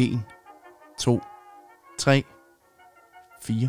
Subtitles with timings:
[0.00, 0.20] 1,
[0.98, 1.20] 2,
[1.98, 2.24] 3,
[3.42, 3.68] 4,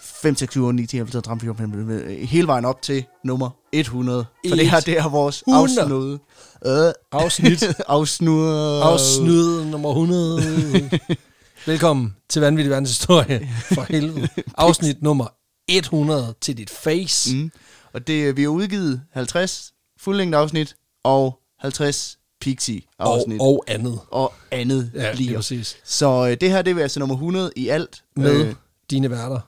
[0.00, 2.82] 5, 6, 7, 8, 9, 10, 11, 12, 13, 14, 15, 15, hele vejen op
[2.82, 4.26] til nummer 100.
[4.48, 5.80] For det her, det er vores 100.
[5.80, 6.18] afsnude.
[6.66, 7.64] Øh, Afsnit.
[7.88, 8.82] afsnude.
[8.82, 10.90] Afsnyd nummer 100.
[11.66, 13.48] Velkommen til Vanvittig Verdenshistorie.
[13.74, 14.28] For helvede.
[14.58, 15.26] Afsnit nummer
[15.68, 17.36] 100 til dit face.
[17.36, 17.50] Mm.
[17.92, 23.40] Og det, vi har udgivet 50 fuldlængde afsnit og 50 pixie Og, afsnit.
[23.40, 24.00] og andet.
[24.10, 25.34] og andet Ja, lige.
[25.34, 25.76] præcis.
[25.84, 28.04] Så øh, det her, det er altså nummer 100 i alt.
[28.16, 28.54] Med Øh,
[28.90, 29.40] dine værter.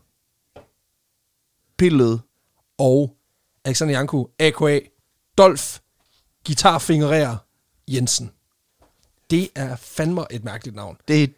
[1.78, 2.20] pillet.
[2.78, 3.16] Og
[3.64, 4.78] Alexander Janku, a.k.a.
[5.38, 5.78] Dolf,
[6.46, 7.36] guitarfingerer
[7.88, 8.30] Jensen.
[9.30, 10.96] Det er fandme et mærkeligt navn.
[11.08, 11.28] Det er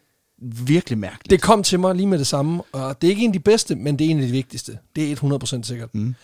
[0.41, 1.29] virkelig mærkeligt.
[1.29, 3.39] Det kom til mig lige med det samme, og det er ikke en af de
[3.39, 4.79] bedste, men det er en af de vigtigste.
[4.95, 5.15] Det er
[5.61, 5.95] 100% sikkert.
[5.95, 6.15] Mm.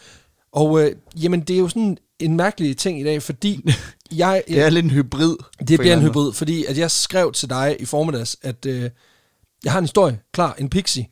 [0.51, 3.69] Og øh, jamen, det er jo sådan en mærkelig ting i dag, fordi
[4.11, 4.43] jeg...
[4.47, 5.35] Det er lidt en hybrid.
[5.67, 8.89] Det bliver en hybrid, fordi at jeg skrev til dig i formiddags, at øh,
[9.63, 11.07] jeg har en historie klar, en pixie,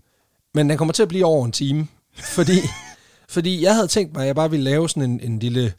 [0.54, 2.60] men den kommer til at blive over en time, fordi,
[3.30, 5.74] fordi jeg havde tænkt mig, at jeg bare ville lave sådan en, en lille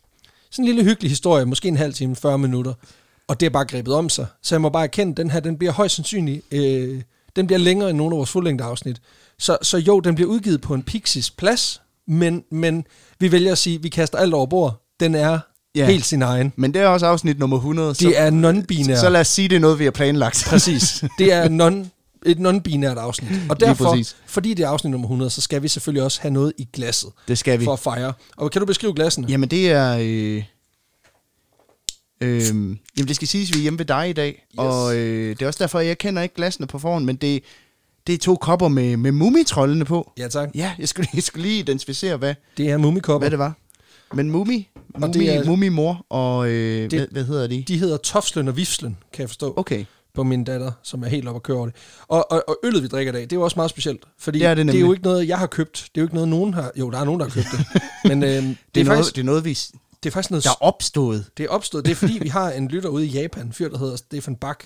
[0.50, 2.74] sådan en lille hyggelig historie, måske en halv time, 40 minutter,
[3.28, 4.26] og det er bare grebet om sig.
[4.42, 7.02] Så jeg må bare erkende, at den her, den bliver højst sandsynlig, øh,
[7.36, 9.00] den bliver længere end nogle af vores fuldlængde afsnit.
[9.38, 12.86] Så, så jo, den bliver udgivet på en Pixies plads, men, men
[13.18, 14.79] vi vælger at sige, at vi kaster alt over bord.
[15.00, 15.38] Den er
[15.74, 15.86] Ja.
[15.86, 16.52] helt sin egen.
[16.56, 17.94] Men det er også afsnit nummer 100.
[17.94, 18.94] Det er non-binær.
[18.94, 20.44] så, så lad os sige, det er noget, vi har planlagt.
[20.50, 21.04] Præcis.
[21.18, 21.90] Det er non,
[22.26, 23.30] et non-binært afsnit.
[23.48, 26.52] Og derfor, fordi det er afsnit nummer 100, så skal vi selvfølgelig også have noget
[26.58, 27.64] i glasset Det skal vi.
[27.64, 28.12] for at fejre.
[28.36, 29.26] Og kan du beskrive glassene?
[29.30, 29.96] Jamen, det er...
[30.00, 30.42] Øh,
[32.20, 34.28] øh, jamen, det skal siges, at vi er hjemme ved dig i dag.
[34.28, 34.58] Yes.
[34.58, 37.42] Og øh, det er også derfor, jeg kender ikke glasene på forhånd, men det,
[38.06, 40.12] det er to kopper med, med mumitrollene på.
[40.18, 40.48] Ja, tak.
[40.54, 43.18] Ja, jeg skulle, jeg skulle lige identificere, hvad, Det er mumikopper.
[43.18, 43.54] hvad det var.
[44.14, 46.48] Men Mumi, Mumi, det er- Mumi mor og...
[46.48, 47.64] Øh, Det- hvad, hvad hedder de?
[47.68, 49.84] De hedder Tofslen og Vifslen, kan jeg forstå, Okay.
[50.14, 51.74] på min datter, som er helt oppe at køre over det.
[52.08, 54.02] Og, og, og øllet, vi drikker i dag, det er jo også meget specielt.
[54.18, 55.72] Fordi Det er det det er jo ikke noget, jeg har købt.
[55.94, 56.70] Det er jo ikke noget, nogen har...
[56.76, 57.82] Jo, der er nogen, der har købt det.
[58.10, 59.50] Men øh, det, Det, det, er er noget, faktisk, det er noget, vi,
[60.02, 60.44] det er faktisk noget...
[60.44, 61.24] der er opstået.
[61.36, 61.84] Det er opstået.
[61.84, 64.36] Det er fordi, vi har en lytter ude i Japan, en fyr, der hedder Stefan
[64.36, 64.64] Bak.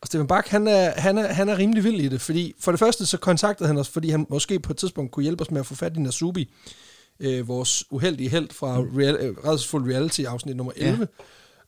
[0.00, 2.72] Og Stefan Bak, han er, han, er, han er rimelig vild i det, fordi for
[2.72, 5.50] det første så kontaktede han os, fordi han måske på et tidspunkt kunne hjælpe os
[5.50, 6.50] med at få fat i Nasubi,
[7.20, 11.08] øh, vores uheldige held fra real, øh, Redsful Reality afsnit nummer 11.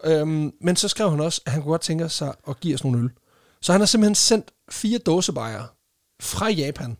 [0.04, 0.20] Ja.
[0.20, 2.84] Øhm, men så skrev han også, at han kunne godt tænke sig at give os
[2.84, 3.10] nogle øl.
[3.62, 5.64] Så han har simpelthen sendt fire dåsebajer
[6.22, 6.96] fra Japan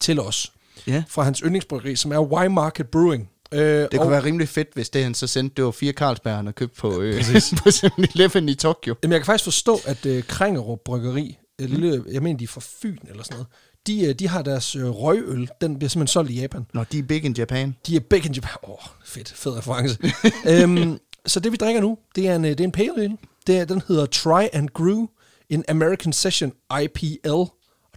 [0.00, 0.52] til os,
[0.86, 1.04] Ja.
[1.08, 3.30] fra hans yndlingsbryggeri, som er Y Market Brewing.
[3.52, 6.36] Øh, Det kunne være rimelig fedt, hvis det han så sendte, det var fire Carlsberg,
[6.36, 7.14] han købt på, øh,
[7.62, 8.94] på 7-Eleven i Tokyo.
[9.02, 12.48] Jamen, jeg kan faktisk forstå, at øh, Kringerup Bryggeri, et lille, jeg mener, de er
[12.48, 13.46] fra Fyn eller sådan noget,
[13.86, 16.66] de, øh, de har deres øh, røgøl, den bliver simpelthen solgt i Japan.
[16.74, 17.76] Nå, de er big in Japan.
[17.86, 18.56] De er big in Japan.
[18.62, 19.98] Åh, oh, fedt, fed reference.
[20.62, 23.16] øhm, så det, vi drikker nu, det er en, øh, det er en pale ale.
[23.46, 25.06] Det er, den hedder Try and Grew,
[25.50, 26.52] en American Session
[26.82, 27.50] IPL.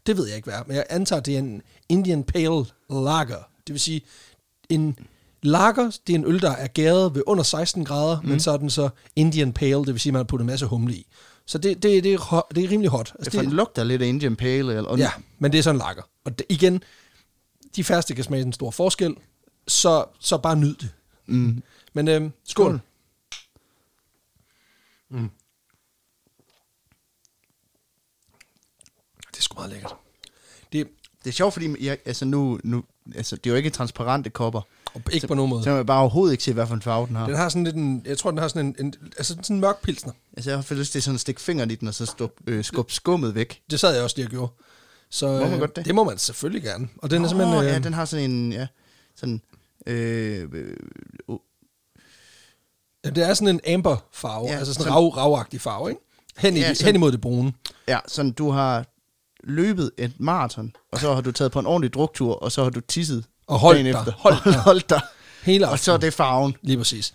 [0.06, 3.50] Det ved jeg ikke, hvad men jeg antager, det er en Indian Pale Lager.
[3.68, 4.02] Det vil sige,
[4.70, 4.96] en
[5.44, 8.30] lager, det er en øl, der er gæret ved under 16 grader, mm.
[8.30, 10.48] men så er den så Indian Pale, det vil sige, at man har puttet en
[10.48, 11.08] masse humle i.
[11.50, 13.14] Så det, det, det, er, det er rimelig hot.
[13.20, 14.88] Altså, for den lugter lidt af Indian Pale Ale.
[14.88, 16.02] Og Ja, men det er sådan en lager.
[16.24, 16.84] Og det, igen,
[17.76, 19.16] de færreste kan smage en stor forskel,
[19.68, 20.90] så, så bare nyd det.
[21.26, 21.64] Mm.
[21.94, 22.80] Men øhm, skål.
[22.80, 22.80] Skål.
[29.32, 29.96] Det er sgu meget lækkert.
[30.74, 30.88] Det
[31.24, 32.84] Det er sjovt, fordi jeg, altså nu, nu,
[33.16, 34.62] altså, det er jo ikke transparente kopper.
[34.96, 35.64] Er ikke på nogen måde.
[35.64, 37.26] Så man bare overhovedet ikke se, hvad for en farve den har.
[37.26, 39.60] Den har sådan lidt en, jeg tror, den har sådan en, en altså sådan en
[39.60, 40.14] mørk pilsner.
[40.38, 42.64] Altså, jeg har lyst til sådan at stikke fingeren i den, og så stå, øh,
[42.64, 43.62] skubbe skummet væk.
[43.72, 44.52] Det sad jeg også lige og gjorde.
[45.10, 45.86] Så, Må man øh, godt det?
[45.86, 46.88] det må man selvfølgelig gerne.
[46.98, 47.60] Og den er Åh, simpelthen...
[47.64, 48.68] Øh, ja, den har sådan en, ja,
[49.16, 49.42] sådan,
[49.88, 50.76] øh, øh,
[51.30, 51.38] øh,
[53.16, 56.02] det er sådan en amber farve, Ja, altså sådan en rav, ravagtig farve, ikke?
[56.38, 57.54] Hen, i, ja, sådan- hen imod det brune.
[57.88, 58.86] ja, sådan, du har
[59.44, 62.70] løbet et maraton, og så har du taget på en ordentlig druktur, og så har
[62.70, 63.92] du tisset Og dagen dig.
[64.00, 64.12] efter.
[64.18, 64.54] Holdt dig.
[64.54, 65.02] holdt dig.
[65.44, 66.08] Hele Og så er aftenen.
[66.12, 66.56] det farven.
[66.62, 67.14] Lige præcis.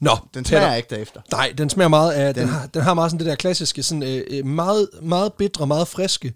[0.00, 0.58] Nå, Den Peter.
[0.60, 1.20] smager ikke derefter.
[1.32, 3.82] Nej, den smager meget af, den, Den- har, den har meget sådan det der klassiske,
[3.82, 6.34] sådan, øh, øh, meget, meget bitre, meget friske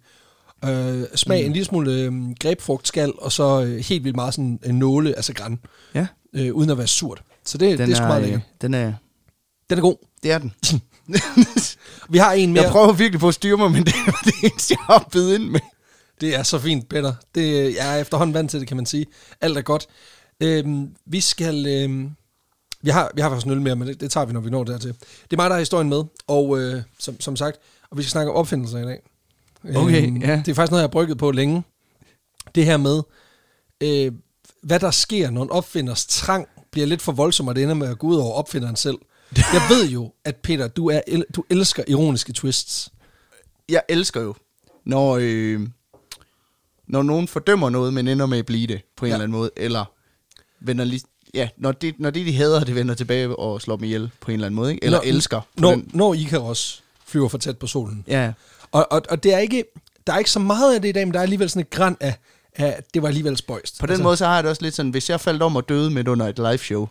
[0.64, 1.46] øh, smag, mm.
[1.46, 5.32] en lille smule øh, grebfrugtskal, og så øh, helt vildt meget sådan øh, nåle, altså
[5.34, 5.58] græn,
[5.94, 7.22] Ja, øh, uden at være surt.
[7.44, 8.42] Så det, den det er sgu meget øh, lækkert.
[8.62, 8.92] Den er,
[9.70, 9.96] Den er god.
[10.22, 10.52] det er den.
[12.08, 12.62] Vi har en mere.
[12.62, 15.40] Jeg prøver virkelig på at styre mig, men det er det eneste, jeg har bidt
[15.40, 15.60] ind med.
[16.20, 17.14] Det er så fint, Peter.
[17.34, 19.06] Det, jeg er efterhånden vant til det, kan man sige.
[19.40, 19.86] Alt er godt.
[20.40, 21.66] Øhm, vi skal...
[21.66, 22.10] Øhm,
[22.82, 24.50] vi har, vi har faktisk en øl mere, men det, det tager vi, når vi
[24.50, 24.88] når dertil.
[24.92, 27.56] Det er mig, der har historien med, og øh, som, som sagt,
[27.90, 29.00] og vi skal snakke om opfindelser i dag.
[29.76, 30.42] Okay, ja.
[30.46, 31.62] Det er faktisk noget, jeg har brygget på længe.
[32.54, 33.02] Det her med,
[33.80, 34.12] øh,
[34.62, 37.88] hvad der sker, når en opfinders trang bliver lidt for voldsom, og det ender med
[37.88, 38.98] at gå ud over opfinderen selv.
[39.36, 42.88] Jeg ved jo, at Peter, du, er, el- du elsker ironiske twists.
[43.68, 44.34] Jeg elsker jo
[44.84, 45.60] når, øh,
[46.90, 49.14] når nogen fordømmer noget, men ender med at blive det på en Ja.
[49.14, 49.84] eller anden måde, eller
[50.60, 51.02] vender lige,
[51.34, 54.30] ja, når det, når det de hader, det vender tilbage og slår dem ihjel på
[54.30, 54.84] en eller anden måde, ikke?
[54.84, 55.40] eller Når- elsker.
[55.56, 55.90] Når, den.
[55.94, 58.04] når Icarus flyver for tæt på solen.
[58.08, 58.32] Ja,
[58.72, 59.64] Og, og, og det er ikke,
[60.06, 61.70] der er ikke så meget af det i dag, men der er alligevel sådan et
[61.70, 62.16] græn af,
[62.56, 63.78] af det var alligevel spøjst.
[63.80, 65.56] på den altså, måde så har jeg det også lidt sådan, hvis jeg faldt om
[65.56, 66.88] og døde midt under et live show,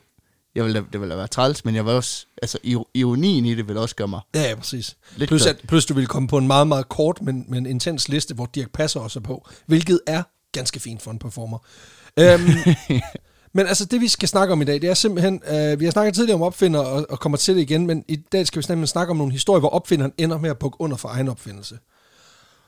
[0.60, 3.68] jeg ville, det ville være træls, men jeg var også, altså iro- ironien i det
[3.68, 4.20] vil også gøre mig.
[4.36, 4.98] Ja, ja, præcis.
[5.16, 8.10] Lidt Plus, at, plus du vil komme på en meget, meget kort, men, men intens
[8.10, 11.58] liste, hvor Dirk Passer også er på, hvilket er ganske fint for en performer.
[12.20, 12.50] Øhm,
[13.56, 15.92] men altså, det vi skal snakke om i dag, det er simpelthen, øh, vi har
[15.92, 18.64] snakket tidligere om opfinder, og, og kommer til det igen, men i dag skal vi
[18.64, 21.78] simpelthen snakke om nogle historier, hvor opfinderen ender med at bukke under for egen opfindelse.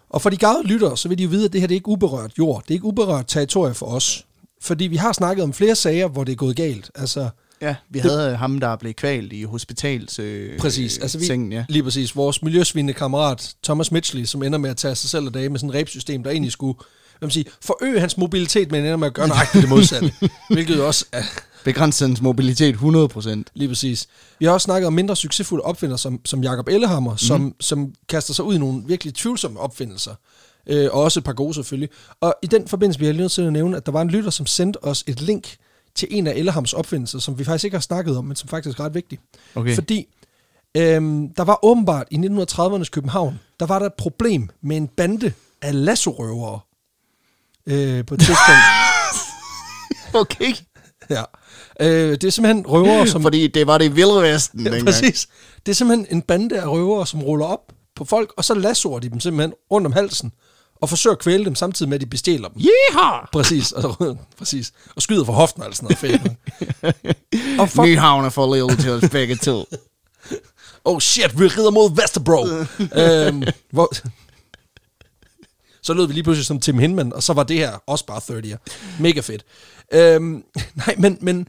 [0.09, 1.77] Og for de gavede lyttere, så vil de jo vide, at det her det er
[1.77, 2.63] ikke uberørt jord.
[2.63, 4.25] Det er ikke uberørt territorie for os.
[4.61, 6.91] Fordi vi har snakket om flere sager, hvor det er gået galt.
[6.95, 7.29] Altså,
[7.61, 10.97] Ja, vi havde ham, der blev kvalt i hospitals øh, Præcis.
[10.97, 11.65] Altså vi, sengen, ja.
[11.69, 12.15] Lige præcis.
[12.15, 15.59] Vores miljøsvindende kammerat Thomas Mitchley, som ender med at tage sig selv af dage med
[15.59, 16.77] sådan et rebsystem, der egentlig skulle
[17.19, 20.13] hvad man sige, forøge hans mobilitet, men ender med at gøre nøjagtigt det modsatte.
[20.49, 21.23] hvilket også er
[21.63, 23.43] Begrænset hans mobilitet 100%.
[23.53, 24.07] lige præcis.
[24.39, 27.17] Vi har også snakket om mindre succesfulde opfindere, som, som Jakob Ellehammer, mm.
[27.17, 30.15] som, som kaster sig ud i nogle virkelig tvivlsomme opfindelser.
[30.67, 31.89] Øh, og også et par gode selvfølgelig.
[32.21, 34.09] Og i den forbindelse bliver jeg lige nødt til at nævne, at der var en
[34.09, 35.55] lytter, som sendte os et link
[35.95, 38.79] til en af Ellehams opfindelser, som vi faktisk ikke har snakket om, men som faktisk
[38.79, 39.19] er ret vigtig.
[39.55, 39.75] Okay.
[39.75, 40.07] Fordi
[40.77, 45.33] øhm, der var åbenbart i 1930'ernes København, der var der et problem med en bande
[45.61, 46.59] af lassorøvere
[47.65, 48.61] øh, på et tidspunkt.
[50.13, 50.53] Okay.
[51.09, 51.23] ja.
[51.79, 53.21] øh, det er simpelthen røvere, som...
[53.21, 54.85] Fordi det var det i Vilde Vesten Ja, dengang.
[54.85, 55.27] præcis.
[55.65, 58.99] Det er simpelthen en bande af røvere, som ruller op på folk, og så lassoer
[58.99, 60.31] de dem simpelthen rundt om halsen,
[60.81, 62.61] og forsøger at kvæle dem, samtidig med, at de bestjæler dem.
[62.61, 63.25] Yeehaw!
[63.33, 64.73] Præcis, og, præcis.
[64.95, 66.21] Og skyder for hoften og sådan noget fedt.
[67.59, 69.65] og fuck, Nyhavn er for lille til os begge to.
[70.85, 72.45] oh shit, vi rider mod Vesterbro.
[73.01, 73.91] øhm, hvor,
[75.83, 78.19] så lød vi lige pludselig som Tim Hinman, og så var det her også bare
[78.19, 78.57] 30'er.
[78.99, 79.45] Mega fedt.
[79.93, 80.43] Øhm,
[80.75, 81.47] nej, men, men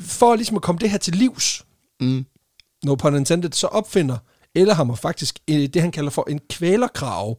[0.00, 1.64] for ligesom at komme det her til livs,
[2.00, 2.26] Mm.
[2.84, 4.18] no pun intended, så opfinder
[4.54, 7.38] Ellehammer faktisk øh, det, han kalder for en kvælerkrav,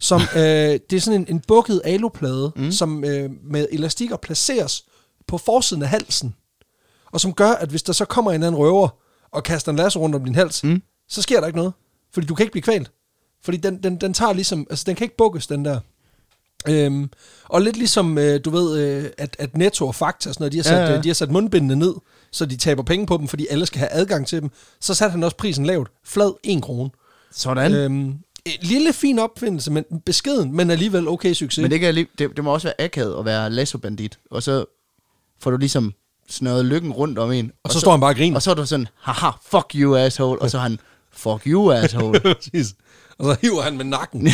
[0.00, 0.42] som øh,
[0.90, 2.72] det er sådan en, en bukket aluplade, mm.
[2.72, 4.84] som øh, med elastikker placeres
[5.26, 6.34] på forsiden af halsen,
[7.12, 8.88] og som gør, at hvis der så kommer en anden røver
[9.32, 10.82] og kaster en lasso rundt om din hals, mm.
[11.08, 11.72] så sker der ikke noget,
[12.12, 12.90] fordi du kan ikke blive kvalt.
[13.42, 15.80] Fordi den, den, den tager ligesom, altså den kan ikke bukkes, den der.
[16.68, 17.10] Øhm,
[17.44, 20.52] og lidt ligesom, øh, du ved, øh, at, at Netto og Fakta, og sådan noget,
[20.52, 21.00] de, har sat, Ja, ja, ja.
[21.00, 21.94] de har sat mundbindene ned,
[22.32, 24.50] så de taber penge på dem, fordi alle skal have adgang til dem.
[24.80, 25.88] Så satte han også prisen lavt.
[26.04, 26.90] Flad 1 krone.
[27.32, 27.74] Sådan.
[27.74, 28.14] Øh, Øhm,
[28.60, 31.62] lille fin opfindelse, men beskeden, men alligevel okay succes.
[31.62, 34.18] men det, kan alligevel, det, det må også være akavet at være lasso-bandit.
[34.30, 34.64] Og så
[35.40, 35.94] får du ligesom
[36.28, 37.52] snøret lykken rundt om en.
[37.62, 38.36] og så står han bare og griner.
[38.36, 40.42] Og så er du sådan, haha, fuck you asshole.
[40.42, 40.80] Og så er han,
[41.12, 42.20] fuck you asshole.
[42.36, 42.74] Præcis.
[43.18, 44.26] Og så hiver han med nakken.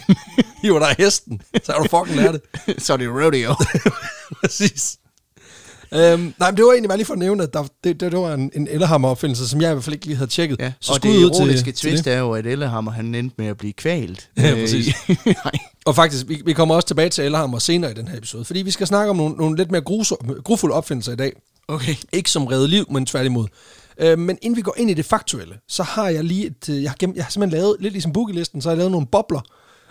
[0.62, 1.42] hiver dig hesten.
[1.62, 2.34] Så har du fucking lært
[2.66, 2.82] det.
[2.82, 3.54] så er det rodeo.
[4.40, 4.98] Præcis.
[5.94, 8.12] Øhm, nej, men det var egentlig bare lige for at nævne, at der, det, det,
[8.12, 10.56] det var en, en Ellehammer-opfindelse, som jeg i hvert fald ikke lige havde tjekket.
[10.60, 12.12] Ja, så og det til- ironiske til twist det.
[12.12, 14.30] er jo, at Ellehammer, han endte med at blive kvalt.
[14.36, 14.94] Ja, Øh, præcis.
[15.86, 18.62] Og faktisk, vi, vi kommer også tilbage til Ellehammer senere i den her episode, fordi
[18.62, 19.82] vi skal snakke om nogle, nogle lidt mere
[20.44, 21.32] grufulde opfindelser i dag.
[21.68, 21.94] Okay.
[22.12, 23.46] Ikke som redde liv, men tværtimod.
[24.00, 26.82] Øh, men inden vi går ind i det faktuelle, så har jeg lige et, øh,
[26.82, 29.06] jeg har, gemt, jeg har simpelthen lavet, lidt ligesom boogie-listen, så har jeg lavet nogle
[29.06, 29.40] bobler,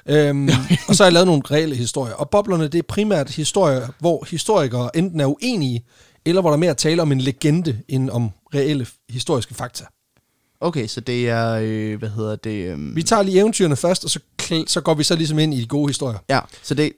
[0.10, 0.50] øhm,
[0.88, 2.14] og så har jeg lavet nogle reelle historier.
[2.14, 5.86] Og boblerne, det er primært historier, hvor historikere enten er uenige,
[6.26, 9.84] eller hvor der er mere tale om en legende, end om reelle historiske fakta.
[10.62, 12.66] Okay, så det er, øh, hvad hedder det?
[12.66, 14.20] Øh, Vi tager lige eventyrene først, og så,
[14.68, 16.20] så går vi så ligesom ind i de gode historier.
[16.30, 16.92] Ja, så det,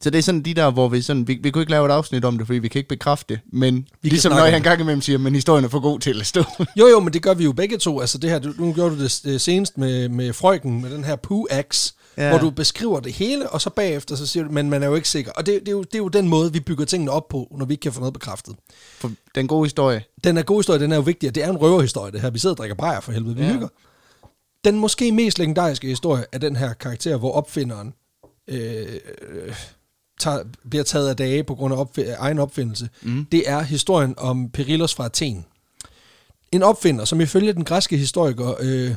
[0.00, 1.90] så det er sådan de der, hvor vi sådan, vi, vi kunne ikke lave et
[1.92, 4.62] afsnit om det, fordi vi kan ikke bekræfte det, men vi ligesom når jeg en
[4.62, 6.44] gang imellem siger, men historien er for god til at stå.
[6.78, 8.00] Jo, jo, men det gør vi jo begge to.
[8.00, 11.16] Altså det her, nu gjorde du det øh, senest med, med frøken, med den her
[11.26, 12.01] Pooh-axe, Ja.
[12.16, 12.28] Ja.
[12.28, 14.94] hvor du beskriver det hele, og så bagefter så siger du, men man er jo
[14.94, 15.32] ikke sikker.
[15.32, 17.54] Og det, det, er jo, det er jo den måde, vi bygger tingene op på,
[17.58, 18.56] når vi ikke kan få noget bekræftet.
[18.98, 20.04] For den gode historie.
[20.24, 22.30] Den er god historie, den er jo vigtig, og det er en røverhistorie, det her.
[22.30, 23.52] Vi sidder og drikker bajer for helvede, vi Ja.
[23.52, 23.68] hygger.
[24.64, 27.94] Den måske mest legendariske historie er den her karakter, hvor opfinderen
[28.48, 29.00] øh,
[30.20, 32.88] tager, bliver taget af dage på grund af opf- egen opfindelse.
[33.02, 33.24] Mm.
[33.32, 35.44] Det er historien om Perillos fra Athen.
[36.52, 38.94] En opfinder, som ifølge den græske historiker øh,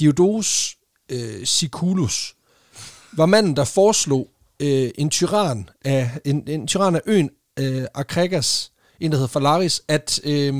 [0.00, 0.76] Diodoros
[1.08, 2.34] øh, Siculus,
[3.12, 4.28] var manden, der foreslog
[4.60, 9.82] øh, en tyran af en, en tyran af øen øh, Akregas, en der hedder Falaris,
[9.88, 10.54] at øh,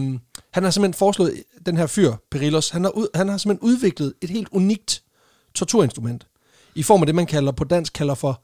[0.53, 4.15] han har simpelthen foreslået den her fyr, Perillos, han har, ud, han har simpelthen udviklet
[4.23, 5.03] et helt unikt
[5.55, 6.27] torturinstrument,
[6.75, 8.43] i form af det, man kalder på dansk kalder for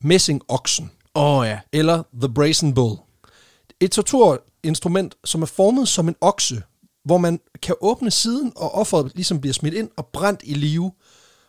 [0.00, 1.58] messingoksen, Åh oh, ja.
[1.72, 2.96] eller the brazen bull.
[3.80, 6.62] Et torturinstrument, som er formet som en okse,
[7.04, 10.92] hvor man kan åbne siden, og offeret ligesom bliver smidt ind og brændt i live.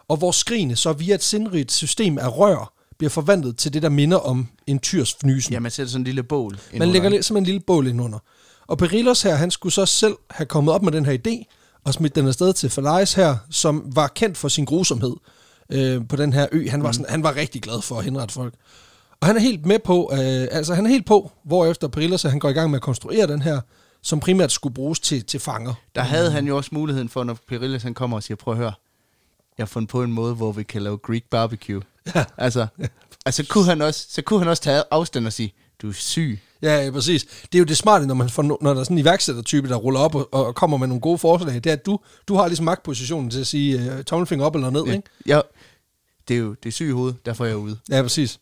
[0.09, 3.89] Og hvor skrigene så via et sindrigt system af rør bliver forvandlet til det, der
[3.89, 5.53] minder om en tyrs fnysen.
[5.53, 6.59] Ja, man sætter sådan en lille bål.
[6.73, 6.93] Man under.
[6.93, 8.19] lægger simpelthen en lille bål ind under.
[8.67, 11.93] Og Perillos her, han skulle så selv have kommet op med den her idé, og
[11.93, 15.15] smidt den afsted til Falais her, som var kendt for sin grusomhed
[15.69, 16.69] øh, på den her ø.
[16.69, 18.53] Han var, sådan, han var rigtig glad for at henrette folk.
[19.21, 22.39] Og han er helt med på, øh, altså han er helt på, hvorefter Perillos han
[22.39, 23.61] går i gang med at konstruere den her,
[24.01, 25.73] som primært skulle bruges til, til fanger.
[25.95, 28.57] Der havde han jo også muligheden for, når Perillas han kommer og siger, prøv at
[28.57, 28.73] høre,
[29.59, 31.81] jeg har fundet på en måde, hvor vi kan lave Greek barbecue.
[32.15, 32.25] Ja.
[32.37, 32.67] Altså,
[33.25, 36.39] altså kunne han også, så kunne han også tage afstand og sige, du er syg.
[36.61, 37.23] Ja, ja, præcis.
[37.23, 39.75] Det er jo det smarte, når, man får, når der er sådan en iværksættertype, der
[39.75, 42.47] ruller op og, og kommer med nogle gode forslag, det er, at du, du har
[42.47, 44.91] ligesom magtpositionen til at sige uh, tommelfinger op eller ned, ja.
[44.91, 45.09] ikke?
[45.25, 45.41] Ja,
[46.27, 47.77] det er jo det er syg i hovedet, derfor er jeg ude.
[47.89, 48.39] Ja, præcis.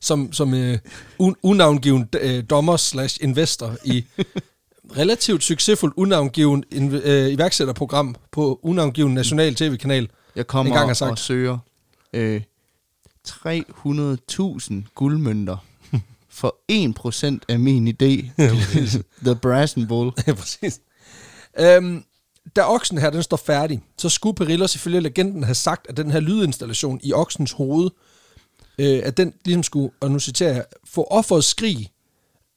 [0.00, 0.74] Som, som uh,
[1.18, 4.04] un, unavngiven uh, dommer slash investor i
[4.96, 10.08] relativt succesfuldt unavngiven uh, iværksætterprogram på unavngiven national tv-kanal.
[10.36, 11.10] Jeg kommer har sagt.
[11.10, 11.58] og søger
[12.12, 12.42] øh,
[13.28, 15.56] 300.000 guldmønter
[16.38, 16.56] for
[17.38, 18.30] 1% af min idé.
[19.24, 20.12] The Brass and Bull.
[20.26, 20.80] Ja, præcis.
[21.58, 22.04] Øhm,
[22.56, 26.10] da oksen her, den står færdig, så skulle Perillos ifølge legenden have sagt, at den
[26.10, 27.90] her lydinstallation i oksens hoved,
[28.78, 31.90] øh, at den ligesom skulle, og nu citerer jeg, få offeret skrig.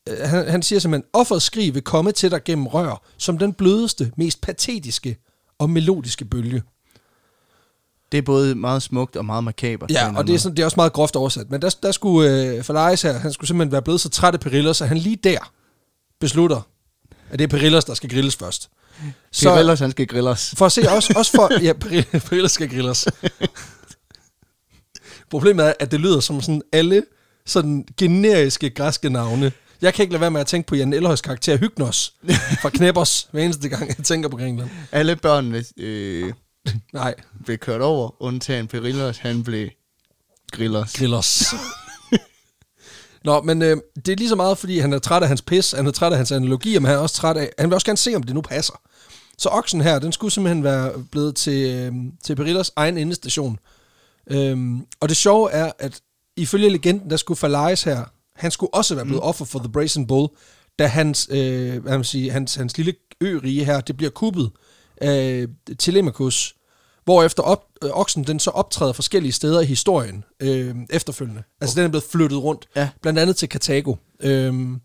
[0.09, 3.53] Øh, han, han siger simpelthen, offeret skrig vil komme til dig gennem rør, som den
[3.53, 5.17] blødeste, mest patetiske
[5.59, 6.63] og melodiske bølge.
[8.11, 9.91] Det er både meget smukt og meget makabert.
[9.91, 11.49] Ja, og det er, sådan, det er også meget groft oversat.
[11.51, 14.39] Men der, der skulle øh, Falais her, han skulle simpelthen være blevet så træt af
[14.39, 15.51] Perillos, at han lige der
[16.19, 16.61] beslutter,
[17.29, 18.69] at det er Perillos, der skal grilles først.
[19.49, 19.55] måde.
[19.55, 20.53] Perillas, han skal grilles.
[20.57, 21.59] For at se, også, også for...
[21.65, 23.07] Ja, Peril- Perillos skal grilles.
[25.29, 27.03] Problemet er, at det lyder som sådan alle
[27.45, 29.51] sådan generiske græske navne.
[29.81, 32.13] Jeg kan ikke lade være med at tænke på Jan Elhøjs karakter Hygnos
[32.61, 34.69] fra Kneppers, hver eneste gang, jeg tænker på Grækenland.
[34.91, 36.33] Alle børnene øh,
[36.93, 39.69] Nej, blev kørt over, undtagen Perillas, han blev
[40.51, 40.93] grillers.
[40.93, 41.43] Grillers.
[43.25, 45.71] Nå, men øh, det er lige så meget, fordi han er træt af hans pis,
[45.71, 47.85] han er træt af hans analogier, men han er også træt af, han vil også
[47.85, 48.81] gerne se, om det nu passer.
[49.37, 53.59] Så oksen her, den skulle simpelthen være blevet til, øh, til Perillas egen endestation.
[54.27, 56.01] Øhm, og det sjove er, at
[56.37, 60.07] ifølge legenden, der skulle Falais her, han skulle også være blevet offer for The Brazen
[60.07, 60.27] Bull,
[60.79, 64.51] da hans, øh, hvad man sige, hans, hans lille ø-rige her, det bliver kuppet
[64.97, 65.45] af
[65.79, 66.55] Telemachus,
[67.05, 71.43] hvorefter op, øh, oksen den så optræder forskellige steder i historien øh, efterfølgende.
[71.61, 72.89] Altså den er blevet flyttet rundt, Ja.
[73.01, 73.95] blandt andet til Karthago.
[74.19, 74.79] Øhm,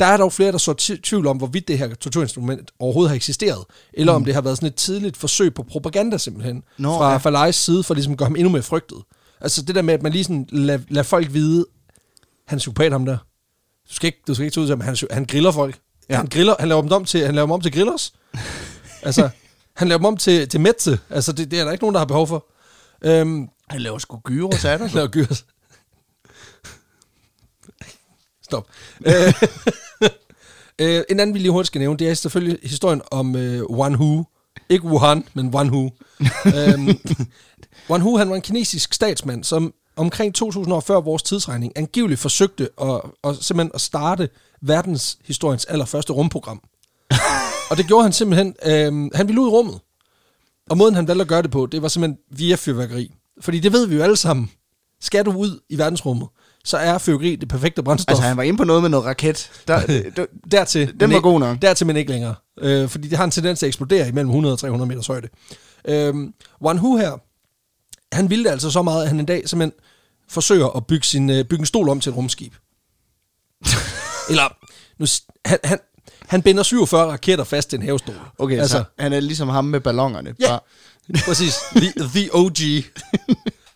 [0.00, 3.64] der er dog flere, der så tvivl om, hvorvidt det her torturinstrument overhovedet har eksisteret,
[3.94, 4.16] eller mm.
[4.16, 7.16] om det har været sådan et tidligt forsøg på propaganda simpelthen, Nå, fra ja.
[7.16, 8.98] Falais side, for ligesom at gøre ham endnu mere frygtet.
[9.40, 11.66] Altså det der med, at man lige sådan lader lad folk vide,
[12.46, 13.18] han er psykopat ham der.
[13.88, 15.78] Du skal ikke, du skal ikke tage ud ham, han, han griller folk.
[16.08, 16.16] Ja.
[16.16, 18.12] Han, griller, han laver dem om til, han laver dem om til grillers.
[19.02, 19.28] altså,
[19.76, 20.98] han laver dem om til, til mætse.
[21.10, 22.46] Altså, det, det, er der ikke nogen, der har behov for.
[23.04, 24.88] Øhm, Han laver sgu gyros af dig.
[24.88, 25.44] han laver gyros.
[28.42, 28.68] Stop.
[29.06, 29.32] Øh,
[30.80, 33.94] øh, en anden, vi lige hurtigt skal nævne, det er selvfølgelig historien om øh, Wan
[33.94, 34.26] Hu.
[34.68, 35.90] Ikke Wuhan, men Wan Hu.
[36.46, 36.98] øhm,
[37.90, 42.20] Wan Hu, han var en kinesisk statsmand, som omkring 2000 år før vores tidsregning angiveligt
[42.20, 44.28] forsøgte at, at, simpelthen at starte
[44.62, 46.60] verdenshistoriens allerførste rumprogram.
[47.70, 49.80] Og det gjorde han simpelthen, øh, han ville ud i rummet.
[50.70, 53.14] Og måden han valgte at gøre det på, det var simpelthen via fyrværkeri.
[53.40, 54.50] Fordi det ved vi jo alle sammen.
[55.00, 56.28] Skal du ud i verdensrummet,
[56.64, 58.12] så er fyrværkeri det perfekte brændstof.
[58.12, 59.50] Altså, han var inde på noget med noget raket.
[59.68, 59.86] Der,
[60.16, 61.62] der, dertil, Den var god nok.
[61.62, 62.34] Dertil, men ikke længere.
[62.60, 65.28] Øh, fordi det har en tendens til at eksplodere imellem 100 og 300 meters højde.
[65.84, 66.14] Øh,
[66.62, 67.12] Wan Hu her,
[68.12, 69.80] han ville det altså så meget, at han en dag simpelthen
[70.28, 72.54] forsøger at bygge, sin, øh, bygge en stol om til et rumskib.
[74.30, 74.56] Eller,
[74.98, 75.06] nu,
[75.44, 75.78] han, han,
[76.26, 78.14] han binder 47 raketter fast til en havestol.
[78.38, 80.34] okay, altså, så han er ligesom ham med ballongerne.
[80.40, 80.60] Ja, Bare,
[81.26, 81.54] præcis.
[81.76, 82.56] The, the OG.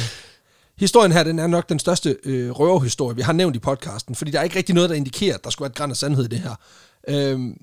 [0.79, 4.31] historien her, den er nok den største øh, røverhistorie, vi har nævnt i podcasten, fordi
[4.31, 6.25] der er ikke rigtig noget, der indikerer, at der skulle være et græn af sandhed
[6.25, 6.55] i det her.
[7.09, 7.57] Øhm,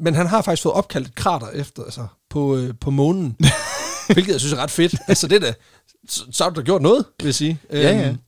[0.00, 3.36] men han har faktisk fået opkaldt et krater efter sig på, øh, på månen,
[4.12, 4.94] hvilket jeg synes er ret fedt.
[5.08, 5.52] Altså det der,
[6.08, 7.58] så, så har du gjort noget, vil jeg sige.
[7.72, 8.08] Ja, ja.
[8.08, 8.18] Øhm,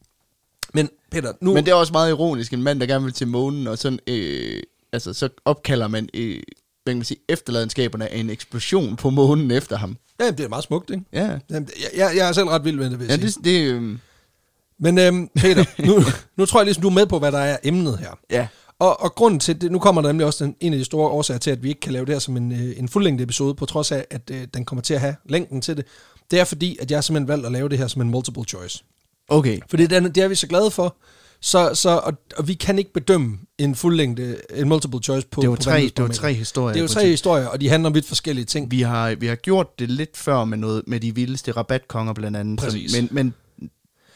[0.75, 1.55] Men Peter, nu...
[1.55, 3.99] Men det er også meget ironisk, en mand, der gerne vil til månen, og sådan,
[4.07, 4.63] øh,
[4.93, 6.43] altså, så opkalder man, øh,
[6.85, 9.97] hvad kan man sige, efterladenskaberne af en eksplosion på månen efter ham.
[10.21, 11.05] Ja, det er meget smukt, ikke?
[11.13, 13.45] Ja, Jamen, jeg, jeg, jeg er selv ret vild med det, vil jeg ja sige.
[13.45, 13.99] det, det øh,
[14.79, 16.03] Men øhm, Peter, nu,
[16.37, 18.19] nu tror jeg ligesom, du er med på, hvad der er emnet her.
[18.31, 18.47] ja.
[18.79, 21.11] Og, og grunden til det, nu kommer der nemlig også den, en af de store
[21.11, 23.55] årsager til, at vi ikke kan lave det her som en, øh, en fuldlængde episode,
[23.55, 25.85] på trods af, at øh, den kommer til at have længden til det.
[26.31, 28.85] Det er fordi, at jeg simpelthen valgt at lave det her som en multiple choice.
[29.29, 29.61] Okay.
[29.69, 30.97] Fordi det er, det er vi så glade for.
[31.41, 35.51] Så, så, og, og vi kan ikke bedømme en fuldlængde, en multiple choice på Det
[35.51, 36.21] var på tre, det vandløbsbarometer.
[36.21, 36.73] tre historier.
[36.73, 38.71] Det er jo tre historier, og de handler om vidt forskellige ting.
[38.71, 42.37] Vi har, vi har gjort det lidt før med noget med de vildeste rabatkonger blandt
[42.37, 42.59] andet.
[42.59, 42.97] Præcis.
[42.97, 43.35] Men, men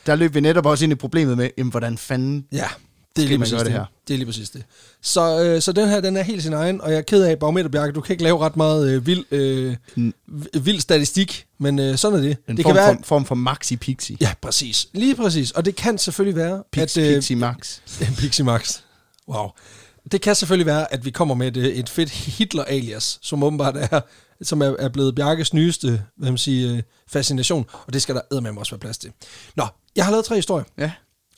[0.07, 2.47] der løb vi netop også ind i problemet med, jamen, hvordan fanden...
[2.53, 2.69] Ja,
[3.17, 3.85] det er lige præcis det, det her?
[4.09, 4.65] Det er lige præcis det.
[5.03, 7.39] Så, øh, så den her, den er helt sin egen, og jeg er ked af,
[7.39, 10.15] Barometer Bjarke, du kan ikke lave ret meget øh, vild, øh, Mm.
[10.61, 12.37] vild statistik, men øh, sådan er det.
[12.49, 14.17] En det form, kan være, for, form for maxi pixie.
[14.21, 14.89] Ja, præcis.
[14.93, 15.51] Lige præcis.
[15.51, 17.15] Og det kan selvfølgelig være, Pix, at...
[17.15, 17.79] pixie max.
[18.21, 18.79] Pixie Max.
[19.29, 19.49] Wow.
[20.13, 23.77] Det kan selvfølgelig være, at vi kommer med et, øh, et fedt Hitler-alias, som åbenbart
[23.77, 24.01] er,
[24.43, 28.21] som er, er blevet Bjarkes nyeste hvad man siger, øh, fascination, og det skal der
[28.33, 29.11] eddermame også være plads til.
[29.57, 30.91] Nå, jeg har lavet tre historier, Ja.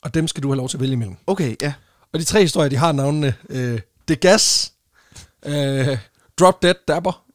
[0.03, 1.15] Og dem skal du have lov til at vælge imellem.
[1.27, 1.73] Okay, ja.
[2.13, 4.73] Og de tre historier, de har navnene øh, The Gas,
[5.45, 5.97] øh,
[6.39, 7.25] Drop Dead Dapper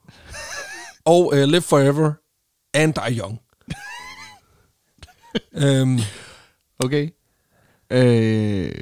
[1.05, 2.13] og øh, Live Forever
[2.75, 3.41] and Die Young.
[5.65, 5.99] øhm,
[6.79, 7.11] Okay.
[7.91, 8.73] Øh,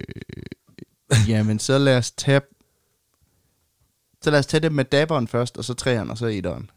[1.28, 2.40] jamen, så lad os tage...
[4.22, 6.70] Så lad os tage det med dabberen først, og så træeren, og så etteren.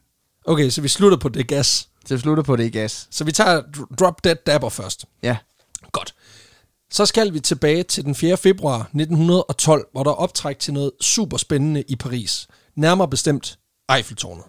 [0.46, 1.90] okay, så vi slutter på The Gas.
[2.06, 3.08] Så vi slutter på det gas.
[3.12, 5.06] Så vi tager Dr- Drop Dead Dapper først.
[5.24, 5.38] Ja.
[5.92, 6.16] Godt.
[6.92, 8.38] Så skal vi tilbage til den 4.
[8.38, 12.48] februar 1912, hvor der er optræk til noget super spændende i Paris.
[12.76, 13.60] Nærmere bestemt
[13.96, 14.44] Eiffeltårnet.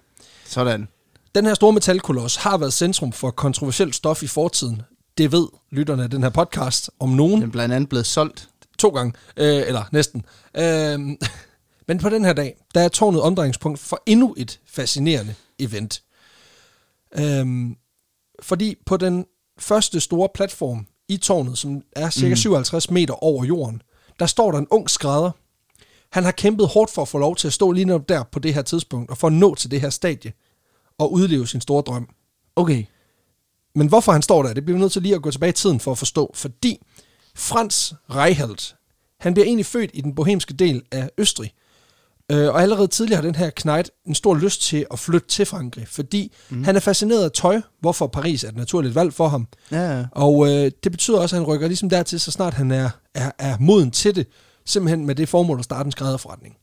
[0.44, 0.88] Sådan.
[1.34, 4.82] Den her store metalkoloss har været centrum for kontroversielt stof i fortiden.
[5.18, 7.34] Det ved lytterne af den her podcast om nogen.
[7.34, 8.48] Den er blandt andet blevet solgt.
[8.78, 10.24] To gange, øh, eller næsten.
[10.56, 10.98] Øh,
[11.88, 16.02] men på den her dag, der er tårnet omdrejningspunkt for endnu et fascinerende event.
[17.18, 17.46] Øh,
[18.42, 19.24] fordi på den
[19.58, 23.82] første store platform i tårnet, som er cirka 57 meter over jorden,
[24.18, 25.30] der står der en ung skrædder.
[26.12, 28.38] Han har kæmpet hårdt for at få lov til at stå lige netop der på
[28.38, 30.32] det her tidspunkt, og for at nå til det her stadie,
[30.98, 32.08] og udleve sin store drøm.
[32.56, 32.84] Okay.
[33.74, 35.52] Men hvorfor han står der, det bliver vi nødt til lige at gå tilbage i
[35.52, 36.30] tiden for at forstå.
[36.34, 36.78] Fordi
[37.34, 38.74] Frans Reichelt,
[39.20, 41.52] han bliver egentlig født i den bohemske del af Østrig.
[42.30, 45.46] Øh, og allerede tidligere har den her Knight en stor lyst til at flytte til
[45.46, 46.64] Frankrig, fordi mm.
[46.64, 49.46] han er fascineret af tøj, hvorfor Paris er et naturligt valg for ham.
[49.70, 52.90] Ja, Og øh, det betyder også, at han rykker ligesom dertil, så snart han er,
[53.14, 54.26] er, er moden til det,
[54.66, 56.56] simpelthen med det formål at starte en skrædderforretning.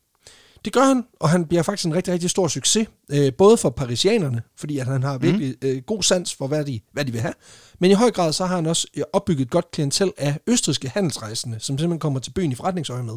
[0.64, 3.70] Det gør han, og han bliver faktisk en rigtig, rigtig stor succes, øh, både for
[3.70, 7.20] parisianerne, fordi at han har virkelig øh, god sans for, hvad de, hvad de vil
[7.20, 7.34] have,
[7.78, 10.88] men i høj grad så har han også øh, opbygget et godt klientel af østriske
[10.88, 13.14] handelsrejsende, som simpelthen kommer til byen i forretningsøje med.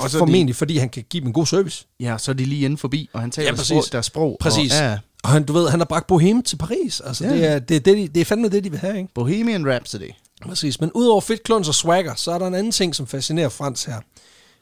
[0.00, 1.86] Og så Formentlig, fordi han kan give dem en god service.
[2.00, 3.66] ja, så er de lige inde forbi, og han taler Ja, præcis.
[3.68, 4.36] sprog, deres sprog.
[4.40, 4.72] Præcis.
[4.72, 7.00] Og, ja, Og han, du ved, han har bragt Bohem til Paris.
[7.00, 7.30] Altså, Ja.
[7.34, 9.08] det, er, det, er det, de, det er fandme det, de vil have, ikke?
[9.14, 10.10] Bohemian Rhapsody.
[10.42, 13.48] Præcis, men udover fedt, kluns og swagger, så er der en anden ting, som fascinerer
[13.48, 14.00] Frans her,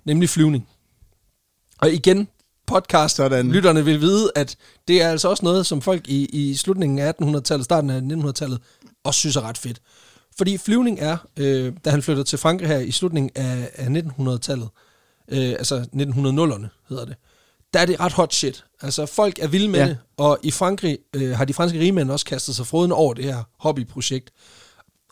[0.04, 0.68] nemlig flyvning.
[1.78, 2.28] Og igen,
[2.66, 3.52] podcast, Sådan.
[3.52, 4.57] lytterne vil vide, at
[4.88, 8.59] det er altså også noget, som folk i, i slutningen af 1800-tallet, starten af 1900-tallet,
[9.04, 9.81] også synes er ret fedt.
[10.38, 14.68] Fordi flyvning er, øh, da han flytter til Frankrig her i slutningen af, af 1900-tallet,
[15.32, 17.14] øh, altså 1900'erne hedder det,
[17.74, 18.64] der er det ret hot shit.
[18.82, 19.86] Altså folk er vilde med Ja.
[19.88, 23.24] det, og i Frankrig øh, har de franske rigmænd også kastet sig froden over det
[23.24, 24.30] her hobbyprojekt.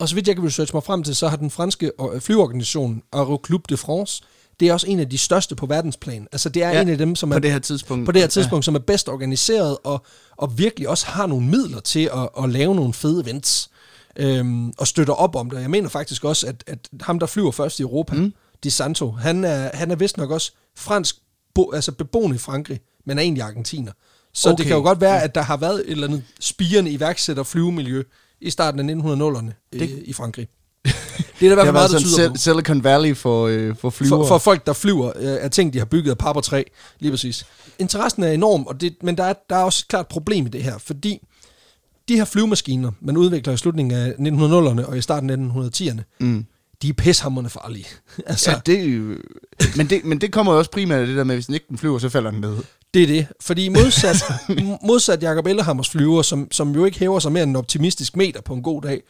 [0.01, 3.03] Og så vidt jeg kan researche mig frem til, så har den franske øh, flyverganisation
[3.13, 4.23] Aeroclub de France,
[4.61, 6.27] det er også en af de største på verdensplan.
[6.33, 8.07] Altså det er Ja, en af dem, som På er det her tidspunkt.
[8.07, 8.65] på det her tidspunkt, ja.
[8.65, 10.05] som er bedst organiseret, og,
[10.37, 13.71] og virkelig også har nogle midler til at, at lave nogle fede events,
[14.17, 15.61] øhm, og støtter op om det.
[15.61, 18.33] Jeg mener faktisk også, at, at ham, der flyver først i Europa, mm.
[18.67, 21.17] Di Santo, han er, han er vist nok også fransk,
[21.55, 23.93] bo, altså beboende i Frankrig, men er egentlig argentiner.
[24.35, 24.59] Så okay.
[24.59, 28.03] Det kan jo godt være, at der har været et eller andet spirende iværksætter flyvemiljø
[28.41, 30.49] i starten af 1900'erne Det- det, i Frankrig.
[30.85, 30.95] Det er
[31.41, 32.35] der i hvert fald meget, der tyder på.
[32.35, 34.17] Sil- Silicon Valley for, øh, for flyver.
[34.17, 36.63] For, for folk, der flyver øh, af ting, de har bygget af pap og træ.
[37.01, 37.47] Lige præcis.
[37.79, 40.49] Interessen er enorm, og det, men der er, der er også et klart problem i
[40.49, 41.27] det her, fordi
[42.09, 46.47] de her flyvemaskiner, man udvikler i slutningen af 1900'erne og i starten af 1910'erne, Mm.
[46.83, 47.87] De er pishammerende farlige.
[48.27, 49.19] altså, Ja, det,
[49.77, 51.55] men, det, men det kommer jo også primært af det der med, at hvis den
[51.55, 52.57] ikke den flyver, så falder den ned.
[52.95, 53.27] Det er det.
[53.41, 54.25] Fordi modsat,
[54.89, 58.41] modsat Jacob Ellehammers flyver, som, som jo ikke hæver sig mere end en optimistisk meter
[58.41, 59.03] på en god dag,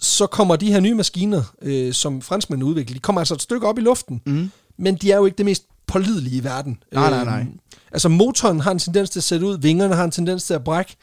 [0.00, 3.66] så kommer de her nye maskiner, øh, som franskmændene udvikler, de kommer altså et stykke
[3.66, 4.22] op i luften.
[4.26, 4.50] Mm.
[4.78, 6.82] Men de er jo ikke det mest pålidelige i verden.
[6.92, 7.40] Nej, nej, nej.
[7.40, 7.58] Øhm,
[7.92, 10.64] altså motoren har en tendens til at sætte ud, vingerne har en tendens til at
[10.64, 10.96] brække.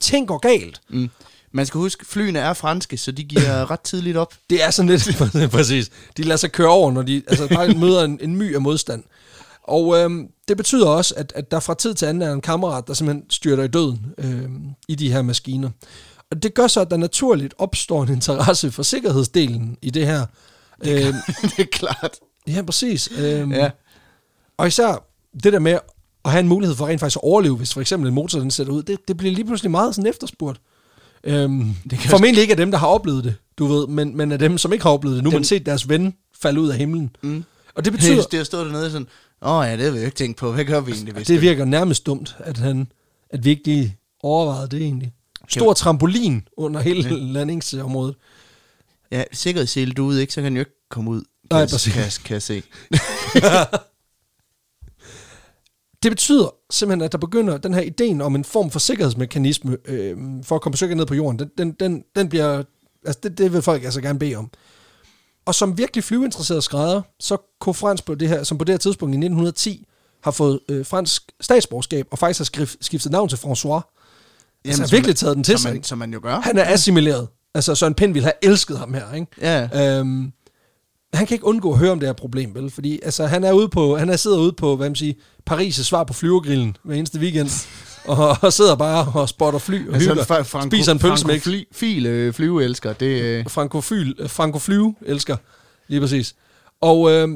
[0.00, 0.80] Ting går galt.
[0.90, 1.10] Mm.
[1.52, 4.34] Man skal huske, flyene er franske, så de giver ret tidligt op.
[4.50, 5.16] Det er sådan lidt,
[5.52, 5.90] præcis.
[6.16, 9.04] De lader sig køre over, når de altså, bare møder en, en my af modstand.
[9.62, 12.84] Og øhm, det betyder også, at, at der fra tid til anden er en kammerat,
[12.86, 15.70] der simpelthen styrter i døden øhm, i de her maskiner.
[16.30, 20.26] Og det gør så, at der naturligt opstår en interesse for sikkerhedsdelen i det her.
[20.84, 22.10] Øhm, det er klart.
[22.48, 23.08] ja, præcis.
[23.18, 23.70] Øhm, Ja.
[24.58, 25.04] Og især
[25.42, 25.78] det der med
[26.24, 28.50] at have en mulighed for rent faktisk at overleve, hvis for eksempel en motor den
[28.50, 30.60] sætter ud, det, det bliver lige pludselig meget sådan efterspurgt.
[31.26, 34.32] Øhm, det kan formentlig ikke af dem, der har oplevet det, du ved, men, men
[34.32, 35.24] af dem, som ikke har oplevet det.
[35.24, 37.16] Nu har man set deres ven falde ud af himlen.
[37.22, 37.44] Mm.
[37.74, 39.06] Og det betyder, Det har stået dernede sådan,
[39.42, 40.52] åh ja, det har vi jo ikke tænkt på.
[40.52, 42.86] Hvad gør vi egentlig, hvis det virker nærmest dumt, at, han,
[43.30, 45.12] at vi ikke lige overvejede det egentlig.
[45.48, 47.14] Stor trampolin under hele ja.
[47.14, 48.14] landingsområdet.
[49.12, 50.32] Ja, sikkerhedssele du ud, ikke?
[50.32, 51.20] Så kan den jo ikke komme ud.
[51.20, 51.92] Kan, Nej, jeg- præcis.
[51.92, 52.62] kan, jeg- kan jeg se.
[56.02, 60.16] Det betyder simpelthen, at der begynder den her ideen om en form for sikkerhedsmekanisme øh,
[60.42, 62.62] for at komme sikkert ned på jorden, den, den, den, den bliver,
[63.06, 64.50] altså det, det vil folk altså gerne bede om.
[65.46, 68.78] Og som virkelig flyveinteresseret skrædder, så kunne Frans på det her, som på det her
[68.78, 69.86] tidspunkt i 1910
[70.24, 73.68] har fået øh, fransk statsborgerskab, og faktisk har skrift, skiftet navn til François.
[73.68, 73.82] Jamen,
[74.64, 75.72] altså, har som virkelig taget den til som sig.
[75.72, 76.40] man, som man jo gør.
[76.40, 77.28] Han er assimileret.
[77.54, 79.26] Altså Søren Pind ville have elsket ham her, ikke?
[79.40, 79.98] Ja.
[79.98, 80.32] Øhm,
[81.16, 82.70] han kan ikke undgå at høre om det her problem, vel?
[82.70, 85.14] Fordi altså, han er ude på, han er sidder ude på, hvad man siger,
[85.50, 87.48] Paris' svar på flyvergrillen hver eneste weekend,
[88.04, 91.26] og, og sidder bare og spotter fly og Altså, hygger, fra- franko- spiser en pølse
[91.26, 93.06] med frankofil øh, flyveelsker, det...
[93.22, 95.36] Øh, frankofyl, frankoflyve elsker,
[95.88, 96.34] lige præcis.
[96.80, 97.28] Og øh,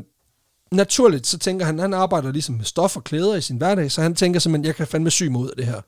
[0.72, 4.02] naturligt, så tænker han, han arbejder ligesom med stof og klæder i sin hverdag, så
[4.02, 5.80] han tænker simpelthen, jeg kan fandme sy mig ud af det her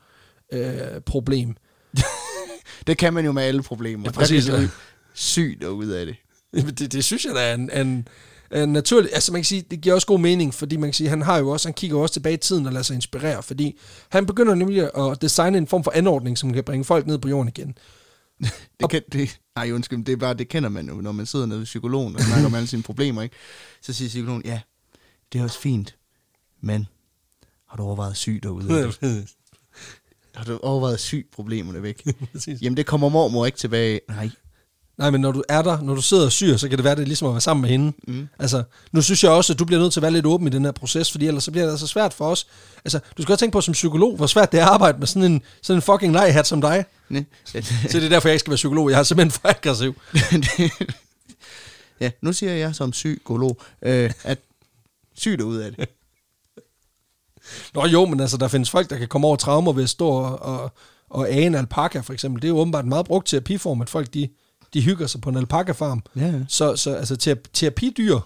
[0.52, 1.54] øh, problem.
[2.86, 4.04] det kan man jo med alle problemer.
[4.06, 4.68] Ja, præcis, Der kan du
[5.14, 6.16] sygt ud af det.
[6.52, 8.08] Det, det synes jeg da er en, en,
[8.54, 9.10] en naturlig...
[9.14, 11.38] Altså man kan sige, det giver også god mening, fordi man kan sige, han har
[11.38, 14.26] jo også, han kigger jo også tilbage i tiden og lader sig inspirere, fordi han
[14.26, 17.48] begynder nemlig at designe en form for anordning, som kan bringe folk ned på jorden
[17.48, 17.74] igen.
[18.80, 21.46] Det kan, det, nej, undskyld, det er bare, det kender man jo, når man sidder
[21.46, 23.36] nede ved psykologen og snakker om alle sine problemer, ikke?
[23.82, 24.60] Så siger psykologen, ja,
[25.32, 25.96] det er også fint,
[26.60, 26.86] men
[27.68, 28.68] har du overvejet syg derude?
[30.34, 32.06] har du overvejet syg problemerne væk?
[32.62, 34.00] Jamen, det kommer mormor ikke tilbage.
[34.08, 34.30] Nej,
[35.02, 36.94] Nej, men når du er der, når du sidder og syr, så kan det være,
[36.94, 37.92] det er ligesom at være sammen med hende.
[38.08, 38.28] Mm.
[38.38, 38.62] Altså,
[38.92, 40.64] nu synes jeg også, at du bliver nødt til at være lidt åben i den
[40.64, 42.46] her proces, fordi ellers så bliver det altså svært for os.
[42.84, 45.06] Altså, du skal også tænke på som psykolog, hvor svært det er at arbejde med
[45.06, 46.84] sådan en, sådan en fucking nej-hat som dig.
[47.88, 48.90] Så det er derfor, jeg ikke skal være psykolog.
[48.90, 49.94] Jeg er simpelthen for aggressiv.
[52.00, 54.38] ja, nu siger jeg som psykolog, øh, at
[55.14, 55.88] syg derude af det.
[57.74, 60.08] Nå jo, men altså, der findes folk, der kan komme over traumer ved at stå
[60.08, 60.72] og, og,
[61.10, 62.42] og en alpaka, for eksempel.
[62.42, 64.28] Det er jo åbenbart en meget brugt terapiform, at folk de,
[64.74, 66.02] de hygger sig på en alpaka-farm.
[66.16, 66.40] Ja, ja.
[66.48, 68.18] Så, så altså, terapi, terapidyr,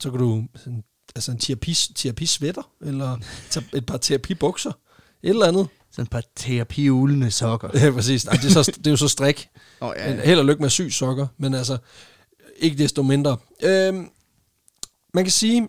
[0.00, 3.18] så kan du, sådan, altså en terapi, terapisvætter, eller
[3.74, 4.70] et par terapibukser,
[5.22, 5.68] et eller andet.
[5.90, 7.68] Sådan et par terapiulende sokker.
[7.74, 8.24] Ja, præcis.
[8.26, 9.48] Nej, det, er så, det er jo så strik.
[9.80, 10.20] Oh, Ja.
[10.24, 11.78] Held og lykke med syg sokker, men altså,
[12.58, 13.36] ikke desto mindre.
[13.62, 14.08] Øhm,
[15.14, 15.68] man kan sige,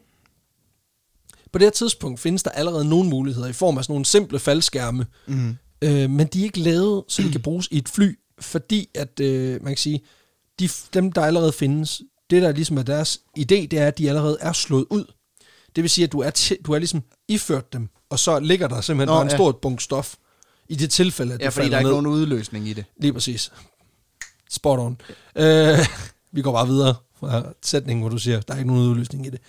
[1.51, 4.39] på det her tidspunkt findes der allerede nogle muligheder i form af sådan nogle simple
[4.39, 5.57] faldskærme, Mm.
[5.81, 9.19] øh, men de er ikke lavet, så de kan bruges i et fly, fordi at,
[9.19, 10.01] øh, man kan sige,
[10.59, 14.09] de, dem der allerede findes, det der ligesom er deres idé, det er, at de
[14.09, 15.05] allerede er slået ud.
[15.75, 18.67] Det vil sige, at du er, til, du er ligesom iført dem, og så ligger
[18.67, 19.35] der simpelthen Nå, bare en ja.
[19.35, 20.15] stor bunke stof,
[20.69, 22.85] i det tilfælde, at Ja, du fordi der er ikke nogen udløsning i det.
[22.97, 23.51] Lige præcis.
[24.49, 24.97] Spot on.
[25.35, 25.77] Øh,
[26.31, 29.29] vi går bare videre fra sætningen, hvor du siger, der er ikke nogen udløsning i
[29.29, 29.39] det.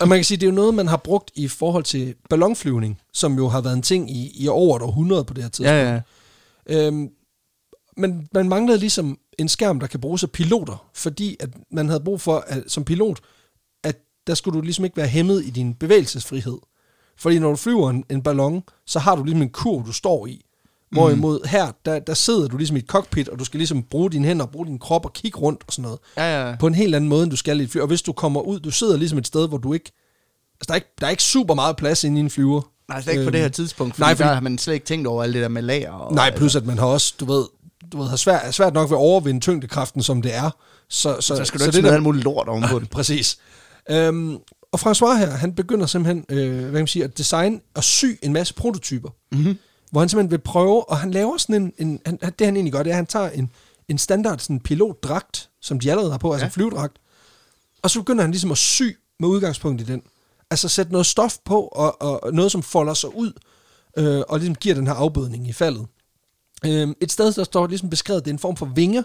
[0.00, 3.00] og man kan sige, det er jo noget, man har brugt i forhold til ballonflyvning,
[3.12, 5.70] som jo har været en ting i, i over et århundrede på det her tidspunkt.
[5.70, 6.00] Ja,
[6.68, 6.86] ja.
[6.86, 7.10] Øhm,
[7.96, 12.00] men man manglede ligesom en skærm, der kan bruges af piloter, fordi at man havde
[12.04, 13.20] brug for, at, som pilot,
[13.84, 16.58] at der skulle du ligesom ikke være hæmmet i din bevægelsesfrihed.
[17.18, 20.26] Fordi når du flyver en, en ballon, så har du ligesom en kurv, du står
[20.26, 20.44] i.
[20.90, 24.10] Hvorimod her, der, der sidder du ligesom i et cockpit, og du skal ligesom bruge
[24.10, 25.98] dine hænder, bruge din krop og kigge rundt og sådan noget.
[26.16, 26.56] Ja, ja.
[26.60, 27.80] På en helt anden måde, end du skal i et fly.
[27.80, 29.92] Og hvis du kommer ud, du sidder ligesom et sted, hvor du ikke...
[30.60, 32.62] Altså, der er ikke, der er ikke super meget plads inde i en flyver.
[32.88, 34.74] Nej, slet ikke på Øhm, det her tidspunkt, fordi, nej, fordi- der har man slet
[34.74, 35.92] ikke tænkt over alt det der med lager.
[35.92, 37.44] Og, Nej, plus at man har også, du ved,
[37.92, 40.50] du ved har svært, svært nok ved at overvinde tyngdekraften, som det er.
[40.88, 42.90] Så, så, så skal du så ikke det smide alt muligt lort ovenpå det.
[42.90, 43.38] Præcis.
[43.90, 44.36] Øhm,
[44.72, 48.04] og François her, han begynder simpelthen, øh, hvad kan man sige, at designe og sy
[48.22, 49.08] en masse prototyper.
[49.32, 49.58] Mm-hmm.
[49.90, 52.72] Hvor han simpelthen vil prøve, og han laver sådan en, en han, det han egentlig
[52.72, 53.50] gør, det er, at han tager en,
[53.88, 56.48] en standard sådan pilotdragt, som de allerede har på, altså Ja.
[56.48, 56.96] en flyvedragt,
[57.82, 58.82] og så begynder han ligesom at sy
[59.20, 60.02] med udgangspunkt i den.
[60.50, 63.32] Altså sætte noget stof på, og, og noget, som folder sig ud,
[63.96, 65.86] øh, og ligesom giver den her afbødning i faldet.
[66.66, 69.04] Øh, et sted, der står ligesom beskrevet, det er en form for vinge,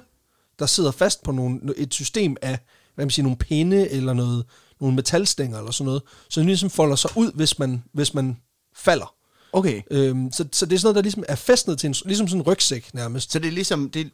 [0.60, 2.60] der sidder fast på nogle, et system af,
[2.96, 4.46] hvad man siger, nogle pinde eller noget,
[4.82, 8.38] nogle metalstænger eller sådan noget, så den ligesom folder sig ud, hvis man, hvis man
[8.76, 9.15] falder.
[9.54, 9.82] Okay.
[9.91, 12.41] Øhm, så, så det er sådan noget, der ligesom er festnet til en, ligesom sådan
[12.41, 13.32] en rygsæk nærmest.
[13.32, 13.89] Så det er ligesom...
[13.89, 14.12] Det,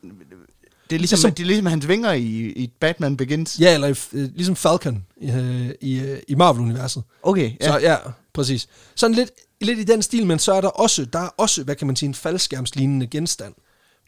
[0.91, 2.23] det er ligesom, Ligesom- det er ligesom hans vinger i,
[2.56, 3.60] i Batman Begins.
[3.60, 7.04] Ja, eller i, øh, ligesom Falcon i, øh, i, øh, i Marvel-universet.
[7.23, 7.67] Okay, Ja.
[7.67, 7.95] Så ja.
[8.34, 8.67] præcis.
[8.95, 11.75] Sådan lidt, lidt i den stil, men så er der også, der er også, hvad
[11.75, 13.54] kan man sige, en faldskærmslignende genstand,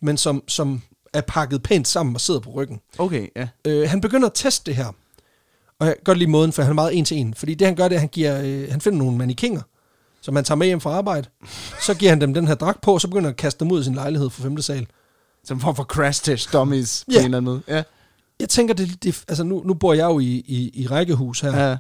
[0.02, 0.82] men som, som
[1.14, 2.80] er pakket pænt sammen og sidder på ryggen.
[2.98, 3.48] Okay, ja.
[3.66, 4.88] Øh, han begynder at teste det her,
[5.80, 7.68] og jeg kan godt lide måden, for han er meget en til en, fordi det
[7.68, 9.62] han gør, det er, at han, giver, øh, han finder nogle mannequinger,
[10.22, 11.28] som han tager med hjem fra arbejde,
[11.82, 13.72] så giver han dem den her dragt på, og så begynder han at kaste dem
[13.72, 14.88] ud af sin lejlighed for femte sal.
[15.48, 17.20] Som form for crash test dummies på Ja.
[17.20, 17.62] en eller anden måde.
[17.68, 17.84] Ja.
[18.40, 21.70] Jeg tænker, det, det, altså nu, nu bor jeg jo i, i, i rækkehus her,
[21.70, 21.78] ja.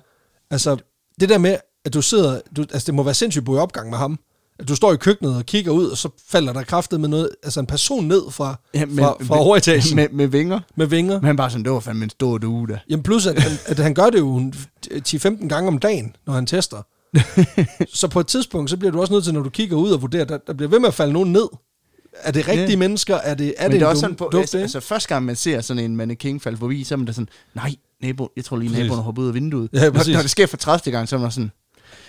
[0.51, 0.77] Altså,
[1.19, 2.41] det der med, at du sidder...
[2.55, 4.19] Du, altså, det må være sindssygt at bo i opgang med ham.
[4.59, 7.29] At du står i køkkenet og kigger ud, og så falder der kraftet med noget...
[7.43, 10.59] Altså, en person ned fra, ja fra, fra overetagen med, Med, med vinger.
[10.75, 11.15] med vinger.
[11.19, 12.79] Men han bare sådan, det var fandme en stor due, da.
[12.89, 14.53] Jamen plus, at han, at han gør det jo en
[14.91, 16.81] 10-15 gange om dagen, når han tester.
[17.99, 20.01] så på et tidspunkt, så bliver du også nødt til, når du kigger ud og
[20.01, 21.47] vurderer, der, der bliver ved med at falde nogen ned.
[22.21, 22.75] Er det rigtige Ja.
[22.77, 23.15] mennesker?
[23.15, 25.09] Er det, er Men det, det er en også sådan på, duft, altså, altså, første
[25.09, 28.29] gang man ser sådan en mannequin falde forbi, så er man da sådan, nej, nabo,
[28.35, 28.81] jeg tror lige Præcis.
[28.83, 29.69] naboen har hoppet ud af vinduet.
[29.73, 30.91] Ja, når, når, det sker for 30.
[30.91, 31.51] gang, så er man sådan,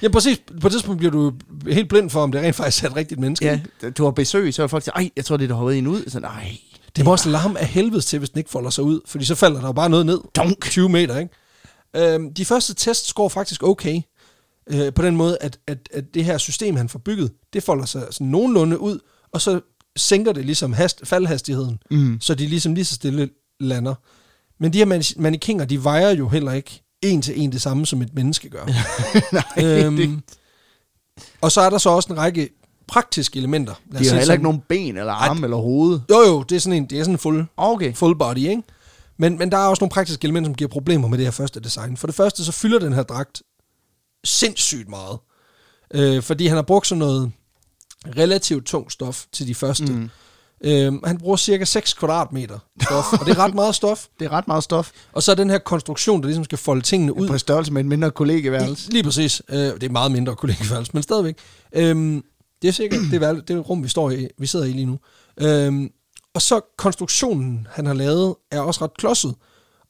[0.03, 0.41] Ja, præcis.
[0.61, 1.33] På et tidspunkt bliver du
[1.69, 3.63] helt blind for, om det rent faktisk er et rigtigt menneske.
[3.83, 5.79] ja, du har besøg, så er folk siger, ej, jeg tror, det er der hoppet
[5.79, 6.05] en ud.
[6.11, 6.57] Så nej,
[6.97, 9.35] Det må også larme af helvedes til, hvis den ikke folder sig ud, fordi så
[9.35, 10.21] falder der jo bare noget ned.
[10.37, 10.65] Dunk.
[10.65, 12.15] 20 meter, ikke?
[12.15, 14.01] Øhm, de første tests går faktisk okay,
[14.71, 17.85] øh, på den måde, at, at, at det her system, han får bygget, det folder
[17.85, 18.99] sig sådan nogenlunde ud,
[19.33, 19.61] og så
[19.97, 22.19] sænker det ligesom hast, faldhastigheden, Mm.
[22.21, 23.29] så de ligesom lige så stille
[23.61, 23.95] lander.
[24.61, 27.87] Men de her mani- mannequinger, de vejer jo heller ikke en til en det samme,
[27.87, 28.65] som et menneske gør.
[29.59, 30.21] nej, øhm, det,
[31.41, 32.49] og så er der så også en række
[32.89, 33.75] praktiske elementer.
[33.91, 36.01] Lad de har heller sådan- ikke nogen ben, eller arme, eller hoved.
[36.11, 37.95] Jo jo, det er sådan en, det er sådan en fuld, Okay.
[37.95, 38.63] full body, ikke?
[39.19, 41.61] Men, men der er også nogle praktiske elementer, som giver problemer med det her første
[41.61, 41.97] design.
[41.97, 43.43] For det første, så fylder den her dragt
[44.25, 45.19] sindssygt meget.
[45.95, 47.33] Øh, fordi han har brugt sådan noget
[48.17, 49.93] relativt tungt stof til de første.
[49.93, 50.11] Mm.
[50.65, 54.07] Øh, han bruger cirka 6 kvadratmeter stof, og det er ret meget stof.
[54.19, 54.91] Det er ret meget stof.
[55.13, 57.29] Og så er den her konstruktion, der ligesom skal folde tingene ud.
[57.29, 58.91] På størrelse med en mindre kollegeværelse.
[58.91, 59.43] Lige præcis.
[59.49, 61.37] Øh, det er meget mindre kollegeværelse, men stadigvæk.
[61.73, 62.25] Øhm,
[62.63, 64.87] det er sikkert det, er, det er rum, vi står i, vi sidder i lige
[64.87, 64.99] nu.
[65.41, 65.91] Øhm,
[66.35, 69.35] og så konstruktionen, han har lavet, er også ret klodset.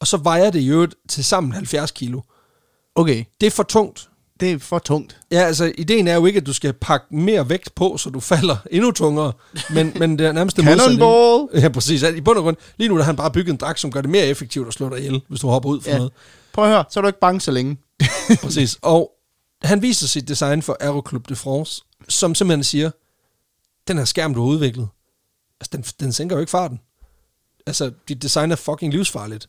[0.01, 2.21] Og så vejer det i øvrigt til sammen 70 kilo.
[2.95, 4.09] Okay, Det er for tungt.
[4.41, 5.21] Det er for tungt.
[5.31, 8.21] Ja, altså, ideen er jo ikke, at du skal pakke mere vægt på, så du
[8.21, 9.33] falder endnu tungere.
[9.71, 10.85] Men, men det er nærmest det modsatte.
[10.97, 11.63] Cannonball!
[11.63, 12.03] Ja, præcis.
[12.03, 14.11] I bund og grund, lige nu har han bare bygget en dragt, som gør det
[14.11, 15.97] mere effektivt at slå dig ihjel, hvis du hopper ud for Ja.
[15.97, 16.13] noget.
[16.53, 17.77] Prøv at høre, så er du ikke bange så længe.
[18.43, 18.79] Præcis.
[18.83, 19.11] Og
[19.63, 22.91] han viser sit design for Aero Club de France, som simpelthen siger,
[23.89, 24.89] den her skærm, du har udviklet,
[25.61, 26.81] altså, den, den sænker jo ikke farten.
[27.67, 29.49] Altså, dit design er fucking livsfarligt.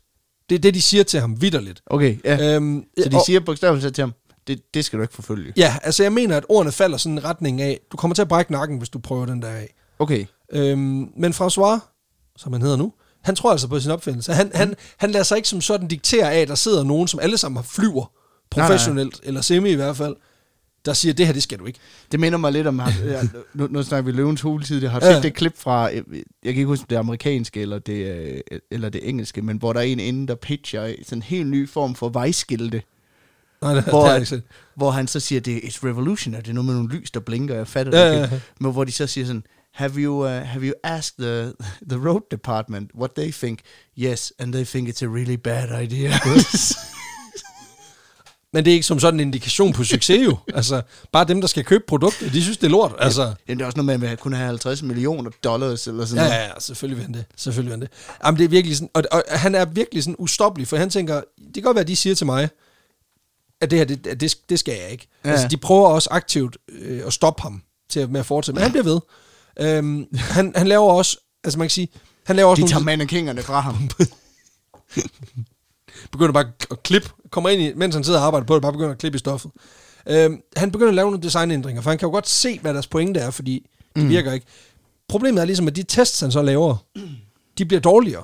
[0.49, 1.81] Det er det, de siger til ham vidderligt.
[1.85, 2.55] Okay, ja.
[2.55, 4.13] Øhm, Så de og- siger bogstaveligt til ham,
[4.47, 5.53] det, det skal du ikke forfølge.
[5.57, 8.27] Ja, altså jeg mener, at ordene falder sådan en retning af, du kommer til at
[8.27, 9.73] brække nakken, hvis du prøver den der af.
[9.99, 10.25] Okay.
[10.51, 11.79] Øhm, men François,
[12.37, 14.33] som han hedder nu, han tror altså på sin opfindelse.
[14.33, 17.19] Han, han, han lader sig ikke som sådan diktere af, at der sidder nogen, som
[17.19, 18.11] alle sammen flyver,
[18.51, 20.15] professionelt, eller semi i hvert fald,
[20.85, 21.79] der siger, det her, det skal du ikke.
[22.11, 23.21] Det minder mig lidt om, ja,
[23.53, 25.13] nu, nu snakker vi løvens huletid, jeg har Ja.
[25.15, 26.03] set det klip fra, jeg, jeg
[26.43, 29.73] kan ikke huske, om det er amerikanske eller det, øh, eller det engelske, men hvor
[29.73, 32.81] der er en inde, der pitcher sådan en helt ny form for vejskilte,
[33.65, 34.41] Nej, det, hvor, det jeg ikke
[34.75, 37.19] hvor han så siger, det er it's revolutionary, det er noget med nogle lys, der
[37.19, 38.35] blinker, jeg fatter Ja, det ja, ikke.
[38.35, 38.41] ja.
[38.59, 41.53] Men hvor de så siger sådan, have you, uh, have you asked the,
[41.89, 43.59] the road department what they think?
[43.97, 46.11] Yes, and they think it's a really bad idea.
[48.53, 50.37] Men det er ikke som sådan en indikation på succes jo.
[50.53, 52.93] altså, bare dem, der skal købe produktet, de synes, det er lort.
[52.99, 56.05] Altså, Jamen, det er også noget med, at man kunne have 50 millioner dollars eller
[56.05, 56.41] sådan ja, noget.
[56.41, 57.25] ja, ja, selvfølgelig vil han det.
[57.35, 57.89] Selvfølgelig vil han det.
[58.25, 61.15] Jamen, det er virkelig sådan, og, og, han er virkelig sådan ustoppelig, for han tænker,
[61.15, 62.49] det kan godt være, at de siger til mig,
[63.61, 65.07] at det her, det, det, det skal jeg ikke.
[65.23, 65.29] Ja.
[65.29, 65.33] Ja.
[65.33, 68.61] Altså, de prøver også aktivt øh, at stoppe ham til at, med at fortsætte, men
[68.63, 68.99] han bliver ved.
[69.59, 71.87] Øhm, han, han laver også, altså man kan sige,
[72.25, 73.89] han laver også De tager nogle, mannekingerne fra ham.
[76.11, 78.71] begynder bare at klippe, kommer ind i, mens han sidder og arbejder på det, bare
[78.71, 79.51] begynder at klippe i stoffet.
[80.09, 82.87] Øhm, han begynder at lave nogle designændringer, for han kan jo godt se, hvad deres
[82.87, 84.09] pointe er, fordi de Mm.
[84.09, 84.45] virker ikke.
[85.07, 86.75] Problemet er ligesom, at de tests, han så laver,
[87.57, 88.23] de bliver dårligere.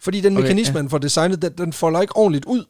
[0.00, 2.64] Fordi den Okay, mekanisme, han får designet, den, den folder ikke ordentligt ud.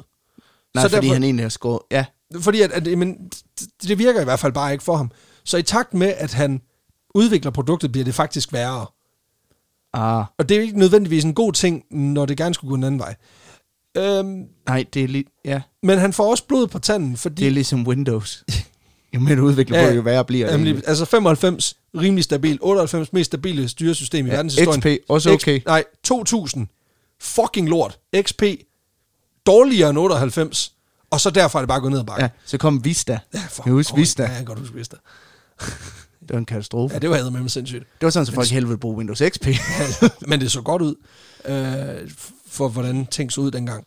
[0.74, 1.80] Nej, Så fordi derfor- han egentlig har skåret.
[1.90, 2.04] Ja,
[2.40, 3.14] Fordi at, at men,
[3.60, 5.10] det, det virker i hvert fald bare ikke for ham.
[5.44, 6.60] Så i takt med, at han
[7.14, 8.86] udvikler produktet, bliver det faktisk værre.
[9.92, 12.74] ah, Og det er jo ikke nødvendigvis en god ting, når det gerne skulle gå
[12.74, 13.14] en anden vej.
[13.96, 17.42] Øhm, nej, det er, lige, ja, men han får også blod på tanden, fordi...
[17.42, 18.44] det er ligesom Windows.
[19.14, 20.52] jo mere du udvikler Ja, på, jo værre bliver det.
[20.52, 22.58] Jamen, lige- altså 95, rimelig stabil.
[22.62, 24.80] 98, mest stabile styresystem i Ja, verdenshistorien.
[24.80, 25.60] XP, også okay.
[25.60, 26.66] X, nej, 2000.
[27.20, 27.98] Fucking lort.
[28.22, 28.42] XP,
[29.46, 30.72] dårligere end 98.
[31.10, 32.22] Og så derfra er det bare gået ned ad bakken.
[32.22, 33.18] Ja, så kom Vista.
[33.34, 33.96] Ja, fuck, Jeg husker.
[33.96, 34.22] Vista.
[34.22, 34.96] Ja, jeg kan godt huske Vista.
[36.20, 36.94] Det var en katastrofe.
[36.94, 37.84] Ja, det var med sindssygt.
[38.00, 39.46] Det var sådan, så folk helvede ville bruge Windows XP.
[40.28, 40.94] Men det så godt ud,
[41.44, 42.10] øh,
[42.48, 43.84] for hvordan ting så ud dengang.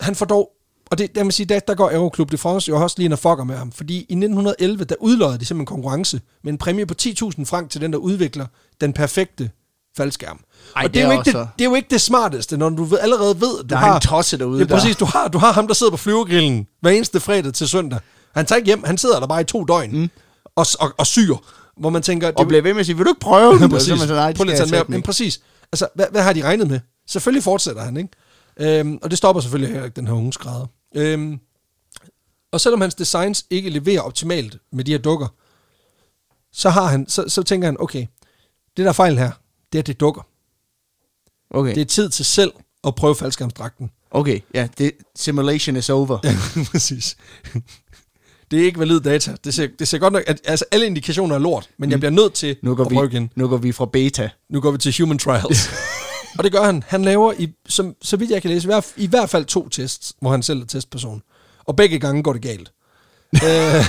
[0.00, 0.52] Han får dog,
[0.90, 3.16] og det, der, man sige, der, der går Aeroklub de France jo også lige en
[3.16, 6.94] fucker med ham, fordi i 1911, der udløjede de simpelthen konkurrence med en præmie på
[7.02, 8.46] 10.000 frank til den, der udvikler
[8.80, 9.50] den perfekte
[9.96, 10.40] faldskærm.
[10.76, 12.56] Ej, og det det er, er jo ikke det, det er jo ikke det smarteste,
[12.56, 13.94] når du ved, allerede ved, at du Der er har...
[13.94, 14.96] en tosse derude, Ja, der- præcis.
[14.96, 17.98] Du har, du har ham, der sidder på flyvergrillen hver eneste fredag til søndag.
[18.34, 20.10] Han tager ikke hjem, han sidder der bare i to døgn mm.
[20.56, 21.34] og, og, og syr,
[21.76, 22.32] hvor man tænker...
[22.36, 23.70] Og blev ved med at sige, vil du ikke prøve den?
[23.76, 24.00] Præcis.
[24.00, 25.40] så er nej, Prøv lige at tage Men præcis.
[25.72, 26.80] Altså, hvad, hvad har de regnet med?
[27.08, 28.78] Selvfølgelig fortsætter han, ikke?
[28.80, 30.66] Øhm, og det stopper selvfølgelig heller ikke den her unge skrædder.
[30.94, 31.38] Øhm,
[32.52, 35.26] og selvom hans designs ikke leverer optimalt med de her dukker,
[36.52, 38.06] så, har han, så, så tænker han, okay,
[38.76, 39.30] det der er fejl her,
[39.72, 40.22] det er, det dukker.
[41.50, 41.74] Okay.
[41.74, 42.52] Det er tid til selv
[42.86, 43.90] at prøve faldskærmsdragten.
[44.10, 46.18] Okay, ja, det, simulation is over.
[46.24, 46.36] Ja,
[46.72, 47.16] præcis.
[48.50, 49.34] Det er ikke valid data.
[49.44, 52.10] Det ser, det ser godt nok, at altså, alle indikationer er lort, men jeg bliver
[52.10, 53.30] nødt til Nu går, at prøve vi, igen.
[53.34, 54.30] nu går vi fra beta.
[54.50, 55.70] Nu går vi til human trials.
[56.38, 56.82] og det gør han.
[56.86, 59.68] Han laver, i, som, så vidt jeg kan læse, i hvert, i hvert fald to
[59.68, 61.22] tests, hvor han selv er testperson.
[61.64, 62.72] Og begge gange går det galt.
[63.46, 63.84] øh,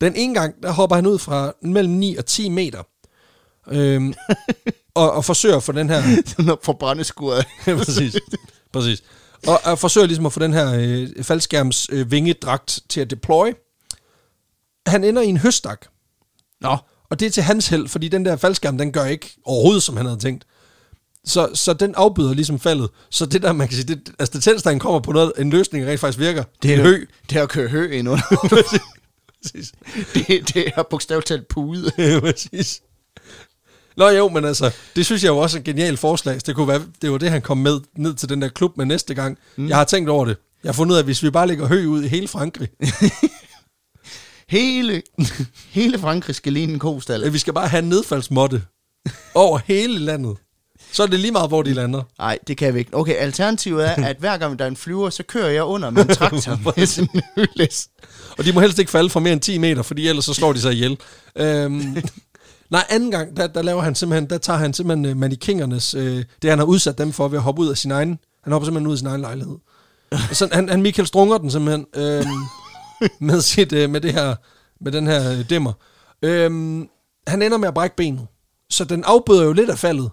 [0.00, 2.82] den ene gang, der hopper han ud fra mellem 9 og 10 meter.
[3.70, 4.14] Øhm,
[4.94, 6.02] og, og forsøger at få den her...
[6.26, 7.46] Sådan op fra brændeskuret.
[7.66, 8.16] Ja, præcis.
[8.72, 9.02] præcis.
[9.46, 13.52] Og, og forsøger ligesom at få den her øh, faldskærms øh, vingedragt til at deploy.
[14.86, 15.86] Han ender i en høstak.
[16.60, 16.76] Nå,
[17.10, 19.96] Og det er til hans held, fordi den der faldskærm, den gør ikke overhovedet, som
[19.96, 20.44] han havde tænkt.
[21.24, 22.90] Så, så den afbyder ligesom faldet.
[23.10, 25.86] Så det der, man kan sige, det, altså det han kommer på noget, en løsning,
[25.86, 27.04] rent faktisk virker, det er en hø.
[27.30, 28.22] Det er at køre hø ind under.
[29.42, 29.72] Præcis.
[30.14, 31.92] det, det er bogstaveligt talt pude.
[31.98, 32.82] Ja, præcis.
[33.98, 36.40] Nå jo, men altså, det synes jeg jo også er et genialt forslag.
[36.46, 38.86] Det kunne være, det var det, han kom med ned til den der klub med
[38.86, 39.38] næste gang.
[39.56, 39.68] Mm.
[39.68, 40.36] Jeg har tænkt over det.
[40.64, 42.68] Jeg har fundet ud af, at hvis vi bare lægger hø ud i hele Frankrig,
[44.48, 45.02] Hele,
[45.70, 47.32] hele Frankrig skal ligne en kostal.
[47.32, 48.62] vi skal bare have en nedfaldsmåtte
[49.34, 50.36] over hele landet.
[50.92, 52.02] Så er det lige meget, hvor de lander.
[52.18, 52.96] Nej, det kan vi ikke.
[52.96, 56.02] Okay, alternativet er, at hver gang der er en flyver, så kører jeg under med
[56.08, 57.88] en traktor med hølæs.
[58.38, 60.52] Og de må helst ikke falde fra mere end 10 meter, fordi ellers så slår
[60.52, 60.98] de sig ihjel.
[61.36, 61.96] Øhm,
[62.70, 66.24] nej, anden gang, der, der laver han simpelthen, der tager han simpelthen øh, manikingernes, øh,
[66.42, 68.66] det han har udsat dem for ved at hoppe ud af sin egen, han hopper
[68.66, 69.56] simpelthen ud af sin egen lejlighed.
[70.32, 72.24] Så han, han Michael Strunger den simpelthen, øh,
[73.28, 74.34] med, sit, øh, med, det her,
[74.80, 75.72] med den her øh, dæmmer.
[76.22, 76.50] Øh,
[77.26, 78.26] han ender med at brække benet.
[78.70, 80.10] Så den afbøder jo lidt af faldet,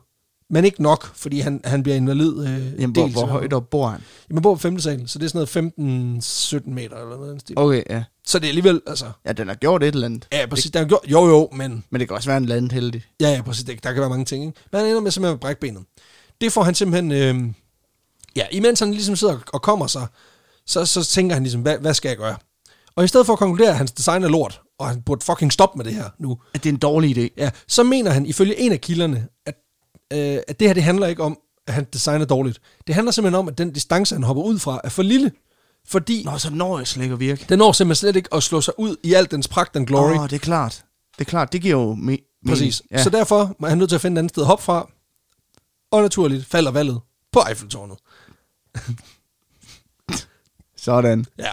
[0.49, 2.47] men ikke nok, fordi han, han bliver invalid.
[2.47, 4.01] Øh, Jamen, hvor, dels- hvor højt op bor han?
[4.29, 4.79] Jamen, bor på 5.
[4.79, 6.23] sal, så det er sådan noget
[6.65, 7.31] 15-17 meter eller noget.
[7.31, 7.59] den stil.
[7.59, 8.03] Okay, ja.
[8.27, 9.05] Så det er alligevel, altså...
[9.25, 10.27] Ja, den har gjort et eller andet.
[10.31, 10.71] Ja, præcis.
[10.71, 11.83] Der er gjort, jo, jo, men...
[11.89, 13.03] Men det kan også være en landet heldig.
[13.21, 13.63] Ja, ja, præcis.
[13.63, 14.59] Der, der kan være mange ting, ikke?
[14.71, 15.83] Men han ender med simpelthen at brække benet.
[16.41, 17.11] Det får han simpelthen...
[17.11, 17.53] Øh,
[18.35, 20.07] ja, imens han ligesom sidder og kommer sig,
[20.67, 22.35] så, så tænker han ligesom, hvad, hvad skal jeg gøre?
[22.95, 25.53] Og i stedet for at konkludere, at hans design er lort, og han burde fucking
[25.53, 27.27] stoppe med det her nu, At det er en dårlig idé.
[27.37, 29.55] ja, så mener han ifølge en af kilderne, at,
[30.15, 32.61] øh, at det her det handler ikke om, at han designer dårligt.
[32.87, 35.31] Det handler simpelthen om, at den distance, han hopper ud fra, er for lille.
[35.87, 37.45] Fordi Nå, så når jeg slet ikke at virke.
[37.49, 40.11] den når simpelthen slet ikke at slå sig ud i alt dens pragt and glory.
[40.13, 40.85] Åh, oh, det er klart.
[41.19, 42.41] Det er klart, det giver jo me-.
[42.47, 42.81] Præcis.
[42.91, 42.97] Ja.
[42.97, 43.03] Ja.
[43.03, 44.89] Så derfor er han nødt til at finde et andet sted at hoppe fra.
[45.91, 46.99] Og naturligt falder valget
[47.31, 47.97] på Eiffeltårnet.
[50.77, 51.25] Sådan.
[51.39, 51.51] Ja.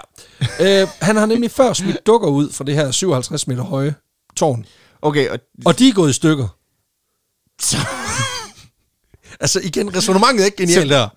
[0.82, 3.94] øh, han har nemlig før smidt dukker ud fra det her 57 meter høje
[4.36, 4.66] tårn.
[5.02, 6.48] Okay, og, Og de er gået i stykker.
[9.48, 11.08] så, Altså igen, resonemanget er ikke genialt der.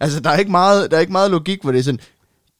[0.00, 2.00] altså, der er, ikke meget, der er ikke meget logik, hvor det er sådan,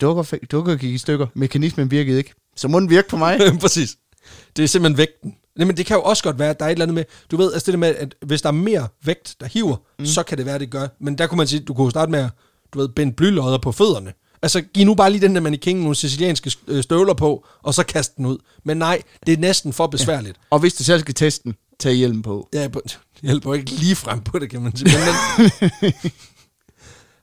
[0.01, 2.35] dukker, dukker gik i stykker, mekanismen virkede ikke.
[2.57, 3.41] Så må den virke på mig.
[3.61, 3.97] Præcis.
[4.57, 5.35] Det er simpelthen vægten.
[5.57, 7.05] Nej, men det kan jo også godt være, at der er et eller andet med,
[7.31, 10.07] du ved, altså det der med, at hvis der er mere vægt, der hiver, mm.
[10.07, 10.89] så kan det være, det gør.
[11.01, 12.31] Men der kunne man sige, du kunne starte med at,
[12.75, 14.13] du ved, binde blylodder på fødderne.
[14.43, 17.83] Altså, giv nu bare lige den der mannequin nogle sicilianske øh, støvler på, og så
[17.83, 18.39] kast den ud.
[18.65, 20.37] Men nej, det er næsten for besværligt.
[20.51, 22.49] Og hvis du selv skal teste den, tag hjelm på.
[22.53, 22.71] Ja, jeg
[23.23, 24.91] hjælper ikke lige frem på det, kan man sige.
[24.99, 25.93] Men, men,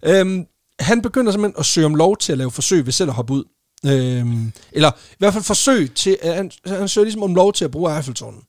[0.16, 0.46] øhm,
[0.80, 3.34] han begynder simpelthen at søge om lov til at lave forsøg ved selv at hoppe
[3.34, 3.44] ud.
[3.86, 7.66] Øhm, eller i hvert fald forsøg til, at han, han søger ligesom om lov til
[7.66, 8.42] at bruge Eiffeltårnet.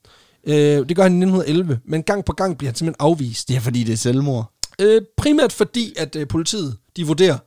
[0.47, 3.47] Øh, det gør han i 1911, men gang på gang bliver han simpelthen afvist.
[3.47, 4.51] Det er fordi, det er selvmord.
[4.81, 7.37] Øh, primært fordi, at øh, politiet, de vurderer,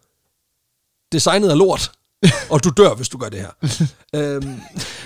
[1.13, 1.93] designet er lort,
[2.51, 3.51] og du dør, hvis du gør det her.
[4.35, 4.43] øhm,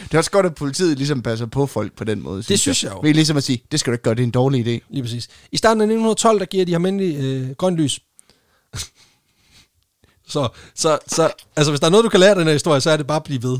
[0.04, 2.42] Det er også godt, at politiet ligesom passer på folk på den måde.
[2.42, 3.00] synes jeg jo.
[3.00, 4.86] Ved ligesom at sige, det skal du ikke gøre, det er en dårlig idé.
[4.90, 5.28] lige præcis.
[5.52, 8.00] I starten af 1912, der giver de ham endelig øh, grønt lys.
[10.28, 12.80] så, så, så, altså hvis der er noget, du kan lære af den her historie,
[12.80, 13.58] så er det bare at blive ved.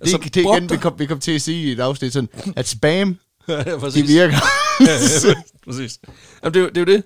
[0.00, 2.28] Altså, det, det igen, vi kom, vi kom til at sige i et afsnit sådan,
[2.56, 4.36] at spam, ja, det virker.
[4.80, 4.92] ja,
[5.28, 5.34] ja,
[5.66, 5.98] præcis.
[6.42, 7.02] Jamen, det, er jo- det er jo det.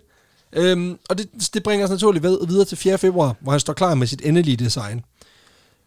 [0.52, 2.98] Øhm, og det, det bringer os naturligt ved, videre til 4.
[2.98, 5.04] februar, hvor han står klar med sit endelige design.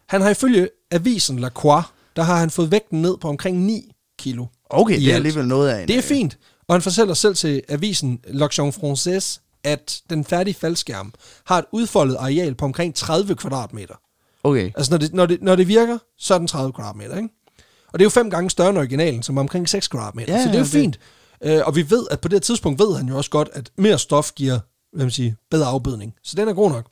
[0.09, 1.83] Han har ifølge avisen La Croix,
[2.15, 4.45] der har han fået vægten ned på omkring 9 kilo.
[4.69, 5.15] Okay, det er alt.
[5.15, 5.87] alligevel noget af en...
[5.87, 6.37] Det er øh, fint.
[6.67, 11.13] Og han fortæller selv til avisen L'Action Française, at den færdige faldskærm
[11.45, 13.95] har et udfoldet areal på omkring 30 kvadratmeter.
[14.43, 14.71] Okay.
[14.77, 17.29] Altså når det, når det, når det virker, så er den 30 kvadratmeter, ikke?
[17.93, 20.33] Og det er jo fem gange større end originalen, som er omkring 6 kvadratmeter.
[20.33, 20.99] Ja, så det er jo det- fint.
[21.43, 23.99] Øh, og vi ved, at på det tidspunkt ved han jo også godt, at mere
[23.99, 24.59] stof giver
[24.93, 26.13] hvad man sige, bedre afbødning.
[26.23, 26.85] Så den er god nok.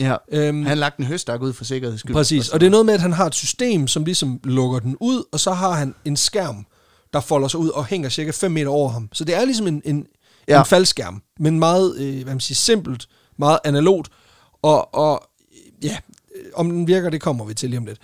[0.00, 0.16] Ja.
[0.32, 2.14] Øhm, Han har lagt en høstak ud for sikkerheds skyld.
[2.14, 4.96] Præcis, og det er noget med, at han har et system, som ligesom lukker den
[5.00, 6.66] ud, og så har han en skærm,
[7.12, 9.08] der folder sig ud og hænger cirka 5 meter over ham.
[9.12, 10.06] Så det er ligesom en, en,
[10.48, 10.58] ja.
[10.60, 14.08] En faldskærm, men meget øh, hvad man siger, simpelt, meget analogt,
[14.62, 15.28] og, og
[15.82, 15.96] ja,
[16.36, 17.98] øh, om den virker, det kommer vi til lige om lidt.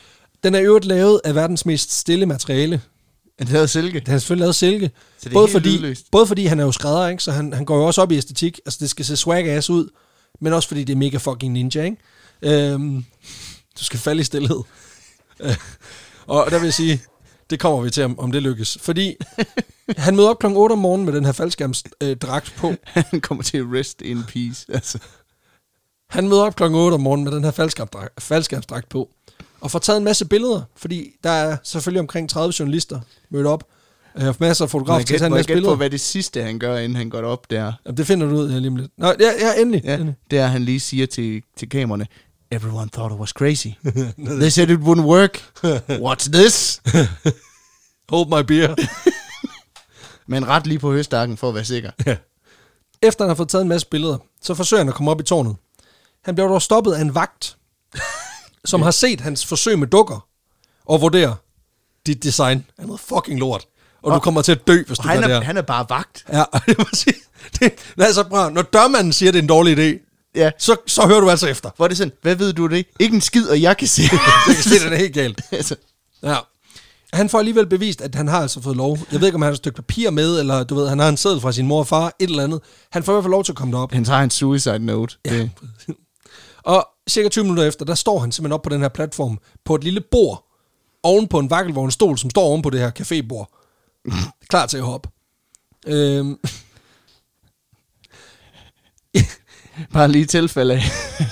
[0.44, 2.80] Den er øvrigt lavet af verdens mest stille materiale.
[3.38, 4.00] Han havde silke.
[4.00, 4.90] Den er selvfølgelig lavet silke.
[5.18, 6.10] Så det er både, fordi, lydløst.
[6.10, 7.22] både fordi han er jo skrædder, ikke?
[7.22, 8.60] så han, han går jo også op i æstetik.
[8.66, 9.88] Altså det skal se swag ass ud,
[10.40, 11.82] men også fordi det er mega fucking ninja.
[11.82, 11.96] Ikke?
[12.42, 13.04] Øhm,
[13.78, 14.60] du skal falde i stillhed.
[16.26, 17.02] Og der vil jeg sige,
[17.50, 18.78] det kommer vi til, om, det lykkes.
[18.80, 19.16] Fordi
[19.96, 20.46] han møder op kl.
[20.46, 22.74] 8 om morgenen med den her faldskærmsdragt øh, på.
[22.84, 24.66] Han kommer til at rest in peace.
[24.68, 24.98] Altså.
[26.10, 26.62] Han møder op kl.
[26.62, 29.10] 8 om morgenen med den her faldskærmsdragt, faldskærmsdragt på.
[29.60, 33.64] Og får taget en masse billeder, fordi der er selvfølgelig omkring 30 journalister mødt op.
[34.18, 35.76] Øh, masser af fotografer jeg til at tage en jeg masse gætte på, billeder.
[35.76, 37.72] hvad det sidste, han gør, inden han går op der?
[37.86, 38.90] Jamen, det finder du ud af lige om lidt.
[38.98, 39.82] Nå, ja, ja endelig.
[39.84, 40.14] Ja, endelig.
[40.30, 42.06] det er, han lige siger til, til kameraerne,
[42.50, 43.66] Everyone thought it was crazy.
[44.40, 45.42] They said it wouldn't work.
[46.06, 46.82] What's this?
[48.08, 48.74] Hold my beer.
[50.26, 51.90] Men ret lige på høstakken for at være sikker.
[53.02, 55.24] Efter han har fået taget en masse billeder, så forsøger han at komme op i
[55.24, 55.56] tårnet.
[56.24, 57.56] Han bliver dog stoppet af en vagt,
[58.64, 60.26] som har set hans forsøg med dukker,
[60.84, 61.34] og vurderer,
[62.06, 63.66] dit design er noget fucking lort.
[64.04, 65.44] Og, du Og- kommer til at dø, hvis du han gør det er, her.
[65.46, 66.24] han er bare vagt.
[66.32, 67.14] Ja, det må sige.
[67.60, 70.50] Det, altså, prøv, når dørmanden siger, at det er en dårlig idé, Ja.
[70.58, 71.70] så, så hører du altså efter.
[71.76, 72.86] Hvor er det sådan, hvad ved du det?
[73.00, 74.02] Ikke en skid, og jeg kan se.
[74.46, 75.40] Kan se, den er helt galt.
[75.52, 75.76] altså,
[76.22, 76.36] Ja.
[77.12, 78.98] Han får alligevel bevist, at han har altså fået lov.
[79.12, 81.08] Jeg ved ikke, om han har et stykke papir med, eller du ved, han har
[81.08, 82.60] en seddel fra sin mor og far, et eller andet.
[82.92, 83.92] Han får i hvert fald lov til at komme derop.
[83.92, 85.16] han tager en suicide note.
[85.24, 85.34] Ja.
[85.34, 85.50] Det,
[86.62, 89.74] Og cirka 20 minutter efter, der står han simpelthen op på den her platform, på
[89.74, 90.44] et lille bord,
[91.02, 93.63] oven på en vakkelvognstol, som står oven på det her cafébord.
[94.50, 95.08] Klar til at hoppe.
[95.86, 96.38] Øhm,
[99.92, 100.82] bare lige tilfælde af.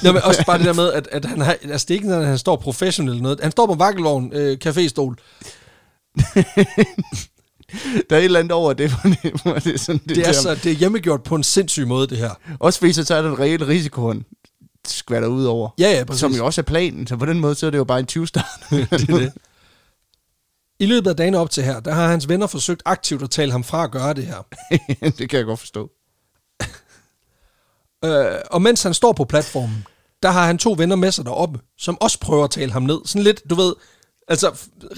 [0.03, 2.15] Nå, men også bare det der med, at, at han har, altså det er ikke
[2.15, 3.41] at han står professionelt noget.
[3.41, 5.15] Han står på vakkelvogn, øh, caféstol.
[8.11, 8.91] Der er et eller andet over det,
[9.43, 12.07] hvor det, er sådan, det, Det er, så, det er hjemmegjort på en sindssyg måde,
[12.07, 12.31] det her.
[12.59, 14.25] Også fordi så tager den reelle risiko, han
[14.87, 15.69] skvatter ud over.
[15.79, 16.21] Ja, ja, præcis.
[16.21, 18.07] Som jo også er planen, så på den måde, så er det jo bare en
[18.07, 18.45] 20 start.
[18.71, 19.33] det er det.
[20.83, 23.53] I løbet af dagen op til her, der har hans venner forsøgt aktivt at tale
[23.53, 24.47] ham fra at gøre det her.
[25.19, 25.91] det kan jeg godt forstå.
[28.05, 29.87] Øh, og mens han står på platformen,
[30.23, 32.99] der har han to venner med sig deroppe, som også prøver at tale ham ned.
[33.05, 33.75] Sådan lidt, du ved,
[34.29, 34.51] altså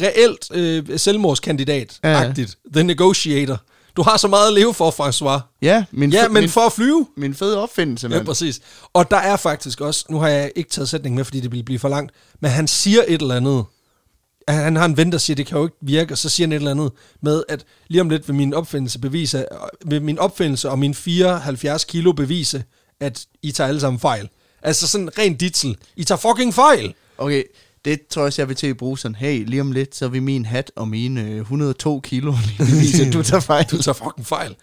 [0.03, 2.55] reelt øh, selvmordskandidat-agtigt.
[2.73, 3.61] The Negotiator.
[3.97, 5.41] Du har så meget at leve for, François.
[5.63, 7.07] Ja, min, Ja, men min, for at flyve.
[7.17, 8.27] min fede opfindelse, Ja, mand.
[8.27, 8.61] præcis.
[8.93, 11.65] Og der er faktisk også, nu har jeg ikke taget sætningen med, fordi det ville
[11.65, 13.65] blive for langt, men han siger et eller andet.
[14.49, 16.53] Han har en ven, der siger, det kan jo ikke virke, og så siger han
[16.53, 19.45] et eller andet med, at lige om lidt vil min opfindelse bevise,
[19.87, 22.65] vil min opfindelse og min 74 kilo bevise,
[23.01, 24.29] at I tager alle sammen fejl.
[24.63, 25.77] Altså sådan rent ditzel.
[25.97, 26.95] I tager fucking fejl!
[27.19, 27.43] Okay,
[27.85, 30.09] det tror jeg også, jeg vil til at bruge sådan, hey, lige om lidt, så
[30.09, 33.65] vil min hat og mine øh, 102 kilo lige vise, at du tager fejl.
[33.65, 34.55] Du tager fucking fejl.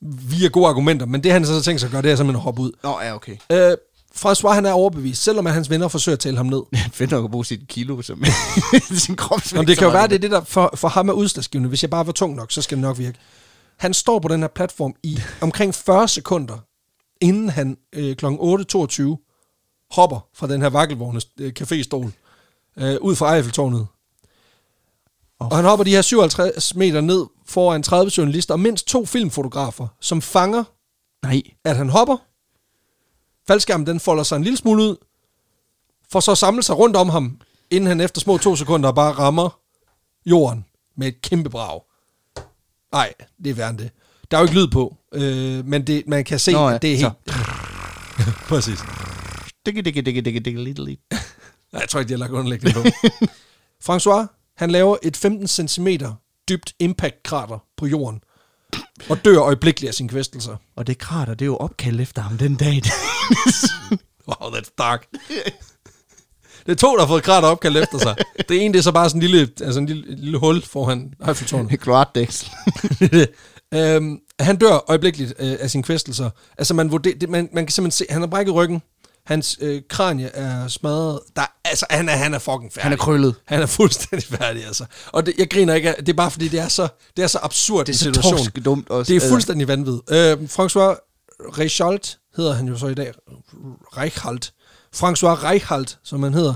[0.00, 2.36] Vi er gode argumenter, men det han så tænkt sig at gøre, det er simpelthen
[2.36, 2.72] at hoppe ud.
[2.82, 3.36] Nå, ja, okay.
[3.52, 3.76] Øh,
[4.16, 6.62] François han er overbevist, selvom at hans venner forsøger at tale ham ned.
[6.92, 8.24] Fedt nok at bruge sit kilo som
[9.04, 9.52] sin kropsvægt.
[9.52, 11.68] Jamen, det kan jo være, det er det, der for, for ham er udslagsgivende.
[11.68, 13.18] Hvis jeg bare var tung nok, så skal det nok virke.
[13.76, 16.58] Han står på den her platform i omkring 40 sekunder,
[17.20, 18.26] inden han øh, kl.
[18.26, 18.28] 8.22
[19.90, 22.10] hopper fra den her vakkelvogne øh, caféstol
[22.78, 23.86] øh, ud fra Eiffeltårnet.
[25.40, 25.48] Oh.
[25.48, 29.86] Og han hopper de her 57 meter ned foran 30 journalister og mindst to filmfotografer,
[30.00, 30.64] som fanger,
[31.22, 31.42] Nej.
[31.64, 32.16] at han hopper.
[33.46, 34.96] Faldskærmen den folder sig en lille smule ud,
[36.12, 37.40] for så at samle sig rundt om ham,
[37.70, 39.60] inden han efter små to sekunder bare rammer
[40.26, 40.64] jorden
[40.96, 41.80] med et kæmpe brag.
[42.92, 43.12] Nej,
[43.44, 43.90] det er værre end det.
[44.30, 46.82] Der er jo ikke lyd på, øh, men det, man kan se, Nå ja, at
[46.82, 47.12] det er helt...
[48.50, 48.78] Præcis.
[49.66, 51.18] Digge, digge, digge, digge, digge, little, little.
[51.72, 52.80] Nej, jeg tror ikke, de har lagt underlæggende på.
[53.86, 54.26] François,
[54.56, 55.88] han laver et 15 cm
[56.48, 58.20] dybt impact-krater på jorden,
[59.08, 60.56] og dør øjeblikkeligt af sine kvæstelser.
[60.76, 62.82] Og det krater, det er jo opkaldt efter ham den dag.
[64.28, 65.06] Wow, that's dark.
[66.66, 68.16] Det er to, der har fået krater opkaldt efter sig.
[68.48, 71.14] Det ene, det er så bare sådan en lille, altså en lille, lille hul foran
[71.28, 71.80] Eiffeltårnet.
[71.80, 72.50] Kloatdæksel.
[73.74, 76.30] øhm, han dør øjeblikkeligt øh, af sine kvæstelser.
[76.58, 78.82] Altså, man, vurder, det, man, man kan simpelthen se, han har brækket ryggen,
[79.26, 81.20] Hans øh, kranie er smadret.
[81.36, 82.82] Der, altså, han er, han er fucking færdig.
[82.82, 83.34] Han er krøllet.
[83.44, 84.84] Han er fuldstændig færdig, altså.
[85.12, 87.38] Og det, jeg griner ikke det er bare fordi, det er så, det er så
[87.42, 88.38] absurd Det er en situation.
[88.38, 89.12] torsk dumt også.
[89.12, 90.10] Det er fuldstændig vanvittigt.
[90.10, 91.00] Øh, François
[91.58, 93.12] Reichalt hedder han jo så i dag.
[93.96, 94.52] Reichalt.
[94.96, 96.54] François Reichalt, som han hedder,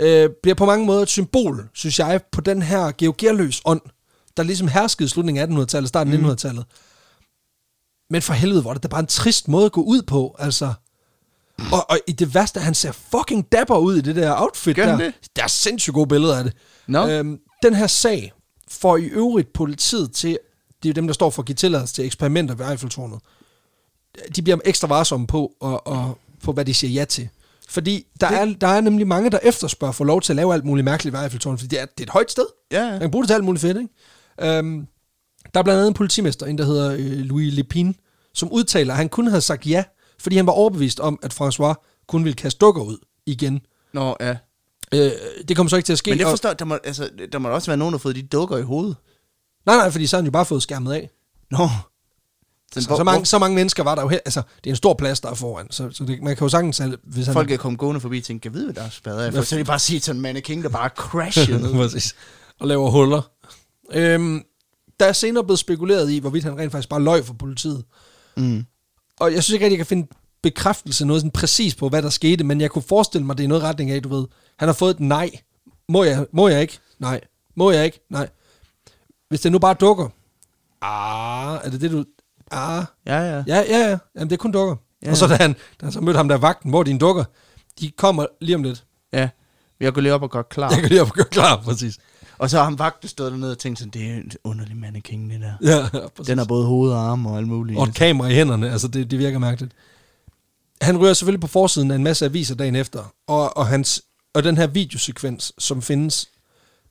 [0.00, 3.80] øh, bliver på mange måder et symbol, synes jeg, på den her georgierløs ånd,
[4.36, 6.24] der ligesom herskede i slutningen af 1800-tallet, starten af Mm.
[6.30, 6.64] 1900-tallet.
[8.10, 10.36] Men for helvede, hvor er det da bare en trist måde at gå ud på,
[10.38, 10.72] altså.
[11.72, 14.86] Og, og i det værste, han ser fucking dapper ud i det der outfit Gør
[14.86, 14.96] der.
[14.96, 15.12] det?
[15.36, 16.52] Der er sindssygt gode billeder af det.
[16.86, 17.08] Nå.
[17.08, 18.32] Øhm, den her sag
[18.70, 20.38] får i øvrigt politiet til,
[20.82, 23.18] det er jo dem, der står for at give tilladelse til eksperimenter ved Eiffeltårnet.
[24.36, 27.28] De bliver ekstra varsomme på, og, og, på hvad de siger ja til.
[27.68, 30.54] Fordi der, Det- er, der er nemlig mange, der efterspørger for lov til at lave
[30.54, 32.44] alt muligt mærkeligt ved Eiffeltårnet, fordi det er, det er et højt sted.
[32.72, 32.98] Ja, Man ja.
[32.98, 34.58] kan bruge det til alt muligt fedt, ikke?
[34.58, 34.86] Øhm,
[35.54, 37.94] der er blandt andet en politimester, en der hedder øh, Louis Lepine,
[38.34, 39.84] som udtaler, at han kun havde sagt ja,
[40.22, 43.60] fordi han var overbevist om, at François kun ville kaste dukker ud igen.
[43.92, 44.36] Nå, ja.
[44.94, 45.10] Øh,
[45.48, 46.10] det kommer så ikke til at ske.
[46.10, 48.16] Men det og- forstår, der må, altså, der må også være nogen, der har fået
[48.16, 48.96] de dukker i hovedet.
[49.66, 51.10] Nej, nej, fordi så har han jo bare fået skærmet af.
[51.50, 51.68] Nå.
[52.74, 54.18] Så, så, mange, så mange mennesker var der jo her.
[54.24, 55.70] Altså, det er en stor plads, der er foran.
[55.70, 56.82] Så, så det, man kan jo sagtens...
[57.02, 59.20] Hvis han, Folk er kommet gående forbi og tænkt, jeg ved, hvad der er spadet
[59.20, 59.32] af.
[59.32, 61.72] For så er det bare sige sådan en mannequin, der bare crasher ned.
[61.72, 62.14] Præcis.
[62.60, 63.22] Og laver huller.
[63.92, 64.42] Øhm,
[65.00, 67.84] der er senere blevet spekuleret i, hvorvidt han rent faktisk bare løg for politiet.
[68.36, 68.64] Mm.
[69.22, 70.08] Og jeg synes ikke rigtig, jeg kan finde
[70.42, 73.48] bekræftelse noget sådan præcis på, hvad der skete, men jeg kunne forestille mig, det er
[73.48, 74.26] noget retning af, du ved,
[74.58, 75.30] han har fået et nej.
[75.88, 76.78] Må jeg, må jeg ikke?
[76.98, 77.20] Nej.
[77.56, 78.00] Må jeg ikke?
[78.10, 78.28] Nej.
[79.28, 80.08] Hvis det nu bare dukker.
[80.82, 82.04] Ah, er det det, du...
[82.50, 83.44] Ah, Ja, ja.
[83.46, 83.98] Ja, ja, ja.
[84.14, 84.76] Jamen, det er kun dukker.
[85.02, 85.10] Ja.
[85.10, 87.24] Og så da han, da han så mødte ham der vagten, hvor dine dukker,
[87.80, 88.84] de kommer lige om lidt.
[89.12, 89.28] ja.
[89.80, 90.70] Jeg går lige op og gør klar.
[90.70, 91.98] Jeg kan lige op og gøre klar, præcis.
[92.42, 95.30] Og så har han vagten stået dernede og tænkt sådan, det er en underlig mannequin,
[95.30, 95.52] det der.
[95.62, 96.26] Ja, ja præcis.
[96.26, 97.78] Den har både hoved og arme og alt muligt.
[97.78, 99.72] Og et kamera i hænderne, altså det, det virker mærkeligt.
[100.80, 104.02] Han ryger selvfølgelig på forsiden af en masse aviser dagen efter, og, og, hans,
[104.34, 106.28] og den her videosekvens, som findes,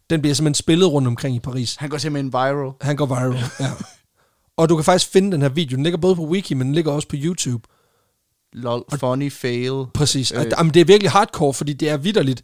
[0.10, 1.76] den bliver simpelthen spillet rundt omkring i Paris.
[1.76, 2.72] Han går simpelthen viral.
[2.82, 3.72] Han går viral, ja.
[4.58, 5.76] Og du kan faktisk finde den her video.
[5.76, 7.68] Den ligger både på Wiki, men den ligger også på YouTube.
[8.54, 9.86] Lol, funny fail.
[9.94, 10.32] Præcis.
[10.32, 10.46] Øh.
[10.58, 12.44] Jamen, det er virkelig hardcore, fordi det er vidderligt.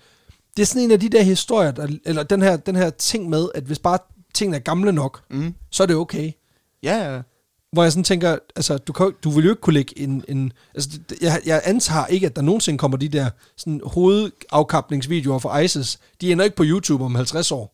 [0.58, 3.30] Det er sådan en af de der historier, der, eller den her, den her ting
[3.30, 3.97] med, at hvis bare
[4.34, 5.53] tingene er gamle nok, Mm.
[5.72, 6.32] så er det okay.
[6.84, 7.22] Ja, ja.
[7.72, 10.24] Hvor jeg sådan tænker, altså, du, kan, du vil jo ikke kunne lægge en...
[10.28, 10.89] en altså,
[11.22, 15.99] jeg, jeg antager ikke, at der nogensinde kommer de der sådan, hovedafkapningsvideoer fra ISIS.
[16.22, 17.74] De ender ikke på YouTube om 50 år.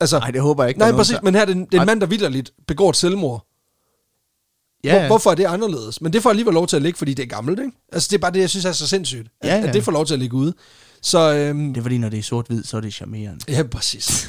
[0.00, 0.78] Altså, Nej, det håber jeg ikke.
[0.78, 2.96] nej, præcis, der- men her er det, det er en mand, der vidderligt begår et
[2.96, 3.46] selvmord.
[4.84, 5.06] Ja, Hvor, ja.
[5.06, 6.00] hvorfor er det anderledes?
[6.00, 7.72] Men det får alligevel lov til at ligge, fordi det er gammelt, ikke?
[7.92, 9.28] Altså, det er bare det, jeg synes er så sindssygt.
[9.40, 9.66] At, Ja, ja.
[9.68, 10.54] at det får lov til at ligge ude.
[11.02, 13.44] Så, øhm, Det er fordi, når det er sort-hvid, så er det charmerende.
[13.48, 14.28] Ja, præcis.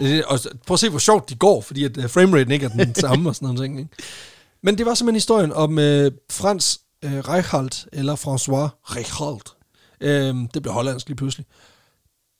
[0.00, 2.70] Øh, og prøv at se, hvor sjovt de går, fordi at uh, frameraten ikke er
[2.84, 3.78] den samme og sådan noget ting.
[3.78, 3.90] Ikke?
[4.62, 9.48] Men det var simpelthen historien om uh, Frans uh, Reichalt, eller François Reichalt.
[10.04, 11.46] Uh, det blev hollandsk lige pludselig.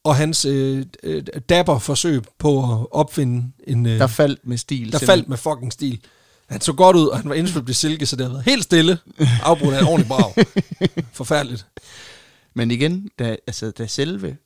[0.05, 1.15] Og hans uh, uh,
[1.49, 3.87] dapper forsøg på at opfinde en...
[3.87, 4.93] Uh, Der faldt med stil.
[4.93, 6.01] der faldt med fucking stil.
[6.49, 8.63] Han så godt ud, og han var indsvøbt i silke, så det har været helt
[8.65, 8.99] stille.
[9.43, 10.35] Afbrudt af et ordentligt brag.
[11.13, 11.67] Forfærdeligt.
[12.59, 14.37] Men igen, da, altså, da selve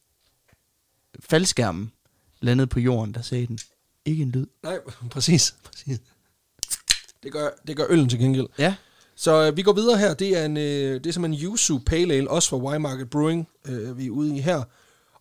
[1.21, 1.93] faldskærmen
[2.41, 3.59] landede på jorden, der sagde den,
[4.05, 4.47] ikke en lyd.
[4.63, 4.79] Nej,
[5.11, 5.55] præcis.
[5.65, 6.01] præcis.
[7.23, 8.47] Det gør, det gør øllen til gengæld.
[8.59, 8.75] Ja.
[9.15, 10.15] Så øh, vi går videre her.
[10.15, 13.99] Det er, en, øh, det er simpelthen Yuzu Pale Ale, også fra Market Brewing, øh,
[13.99, 14.63] vi er ude i her.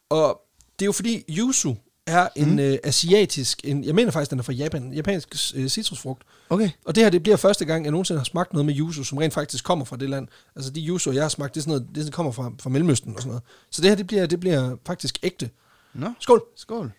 [0.09, 0.41] Og
[0.79, 1.75] det er jo fordi, Yuzu
[2.07, 2.59] er en mm.
[2.59, 6.23] øh, asiatisk, en, jeg mener faktisk, den er fra Japan, japansk øh, citrusfrugt.
[6.49, 6.69] Okay.
[6.85, 9.17] Og det her, det bliver første gang, jeg nogensinde har smagt noget med yuzu, som
[9.17, 10.27] rent faktisk kommer fra det land.
[10.55, 13.15] Altså de yuzu, jeg har smagt, det er sådan noget, det kommer fra, fra Mellemøsten
[13.15, 13.43] og sådan noget.
[13.69, 15.49] Så det her, det bliver, det bliver faktisk ægte.
[15.93, 16.43] Nå, Skål!
[16.55, 16.91] skål.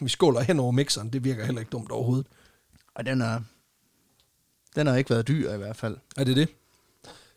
[0.00, 2.26] Vi skåler hen over mixeren, det virker heller ikke dumt overhovedet.
[2.94, 3.40] Og den er...
[4.76, 5.96] Den har ikke været dyr i hvert fald.
[6.16, 6.48] Er det det?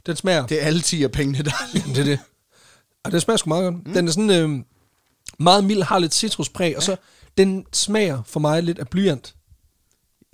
[0.05, 0.47] Den smager...
[0.47, 2.19] Det er alle 10 af pengene, der Jamen, det er det.
[3.03, 3.87] Og den smager sgu meget godt.
[3.87, 3.93] Mm.
[3.93, 4.63] Den er sådan øh,
[5.39, 6.95] meget mild, har lidt citruspræg, og så
[7.37, 9.35] den smager for mig lidt af blyant.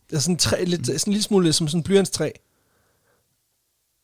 [0.09, 2.29] Det er sådan, træ, lidt, sådan en lille smule som sådan en blyantstræ.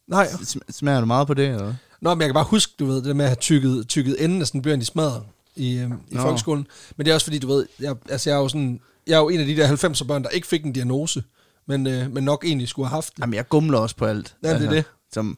[0.08, 1.74] Nej, Sm- Smager du meget på det, eller?
[2.02, 4.24] Nå, men jeg kan bare huske, du ved, det der med at have tykket, tykket
[4.24, 5.24] enden af sådan en blyant i smadret
[5.56, 6.22] i, øh, i Nå.
[6.22, 6.68] folkeskolen.
[6.98, 9.18] Men det er også fordi, du ved, jeg, altså jeg er jo sådan, jeg er
[9.20, 11.24] jo en af de der 90'er børn, der ikke fik en diagnose,
[11.68, 13.20] men, øh, men nok egentlig skulle have haft det.
[13.22, 14.36] Jamen, jeg gumler også på alt.
[14.44, 14.84] Ja, det er det.
[15.14, 15.38] Som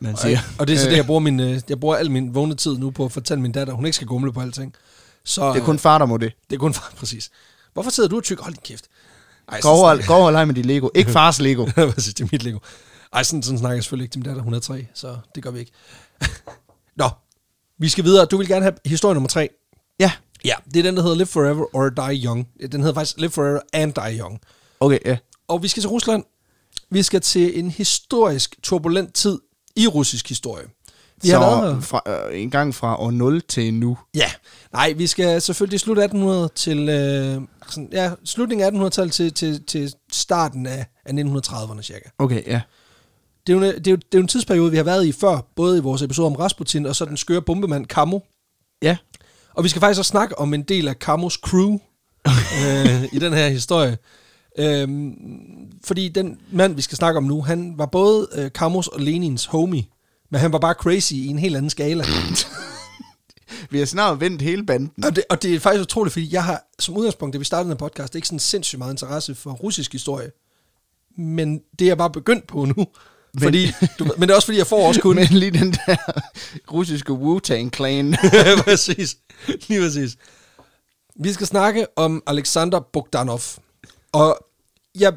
[0.00, 0.38] man Og, siger.
[0.58, 2.78] og det er så det, jeg bruger, min, øh, jeg bruger al min vågne tid
[2.78, 4.74] nu på at fortælle min datter, at hun ikke skal gumle på alting.
[5.24, 6.32] Så, Det er kun far, der må det.
[6.50, 7.30] Det er kun far, præcis.
[7.72, 8.44] Hvorfor sidder du og tykker?
[8.44, 8.84] Hold din kæft.
[9.48, 10.88] Ej, Gå over, gå over og lege med dit Lego.
[10.94, 11.66] Ikke fars Lego.
[11.94, 12.58] præcis, det er mit Lego.
[13.12, 14.42] Ej, sådan, sådan snakker jeg selvfølgelig ikke til min datter.
[14.42, 15.72] Hun er tre, så det gør vi ikke.
[16.96, 17.10] Nå,
[17.78, 18.24] vi skal videre.
[18.26, 19.48] Du vil gerne have historie nummer tre.
[20.00, 20.12] Ja.
[20.44, 22.48] Ja, det er den, der hedder Live Forever or Die Young.
[22.72, 24.40] Den hedder faktisk Live Forever and Die Young.
[24.80, 25.16] Okay, ja.
[25.48, 26.24] Og vi skal til Rusland.
[26.90, 29.38] Vi skal til en historisk turbulent tid
[29.76, 30.64] i russisk historie.
[31.24, 33.98] Vi så har fra, øh, en gang fra år 0 til nu.
[34.14, 34.30] Ja,
[34.72, 39.64] nej, vi skal selvfølgelig slutte 1800 til, øh, sådan, ja, slutningen af 1800-tallet til, til,
[39.64, 42.08] til starten af, af 1930'erne cirka.
[42.18, 42.60] Okay, ja.
[43.46, 45.12] Det er, jo, det, er jo, det er jo en tidsperiode, vi har været i
[45.12, 48.18] før, både i vores episode om Rasputin, og så den skøre bombemand Kamo.
[48.82, 48.96] Ja.
[49.54, 51.78] Og vi skal faktisk også snakke om en del af Kamos crew
[52.64, 53.98] øh, i den her historie.
[54.58, 55.14] Øhm,
[55.84, 59.46] fordi den mand, vi skal snakke om nu, han var både øh, Kamos og Lenins
[59.46, 59.84] homie,
[60.30, 62.04] men han var bare crazy i en helt anden skala.
[63.70, 65.04] Vi har snart vendt hele banden.
[65.04, 67.70] Og det, og det er faktisk utroligt, fordi jeg har som udgangspunkt, da vi startede
[67.70, 70.30] den podcast, ikke sådan sindssygt meget interesse for russisk historie.
[71.18, 72.74] Men det er jeg bare begyndt på nu.
[72.76, 73.66] Men- Fordi,
[73.98, 75.16] du, men det er også fordi, jeg får også kun...
[75.20, 75.96] Men lige den der
[76.72, 78.16] russiske Wu-Tang-clan.
[78.64, 79.16] præcis.
[79.68, 80.16] Lige præcis.
[81.16, 83.40] Vi skal snakke om Alexander Bogdanov.
[84.12, 84.38] Og
[84.98, 85.10] ja,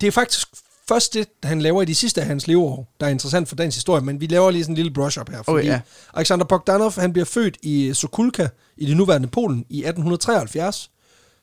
[0.00, 0.48] det er faktisk
[0.88, 3.74] først det, han laver i de sidste af hans leveår, der er interessant for dagens
[3.74, 5.42] historie, men vi laver lige sådan en lille brush-up her.
[5.42, 5.80] Fordi Okay, ja.
[6.14, 10.90] Alexander Bogdanov, han bliver født i Sokulka i det nuværende Polen i 1873.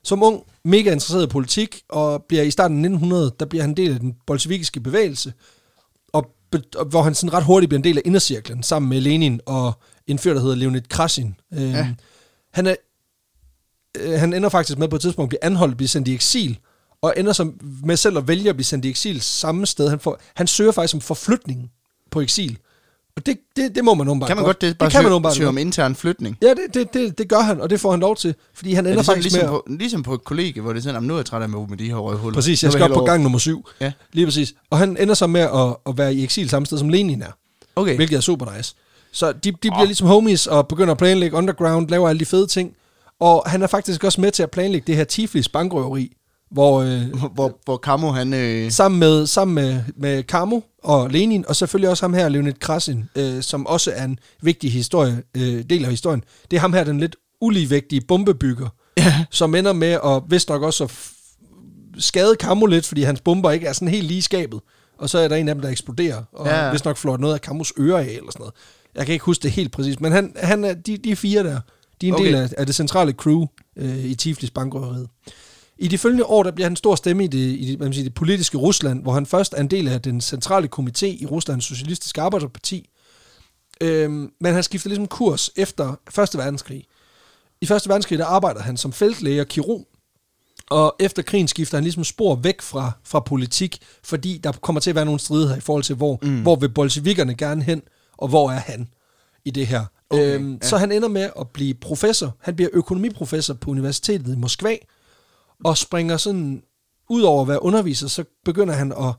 [0.04, 3.74] Som ung, mega interesseret i politik, og bliver i starten af 1900, der bliver han
[3.74, 5.34] del af den bolsjevikiske bevægelse,
[6.14, 6.32] og,
[6.76, 9.74] og hvor han sådan ret hurtigt bliver en del af indercirklen, sammen med Lenin og
[10.08, 11.36] en fyr, der hedder Leonid Krasin.
[11.54, 11.88] Øh, Ja.
[12.54, 12.76] han, er,
[13.98, 16.14] øh, han ender faktisk med på et tidspunkt at blive anholdt og blive sendt i
[16.14, 16.60] eksil,
[17.02, 17.54] og ender som
[17.86, 19.89] med selv at vælge at blive sendt i eksil samme sted.
[19.89, 21.72] Han, får, han søger faktisk om forflytning
[22.12, 22.58] på eksil.
[23.16, 24.78] Og det, det, det må man åbenbart kan man godt det?
[24.78, 26.38] Bare det kan man søge, åbenbart søge om intern flytning?
[26.41, 28.86] Ja, det, det, det, det gør han, og det får han lov til, fordi han
[28.86, 29.50] Er ender faktisk ligesom, med...
[29.50, 31.45] på, ligesom på et kollega, hvor det er sådan, "Jamen, nu er jeg træt af
[31.45, 32.36] at med de her røghuller.
[32.36, 33.66] Præcis, jeg skal op på gang nummer syv.
[33.82, 33.91] Ja.
[34.14, 34.54] Lige præcis.
[34.70, 37.32] Og han ender så med at, at være i eksil samme sted, som Lenin er.
[37.76, 37.95] Okay.
[37.95, 38.76] Hvilket er super nice.
[39.12, 42.47] Så de, de bliver ligesom homies og begynder at planlægge underground, laver alle de fede
[42.47, 42.74] ting.
[43.20, 46.12] Og han er faktisk også med til at planlægge det her Tiflis bankrøveri,
[46.52, 47.02] hvor øh,
[47.36, 48.34] Hvor, hvor Kamo, han...
[48.34, 52.54] Øh, sammen med, sammen med, med Kamo og Lenin, og selvfølgelig også ham her, Leonid
[52.54, 56.24] Krasin, øh, som også er en vigtig historie, øh, del af historien.
[56.52, 59.26] Det er ham her, den lidt uligevægtige bombebygger, Ja.
[59.32, 60.91] som ender med at vist nok også at
[61.97, 64.60] skade Kamo lidt, fordi hans bomber ikke er sådan helt lige skabet.
[64.97, 66.72] Og så er der en af dem, der eksploderer, og Ja.
[66.72, 68.54] vist nok flår noget af Kamos øre af, eller sådan noget.
[68.95, 71.60] Jeg kan ikke huske det helt præcis, men han, han er, de, de fire der,
[72.02, 72.26] de er en okay.
[72.26, 73.45] del af, af det centrale crew
[73.78, 75.08] øh, i Tiflis bankrøveriet.
[75.82, 78.04] I de følgende år, der bliver han stor stemme i det, i det, man siger,
[78.04, 81.66] det politiske Rusland, hvor han først er en del af den centrale komité i Ruslands
[81.66, 82.90] Socialistiske Arbejderparti.
[83.82, 86.86] Øhm, men han skifter ligesom kurs efter Første Verdenskrig.
[87.62, 89.88] I Første Verdenskrig, der arbejder han som feltlæge og kirurg,
[90.70, 94.90] og efter krigen skifter han ligesom spor væk fra, fra politik, fordi der kommer til
[94.90, 96.42] at være nogle stridigheder i forhold til, hvor, mm.
[96.42, 97.82] hvor vil bolsjevikerne gerne hen,
[98.18, 98.88] og hvor er han
[99.46, 99.86] i det her.
[100.10, 100.68] Okay, øhm, ja.
[100.68, 102.36] Så han ender med at blive professor.
[102.40, 104.76] Han bliver økonomiprofessor på Universitetet i Moskva,
[105.64, 106.64] og springer sådan,
[107.10, 109.14] ud over at være underviser, så begynder han at,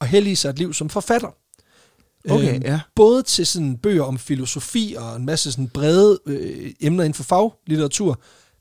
[0.00, 1.28] at hellige sig et liv som forfatter.
[2.30, 2.80] Okay, ja.
[2.94, 7.24] Både til sådan bøger om filosofi og en masse sådan brede øh, emner inden for
[7.24, 8.20] faglitteratur,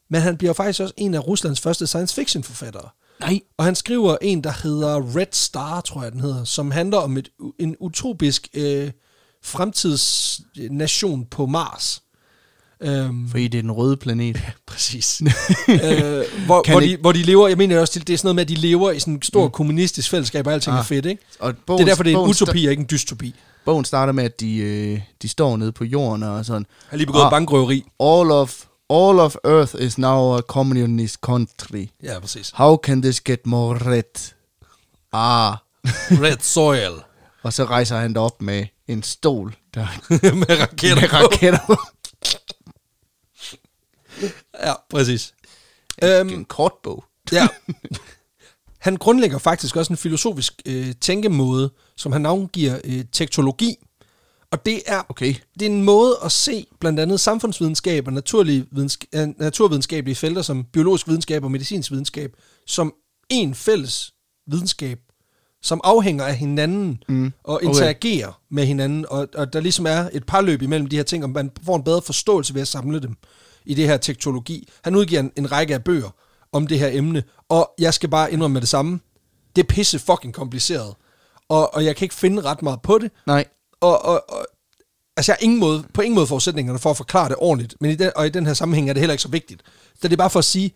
[0.09, 2.89] men han bliver faktisk også en af Ruslands første science fiction forfattere.
[3.19, 3.39] nej.
[3.57, 7.17] Og han skriver en, der hedder Red Star, tror jeg den hedder, som handler om
[7.17, 7.29] et,
[7.59, 8.91] en utopisk øh,
[9.43, 12.02] fremtidsnation på Mars.
[12.83, 14.41] Øhm, Fordi det er den røde planet.
[14.67, 15.21] Præcis.
[15.69, 18.35] øh, hvor, Kan hvor, de, hvor de lever, jeg mener også, det er sådan noget
[18.35, 19.51] med, at de lever i sådan et stort mm.
[19.51, 20.79] kommunistisk fællesskab, og alting ah.
[20.79, 21.23] Er fedt, ikke?
[21.39, 23.35] Og Det er derfor, det er en bogen, utopi og ikke en dystopi.
[23.65, 26.65] bogen starter med, at de, øh, de står nede på jorden og sådan.
[26.89, 27.31] Har lige begået ah.
[27.31, 27.83] Bankrøveri.
[27.99, 28.55] All of,
[28.89, 31.85] all of Earth is now a communist country.
[32.03, 32.51] Ja, præcis.
[32.53, 34.33] How can this get more red?
[35.13, 35.55] Ah.
[36.25, 36.91] Red soil.
[37.43, 39.87] Og så rejser han op med en stol, der
[40.35, 41.01] med raketter.
[41.01, 41.89] med raketter.
[44.61, 45.33] Ja, præcis.
[46.03, 47.03] En Øhm, kort bog.
[47.31, 47.47] ja.
[48.79, 53.75] Han grundlægger faktisk også en filosofisk øh, tænkemåde, som han navngiver øh, tektologi.
[54.51, 55.35] Og det er Okay.
[55.59, 60.41] det er en måde at se blandt andet samfundsvidenskab og naturlige vidensk- øh, naturvidenskabelige felter
[60.41, 62.33] som biologisk videnskab og medicinsk videnskab
[62.67, 62.93] som
[63.29, 64.13] en fælles
[64.47, 64.99] videnskab,
[65.61, 67.31] som afhænger af hinanden mm.
[67.43, 67.65] og okay.
[67.67, 71.29] interagerer med hinanden, og, og der ligesom er et parløb imellem de her ting, og
[71.29, 73.15] man får en bedre forståelse ved at samle dem
[73.65, 74.69] i det her tektologi.
[74.83, 76.09] Han udgiver en, en række af bøger
[76.51, 78.99] om det her emne, og jeg skal bare indrømme med det samme.
[79.55, 80.95] Det er pisse fucking kompliceret,
[81.49, 83.45] og, og jeg kan ikke finde ret meget på det, Nej.
[83.81, 84.45] og, og, og
[85.17, 87.91] altså jeg har ingen måde, på ingen måde forudsætningerne for at forklare det ordentligt, men
[87.91, 89.61] i den, og i den her sammenhæng er det heller ikke så vigtigt.
[90.01, 90.73] Så det er bare for at sige,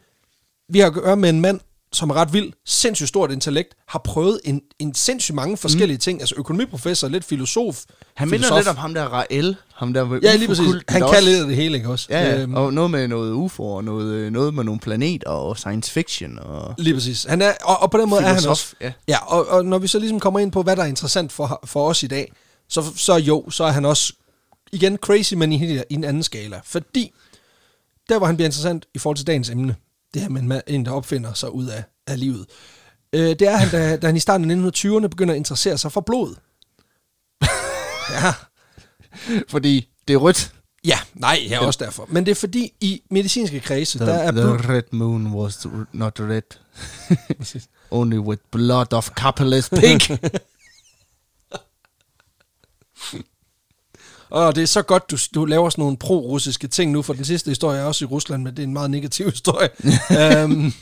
[0.69, 1.59] vi har at gøre med en mand,
[1.97, 6.01] som er ret vild, sindssygt stort intellekt, har prøvet en, en sindssygt mange forskellige mm.
[6.01, 7.83] ting, altså økonomiprofessor, lidt filosof.
[8.15, 8.57] Han minder filosof.
[8.57, 9.55] lidt om ham der Rael.
[9.75, 10.65] Ham der Ja, lige præcis.
[10.89, 12.07] Han kan lidt af det hele, ikke også?
[12.09, 12.41] Ja, ja.
[12.41, 15.91] Øhm, og noget med noget UFO, og noget, øh, noget med nogle planeter, og science
[15.91, 17.23] fiction, og Lige præcis.
[17.23, 18.51] Han er, og, og på den måde er han filosof.
[18.51, 18.75] også.
[18.81, 18.91] Ja.
[19.07, 21.59] Ja, og, og når vi så ligesom kommer ind på, hvad der er interessant for,
[21.65, 22.31] for os i dag,
[22.69, 24.13] så, så jo, så er han også
[24.71, 26.59] igen crazy, men i, i en anden skala.
[26.65, 27.13] Fordi
[28.09, 29.75] der, hvor han bliver interessant i forhold til dagens emne,
[30.13, 32.45] det her med en, der opfinder sig ud af, af livet,
[33.13, 35.91] øh, det er han, da, da han i starten af 1920'erne begynder at interessere sig
[35.91, 36.35] for blod.
[38.15, 38.33] ja,
[39.49, 40.53] Fordi det er rødt.
[40.85, 42.05] ja, nej, ja, også derfor.
[42.09, 44.59] Men det er fordi, i medicinske kredse, der er The, blod...
[44.59, 46.41] the red moon was not red.
[47.91, 50.19] Only with blood of capitalist pig.
[54.29, 57.25] Og det er så godt, du, du laver sådan nogle pro-russiske ting nu, for den
[57.25, 59.69] sidste historie er også i Rusland, men det er en meget negativ historie.
[60.43, 60.73] um,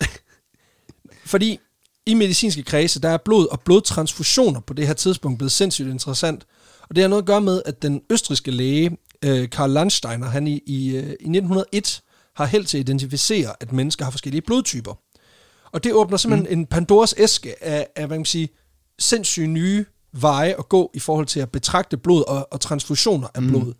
[1.32, 1.58] fordi
[2.06, 6.46] i medicinske kredse, der er blod og blodtransfusioner på det her tidspunkt blevet sindssygt interessant.
[6.88, 10.46] Og det har noget at gøre med, at den østriske læge, øh, Karl Landsteiner, han
[10.46, 12.02] i, i, øh, i 1901
[12.36, 14.94] har held til at identificere, at mennesker har forskellige blodtyper.
[15.72, 16.60] Og det åbner simpelthen mm.
[16.60, 18.48] en Pandoras æske af, af, hvad kan man sige,
[18.98, 23.42] sindssyge nye veje at gå i forhold til at betragte blod og, og transfusioner af
[23.42, 23.64] blod.
[23.64, 23.74] Mm.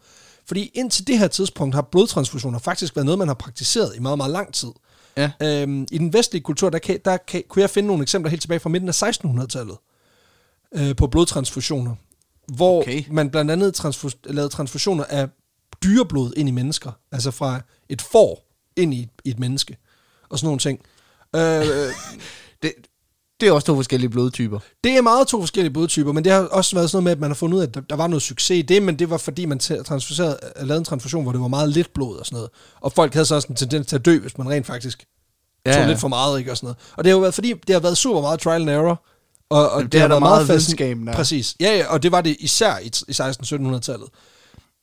[0.47, 4.17] Fordi indtil det her tidspunkt har blodtransfusioner faktisk været noget, man har praktiseret i meget,
[4.19, 4.69] meget lang tid.
[5.17, 5.31] ja.
[5.43, 8.41] Øhm, I den vestlige kultur, der, kan, der kan, kunne jeg finde nogle eksempler helt
[8.43, 9.77] tilbage fra midten af 1600-tallet
[10.75, 11.95] øh, på blodtransfusioner,
[12.55, 13.05] hvor Okay.
[13.11, 15.29] man blandt andet transfus- lavede transfusioner af
[15.85, 19.77] dyreblod ind i mennesker, altså fra et får ind i, i et menneske,
[20.29, 20.81] og sådan nogle ting.
[21.37, 21.93] Øh,
[23.41, 24.59] Det, er også to forskellige blodtyper.
[24.85, 27.21] det er meget to forskellige blodtyper, men det har også været sådan noget med, at
[27.21, 29.11] man har fundet ud af, at der, der var noget succes i det, men det
[29.11, 32.27] var fordi, man transfuserede, øh, lavede en transfusion, hvor det var meget lidt blod og
[32.27, 32.51] sådan noget.
[32.81, 35.07] Og folk havde så også en tendens til at dø, hvis man rent faktisk
[35.67, 36.79] ja, tog lidt for meget, ikke, og sådan noget.
[36.97, 39.03] Og det har jo været, fordi det har været super meget trial and error,
[39.51, 41.09] og, og det, det har der været meget meget videnskaben.
[41.15, 41.57] Præcis.
[41.61, 44.09] Ja, ja, og det var det især i, i 1600-1700-tallet.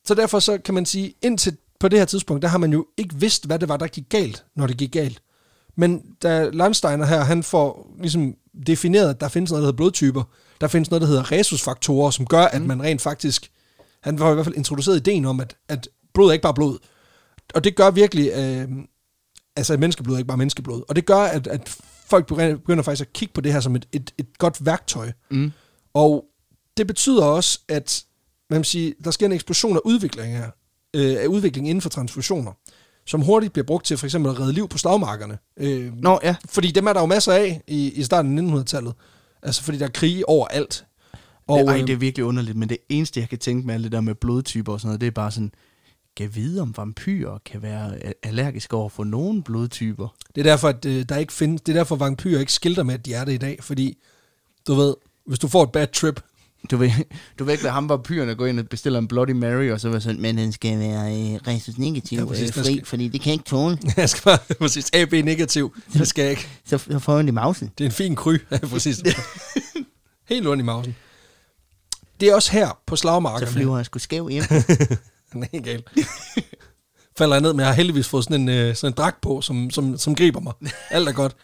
[0.05, 2.86] Så derfor så kan man sige, indtil på det her tidspunkt, der har man jo
[2.97, 5.22] ikke vidst, hvad det var, der gik galt, når det gik galt.
[5.76, 8.36] Men da Landsteiner her, han får ligesom
[8.68, 10.24] defineret, at der findes noget, der hedder blodtyper,
[10.62, 13.51] der findes noget, der hedder resusfaktorer, som gør, at man rent faktisk,
[14.01, 16.78] han var i hvert fald introduceret ideen om, at, at blod er ikke bare blod.
[17.53, 18.68] Og det gør virkelig, øh,
[19.55, 20.84] altså at menneskeblod er ikke bare menneskeblod.
[20.89, 21.78] Og det gør, at, at
[22.08, 25.12] folk begynder begynder faktisk at kigge på det her som et, et, et godt værktøj.
[25.32, 25.51] Mm.
[25.93, 26.26] Og
[26.78, 28.03] det betyder også, at
[28.49, 30.49] man kan sige, der sker en eksplosion af udvikling her,
[30.93, 32.51] øh, af udvikling inden for transfusioner,
[33.08, 35.38] som hurtigt bliver brugt til for eksempel at redde liv på slagmarkerne.
[35.58, 36.36] Øh, Nå, ja.
[36.49, 38.93] fordi dem er der jo masser af i, i starten af 1900-tallet.
[39.43, 40.86] Altså fordi der er krige overalt.
[41.47, 43.74] Og, Og, Ej, øh, det er virkelig underligt, men det eneste, jeg kan tænke med
[43.74, 45.51] alt det der med blodtyper og sådan noget, det er bare sådan,
[46.18, 50.16] kan vide, om vampyrer kan være allergiske over for nogle blodtyper.
[50.36, 52.93] Det er derfor, at øh, der ikke findes, det er derfor, vampyrer ikke skilter med,
[52.93, 53.97] at de er det i dag, fordi,
[54.68, 54.95] du ved,
[55.26, 56.22] hvis du får et bad trip,
[56.72, 56.91] Du vil,
[57.39, 59.89] du vil ikke lade ham vampyrerne gå ind og bestille en Bloody Mary, og så
[59.89, 63.08] være sådan, men den skal være øh, resus negativ Ja, præcis, øh, fri, skal- fordi
[63.08, 63.78] det kan ikke tåle.
[63.97, 66.47] jeg skal bare, præcis, AB negativ, det skal jeg ikke.
[66.66, 67.72] Så, så får han i mausen.
[67.78, 68.99] Det er en fin kry, ja, præcis.
[70.30, 70.95] Helt ondt i mausen.
[72.20, 73.51] Det er også her på Så slagmarkerne.
[73.51, 74.43] flyver han sgu skæv hjem.
[75.34, 75.88] Den er helt galt.
[77.18, 79.41] Falder jeg ned, men jeg har heldigvis fået sådan en, øh, sådan en dragt på,
[79.41, 80.53] som, som, som griber mig.
[80.89, 81.36] Alt er godt.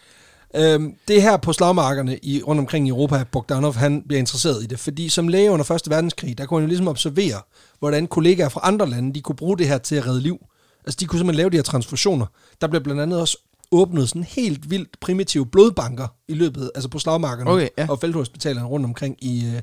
[0.55, 4.63] Øhm, det er her på slagmarkerne i, rundt omkring i Europa, Bogdanov han bliver interesseret
[4.63, 4.79] i det.
[4.79, 5.81] Fordi som læge under 1.
[5.89, 7.41] verdenskrig, der kunne han jo ligesom observere,
[7.79, 10.37] hvordan kollegaer fra andre lande, de kunne bruge det her til at redde liv.
[10.85, 12.25] Altså de kunne simpelthen lave de her transfusioner.
[12.61, 13.37] Der blev blandt andet også
[13.71, 17.87] åbnet sådan helt vildt primitive blodbanker i løbet, altså på slagmarkerne Okay, ja.
[17.89, 19.61] og felthospitalerne rundt omkring i, øh,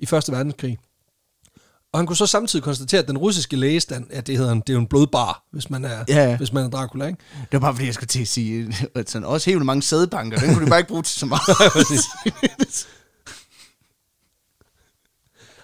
[0.00, 0.12] i 1.
[0.12, 0.78] verdenskrig.
[1.92, 4.68] Og han kunne så samtidig konstatere, at den russiske lægestand, ja, det hedder en, det
[4.68, 6.36] er jo en blodbar, hvis man er, Ja, ja.
[6.36, 7.18] hvis man er Dracula, ikke?
[7.40, 10.38] Det var bare fordi, jeg skulle til at sige, at sådan, også helt mange sædebanker,
[10.38, 11.42] den kunne de bare ikke bruge til så meget.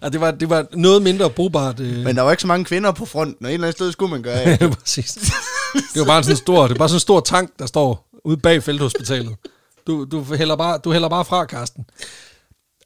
[0.02, 1.80] Ja, det var, det var noget mindre brugbart.
[1.80, 2.04] Øh.
[2.04, 4.10] Men der var ikke så mange kvinder på fronten, og et eller andet sted skulle
[4.10, 4.58] man gøre af.
[4.60, 5.12] Ja, præcis.
[5.94, 8.08] Det var bare sådan en stor, det er bare sådan en stor tank, der står
[8.24, 9.36] ude bag felthospitalet.
[9.86, 11.84] Du, du, hælder bare, du hælder bare fra, Karsten.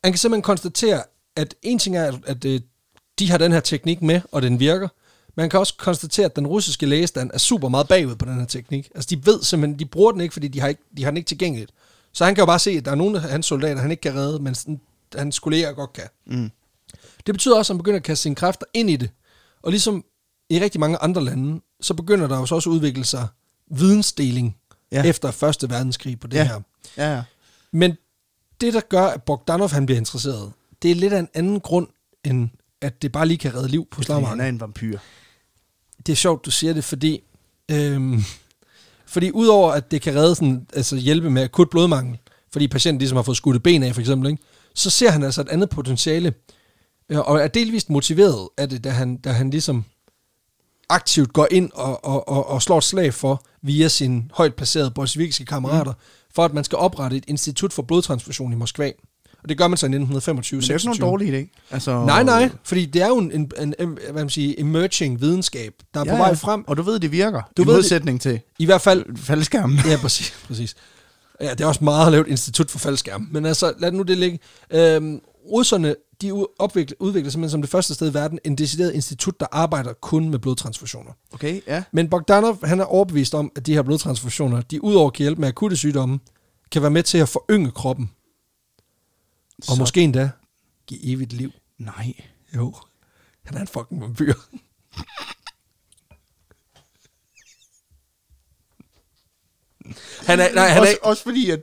[0.05, 1.03] Han kan simpelthen konstatere,
[1.37, 2.61] at en ting er, at, at øh,
[3.19, 4.89] de har den her teknik med, og den virker.
[5.35, 8.47] Man kan også konstatere, at den russiske lægestand er super meget bagud på den her
[8.47, 8.91] teknik.
[8.95, 11.17] Altså, de ved simpelthen, de bruger den ikke, fordi de har, ikke, de har den
[11.17, 11.71] ikke tilgængeligt.
[12.13, 14.01] Så han kan jo bare se, at der er nogle af hans soldater, han ikke
[14.01, 14.57] kan redde, men
[15.15, 16.05] hans kolleger godt kan.
[16.27, 16.51] Mm.
[17.27, 19.11] Det betyder også, at han begynder at kaste sine kræfter ind i det.
[19.63, 20.05] Og ligesom
[20.51, 23.27] i rigtig mange andre lande, så begynder der jo så også at udvikle sig
[23.71, 24.57] vidensdeling
[24.93, 25.05] ja.
[25.05, 26.45] efter Første Verdenskrig på det Ja.
[26.45, 26.61] her.
[26.97, 27.23] Ja, ja.
[27.73, 27.97] Men
[28.61, 30.53] det, der gør, at Bogdanov han bliver interesseret,
[30.83, 31.89] det er lidt af en anden grund,
[32.25, 32.49] end
[32.83, 34.41] at det bare lige kan redde liv på slagmarken.
[34.41, 34.99] han er en vampyr.
[36.07, 37.21] Det er sjovt, du siger det, fordi...
[37.71, 38.25] Øhm,
[39.07, 42.19] fordi udover at det kan redde sådan, altså hjælpe med akut blodmangel,
[42.53, 44.43] fordi patienten ligesom har fået skudt ben af, for eksempel, ikke?
[44.75, 46.35] så ser han altså et andet potentiale,
[47.09, 49.85] øh, og er delvist motiveret af det, da han, da han ligesom
[50.89, 54.91] aktivt går ind og, og, og, og slår et slag for, via sine højt placerede
[54.91, 55.99] bolsjevikiske kammerater, mm.
[56.35, 58.93] for at man skal oprette et institut for blodtransfusion i Moskva.
[59.43, 61.67] Og det gør man så i 1925 Men det er jo ikke nogen dårlig idé.
[61.71, 65.21] Altså, Nej, nej, fordi det er jo en, en, en, en hvad man siger, emerging
[65.21, 66.65] videnskab, der er Ja, på vej frem.
[66.67, 67.43] Og du ved, det virker.
[67.57, 69.79] Du I ved, modsætning til I hvert fald faldskærmen.
[69.87, 70.35] Ja, præcis.
[70.47, 70.75] præcis.
[71.41, 73.29] Ja, det er også meget et institut for faldskærm.
[73.31, 74.39] Men altså, lad nu det ligge.
[74.71, 75.21] Øhm,
[75.51, 79.47] russerne, de opvikler, udvikler simpelthen som det første sted i verden en decideret institut, der
[79.53, 81.11] arbejder kun med blodtransfusioner.
[81.33, 81.83] Okay, ja.
[81.93, 85.49] Men Bogdanov, han er overbevist om, at de her blodtransfusioner, de udover at hjælpe med
[85.49, 86.19] akutte sygdomme,
[86.73, 88.11] kan være med til at forynge kroppen.
[89.69, 90.31] Og Så- måske endda
[90.87, 91.51] give evigt liv.
[91.79, 92.15] Nej.
[92.57, 92.75] Jo,
[93.45, 94.35] han er en fucking vampyr.
[100.27, 101.61] han er, nej, han er, også, fordi, at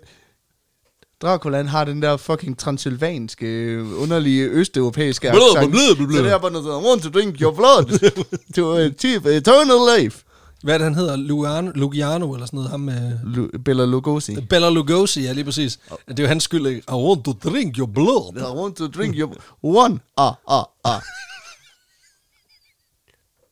[1.21, 5.43] Dracula han har den der fucking transylvanske, øh, underlige østeuropæiske accent.
[5.43, 7.99] Så det er bare noget I want to drink your blood
[8.55, 10.23] to achieve eternal life.
[10.63, 11.15] Hvad er det, han hedder?
[11.15, 12.71] Lugiano, Lugiano eller sådan noget?
[12.71, 13.19] Ham med...
[13.23, 14.41] Lu- Bela Lugosi.
[14.41, 15.79] Bella Lugosi, ja, lige præcis.
[16.07, 16.83] Det er jo hans skyld, ikke?
[16.89, 18.37] I want to drink your blood.
[18.37, 19.35] I want to drink your...
[19.61, 21.01] One, ah, ah, ah.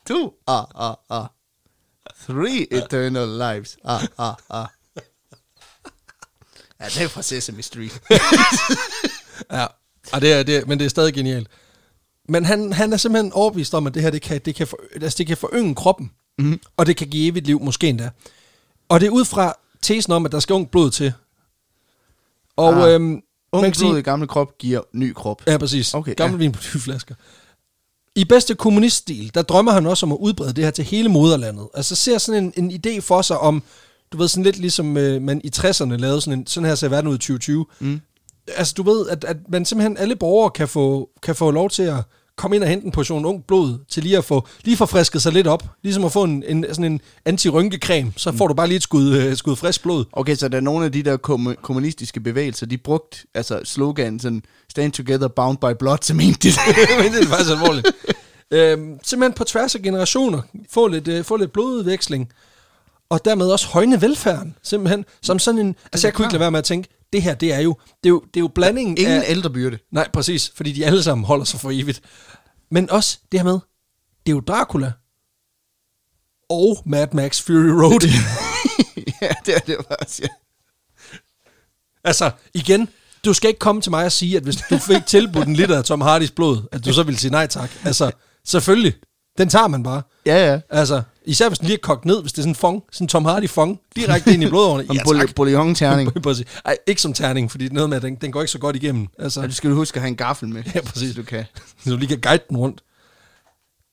[0.08, 1.26] Two, ah, ah, ah.
[2.26, 4.68] Three eternal lives, ah, ah, ah.
[6.80, 8.02] Ja, det er fra Sesame Street.
[9.52, 9.66] Ja,
[10.14, 11.48] og det er, det er, men det er stadig genialt.
[12.30, 14.80] Men han, han er simpelthen overbevist om, at det her, det kan, det kan, for,
[15.02, 16.60] altså det kan forynge kroppen, mm.
[16.78, 18.10] og det kan give evigt liv, måske endda.
[18.90, 21.14] Og det er ud fra tesen om, at der skal ung blod til.
[22.56, 23.22] Og Ah, øhm,
[23.52, 25.42] Ung blod i gamle krop giver ny krop.
[25.48, 25.94] Ja, præcis.
[25.94, 26.44] Okay, Gammel ja.
[26.44, 27.16] vin på flasker.
[28.16, 31.68] I bedste kommuniststil, der drømmer han også om at udbrede det her til hele moderlandet.
[31.74, 33.64] Altså ser sådan en, en idé for sig om,
[34.12, 36.88] du ved, sådan lidt ligesom øh, man i 60'erne lavede sådan en, sådan her ser
[36.88, 37.66] verden ud i 2020.
[37.80, 38.02] Mm.
[38.48, 41.84] Altså du ved, at, at man simpelthen, alle borgere kan få, kan få lov til
[41.84, 42.04] at
[42.38, 45.22] komme ind og hente en portion ung blod, til lige at få, lige få frisket
[45.22, 45.64] sig lidt op.
[45.84, 49.14] Ligesom at få en, en sådan en anti-rynkecreme, så får du bare lige et skud,
[49.14, 50.06] øh, skud frisk blod.
[50.12, 54.20] Okay, så der er nogle af de der kom- kommunistiske bevægelser, de brugte altså slogan
[54.20, 56.58] sådan, stand together, bound by blood, så mente de det.
[57.04, 57.88] Men det er faktisk alvorligt.
[58.52, 62.30] øhm, simpelthen på tværs af generationer, få lidt, øh, få lidt blodudveksling,
[63.10, 66.52] og dermed også højne velfærden, simpelthen, som sådan en, altså jeg kunne ikke lade være
[66.52, 68.98] med at tænke, det her, det er jo, det er jo, det er jo blandingen
[68.98, 69.80] Ingen af, ældrebyrde.
[69.92, 72.02] nej, præcis, fordi de alle sammen holder sig for evigt,
[72.72, 73.60] men også det her med,
[74.26, 74.92] det er jo Dracula,
[76.50, 78.02] og Mad Max Fury Road.
[79.22, 80.28] ja, det er det faktisk, ja.
[82.04, 82.90] altså, igen,
[83.26, 85.78] du skal ikke komme til mig og sige, at hvis du fik tilbudt en liter
[85.78, 87.70] af Tom Hardys blod, at du så ville sige nej tak.
[87.86, 88.12] Altså,
[88.46, 88.94] selvfølgelig,
[89.38, 90.02] den tager man bare.
[90.26, 90.60] Ja, ja.
[90.70, 93.06] Altså, især hvis den lige er kogt ned, hvis det er sådan en fong, sådan
[93.06, 94.84] en Tom Hardy fong, direkte ind i blodårene.
[94.94, 95.36] Ja, ja, tak.
[95.36, 96.12] bouillon-terning.
[96.66, 99.08] Ej, ikke som terning, fordi det noget med, den, den går ikke så godt igennem.
[99.20, 100.64] Altså, Og du skal huske at have en gaffel med.
[100.76, 101.16] Ja, præcis.
[101.16, 101.46] Du kan.
[101.84, 102.84] så du lige kan guide den rundt.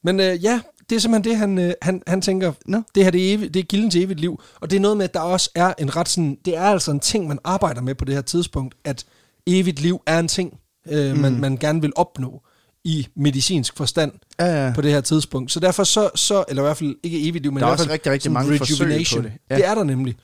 [0.04, 0.60] Men øh, ja,
[0.90, 2.82] det er simpelthen det, han, øh, han, han tænker, Nå.
[2.94, 4.42] det her det er, evigt, det er kilden til evigt liv.
[4.60, 6.90] Og det er noget med, at der også er en ret sådan, det er altså
[6.90, 9.04] en ting, man arbejder med på det her tidspunkt, at
[9.46, 10.58] evigt liv er en ting,
[10.90, 12.42] øh, man, man gerne vil opnå
[12.84, 14.72] i medicinsk forstand Ja, ja.
[14.74, 15.52] på det her tidspunkt.
[15.52, 17.78] Så derfor så, så eller i hvert fald ikke evigt men Der er i hvert
[17.80, 19.24] fald rigtig, rigtig mange forsøg på rejuvenation.
[19.24, 19.32] det.
[19.50, 19.54] Ja.
[19.54, 19.60] Ja.
[19.60, 20.16] Det er der nemlig.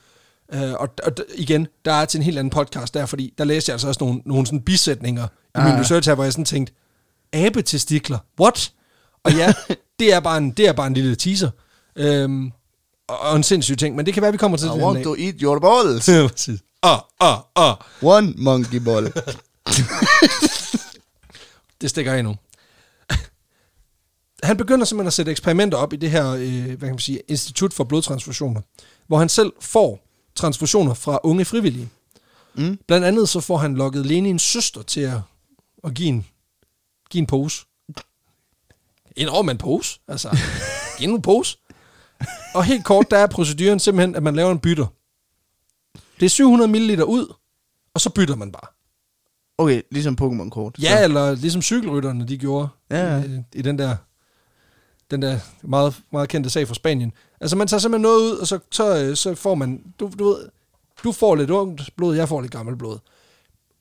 [0.55, 3.71] Uh, og, og igen, der er til en helt anden podcast der, fordi der læste
[3.71, 5.81] jeg altså også nogle, nogle sådan bisætninger i min Ah.
[5.81, 6.73] research her, hvor jeg sådan tænkte,
[7.33, 8.73] abetestikler, what?
[9.25, 9.53] Og ja,
[9.99, 11.51] det er bare en, det er bare en lille teaser.
[12.25, 12.53] Um,
[13.09, 14.97] og, en sindssyg ting, men det kan være, vi kommer til I det en want
[14.97, 15.05] dag.
[15.05, 16.09] to eat your balls.
[16.15, 16.61] Ja, præcis.
[16.83, 17.75] Ah, ah, ah.
[18.03, 19.13] One monkey ball.
[21.81, 22.37] Det stikker af nu.
[24.43, 27.21] Han begynder simpelthen at sætte eksperimenter op i det her øh, hvad kan man sige,
[27.29, 28.61] institut for blodtransfusioner,
[29.07, 31.89] hvor han selv får transfusioner fra unge frivillige.
[32.55, 32.79] Mm.
[32.89, 35.19] Blandt andet så får han lukket Lenins søster til at,
[35.85, 36.27] at give, en,
[37.11, 37.65] give en pose.
[39.17, 40.01] En en pose.
[40.09, 40.37] Altså,
[40.99, 41.59] giv en pose.
[42.55, 44.87] Og helt kort, der er proceduren simpelthen, at man laver en bytter.
[46.21, 47.35] Det er 700 ml ud,
[47.95, 48.67] og så bytter man bare.
[49.59, 50.77] Okay, ligesom Pokémon-kort.
[50.83, 53.23] Ja, Så- eller ligesom cykelrytterne, de gjorde Ja, ja.
[53.25, 53.97] I, i den der
[55.11, 57.13] den der meget, meget kendte sag fra Spanien.
[57.41, 60.25] Altså, man tager simpelthen noget ud, og så, så, øh, så får man, du, du
[60.25, 60.37] ved,
[61.05, 62.99] du får lidt ungt blod, jeg får lidt gammelt blod.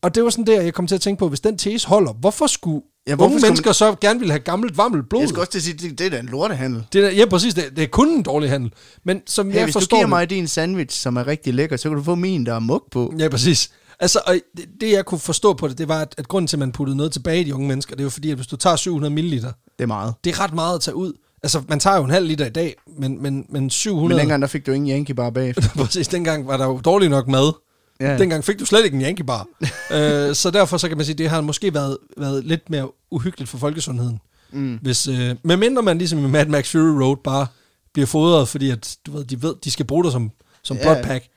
[0.02, 2.14] Og det var sådan der, jeg kom til at tænke på, hvis den tese holder,
[2.14, 5.22] hvorfor skulle Ja, hvorfor unge mennesker så gerne ville have gammelt, varmt blod?
[5.22, 6.84] Jeg skal også til at sige, det, det er da en lortehandel.
[6.94, 8.74] Det er, ja, præcis, det, det er kun en dårlig handel.
[9.04, 11.54] Men som Hey, jeg hvis du forstår giver det, mig din sandwich, som er rigtig
[11.54, 13.14] lækker, så kan du få min, der er mug på.
[13.20, 13.72] Ja, præcis.
[14.00, 16.56] Altså, og det, det, jeg kunne forstå på det, det var, at, at grunden til,
[16.56, 18.48] at man puttede noget tilbage i de unge mennesker, det er jo fordi, at hvis
[18.48, 20.14] du tager 700 ml, Det er meget.
[20.24, 21.14] det er ret meget at tage ud.
[21.44, 24.10] Altså, man tager jo en halv liter i dag, men, men, men 700...
[24.10, 25.70] Men dengang, der fik du ingen Yankee bar bagefter.
[25.86, 27.54] Præcis, dengang var der jo dårligt nok mad.
[28.00, 28.18] Ja.
[28.18, 29.48] Dengang fik du slet ikke en Yankee bar.
[29.94, 33.50] øh, så derfor så kan man sige, det har måske været, været lidt mere uhyggeligt
[33.50, 34.20] for folkesundheden.
[34.52, 34.80] Mm.
[34.82, 37.48] Hvis, øh, medmindre man ligesom i Mad Max Fury Road bare
[37.94, 40.32] bliver fodret, fordi at, du ved, de ved, de skal bruge dig som,
[40.64, 40.84] som Ja.
[40.84, 41.26] blood pack.
[41.26, 41.30] Og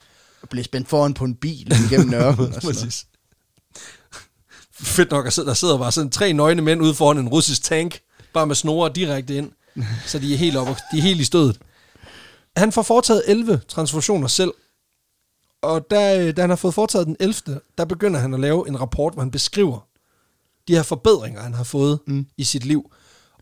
[0.50, 2.52] blev spændt foran på en bil igennem ørkenen.
[2.52, 3.06] Præcis.
[4.72, 8.00] fedt nok, at der sidder bare sådan tre nøgne mænd ude foran en russisk tank,
[8.34, 9.50] bare med snore direkte ind,
[10.06, 11.58] så de er helt oppe, de er helt i stødet.
[12.56, 14.52] Han får foretaget 11 transfusioner selv,
[15.62, 18.68] og da, øh, da han har fået foretaget den 11., der begynder han at lave
[18.68, 19.86] en rapport, hvor han beskriver
[20.68, 22.26] de her forbedringer, han har fået mm.
[22.36, 22.92] i sit liv.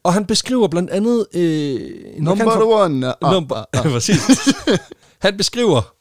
[0.02, 1.26] Og han beskriver blandt andet...
[1.34, 1.80] Øh,
[2.18, 3.06] Number for- one.
[3.24, 4.20] Ah, Number, ah, ja, præcis.
[5.18, 5.94] han beskriver,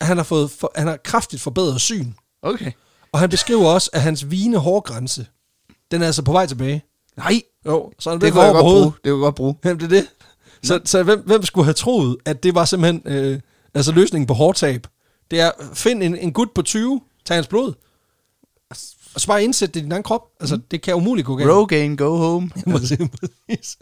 [0.00, 2.12] han har, fået for, han har kraftigt forbedret syn.
[2.42, 2.72] Okay.
[3.12, 5.26] Og han beskriver også, at hans vigende hårgrænse,
[5.90, 6.84] den er altså på vej tilbage.
[7.16, 8.92] Nej, Jo, så han det kunne jeg godt bruge.
[9.04, 9.54] Det kunne godt bruge.
[9.64, 10.06] Jamen, det er det.
[10.62, 13.40] Så, så hvem, hvem skulle have troet, at det var simpelthen øh,
[13.74, 14.86] altså løsningen på hårtab?
[15.30, 17.72] Det er, find en, en gut på 20, tag hans blod,
[19.14, 20.22] og så bare indsæt det i din egen krop.
[20.40, 20.62] Altså, mm.
[20.70, 21.50] det kan umuligt gå galt.
[21.50, 22.50] Rogaine, go home.
[22.72, 23.78] Præcis, præcis.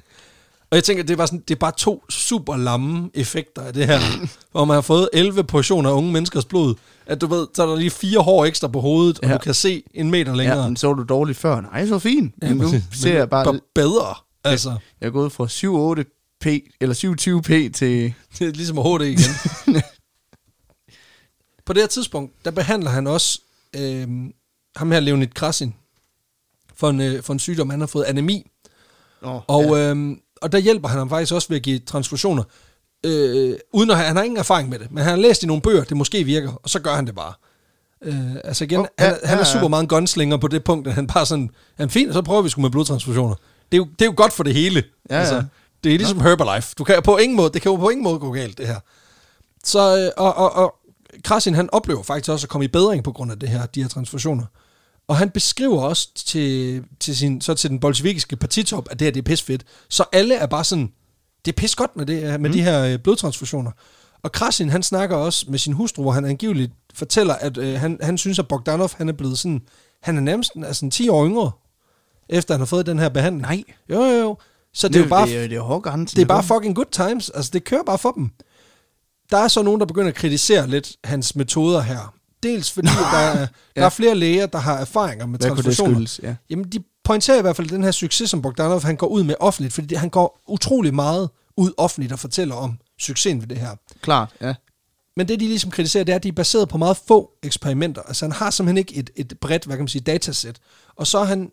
[0.70, 3.72] Og jeg tænker, det er, bare sådan, det er bare to super lamme effekter af
[3.72, 3.98] det her.
[4.52, 6.74] hvor man har fået 11 portioner af unge menneskers blod.
[7.06, 9.32] At du ved, så er der lige fire hår ekstra på hovedet, og Ja.
[9.34, 10.58] du kan se en meter længere.
[10.62, 11.60] Ja, men så var du dårligt før.
[11.60, 12.34] Nej, så fint.
[12.42, 13.44] Men nu ser jeg bare...
[13.44, 14.14] bare bedre.
[14.44, 18.14] Altså, Jeg er gået fra 7-8p, eller 7-20p til...
[18.38, 19.82] det er ligesom HD igen.
[21.66, 23.40] på det her tidspunkt, der behandler han også
[23.76, 24.08] øh,
[24.76, 25.74] ham her, Leonid Krasin,
[26.74, 28.50] for en, øh, for en sygdom, han har fået anemi.
[29.22, 29.90] Oh, Og, ja.
[29.90, 32.42] øhm, og der hjælper han ham faktisk også ved at give transfusioner.
[33.04, 35.46] Øh, uden at have, han har ingen erfaring med det, men han har læst i
[35.46, 37.32] nogle bøger, det måske virker, og så gør han det bare.
[38.02, 40.88] Øh, altså igen, Oh, han, ja, han er super meget en gunslinger på det punkt,
[40.88, 43.34] at han bare sådan, han fint, så prøver vi sgu med blodtransfusioner.
[43.72, 44.84] Det er, jo, det er jo godt for det hele.
[45.10, 45.20] Ja, ja.
[45.20, 45.44] altså,
[45.84, 46.74] det er ligesom Herbalife.
[46.78, 48.80] Du kan på ingen måde, det kan jo på ingen måde gå galt, det her.
[49.64, 50.74] Så, øh, og, og, og
[51.24, 53.82] Krasin, han oplever faktisk også at komme i bedring på grund af det her, de
[53.82, 54.44] her transfusioner.
[55.08, 59.12] Og han beskriver også til, til, sin, så til den bolsjevikiske partitop, at det her
[59.12, 59.64] det er pisfedt.
[59.88, 60.92] Så alle er bare sådan,
[61.44, 62.52] det er pis godt med, det, med mm.
[62.52, 63.70] de her øh, blodtransfusioner.
[64.22, 67.98] Og Krasin, han snakker også med sin hustru, hvor han angiveligt fortæller, at øh, han,
[68.02, 69.62] han synes, at Bogdanov, han er blevet sådan,
[70.02, 71.50] han er nærmest altså, 10 år yngre,
[72.28, 73.42] efter han har fået den her behandling.
[73.42, 73.62] Nej.
[73.90, 74.38] Jo, jo, jo.
[74.74, 75.60] Så det, er jo bare, Det er, det er
[76.16, 77.30] det er bare fucking good times.
[77.30, 78.30] Altså, det kører bare for dem.
[79.30, 82.14] Der er så nogen, der begynder at kritisere lidt hans metoder her.
[82.46, 83.84] Dels fordi, der, er, der Ja.
[83.84, 85.94] er flere læger, der har erfaringer med Hvad kunne det transfusioner.
[85.94, 86.20] skyldes?
[86.22, 86.34] Ja.
[86.50, 89.34] Jamen, de pointerer i hvert fald den her succes, som Bogdanov han går ud med
[89.40, 93.70] offentligt, fordi han går utrolig meget ud offentligt og fortæller om succesen ved det her.
[94.02, 94.54] Klart, ja.
[95.16, 98.02] Men det, de ligesom kritiserer, det er, at de er baseret på meget få eksperimenter.
[98.02, 100.56] Altså, han har simpelthen ikke et, et bredt, hvad kan man sige, datasæt.
[100.96, 101.50] Og så er han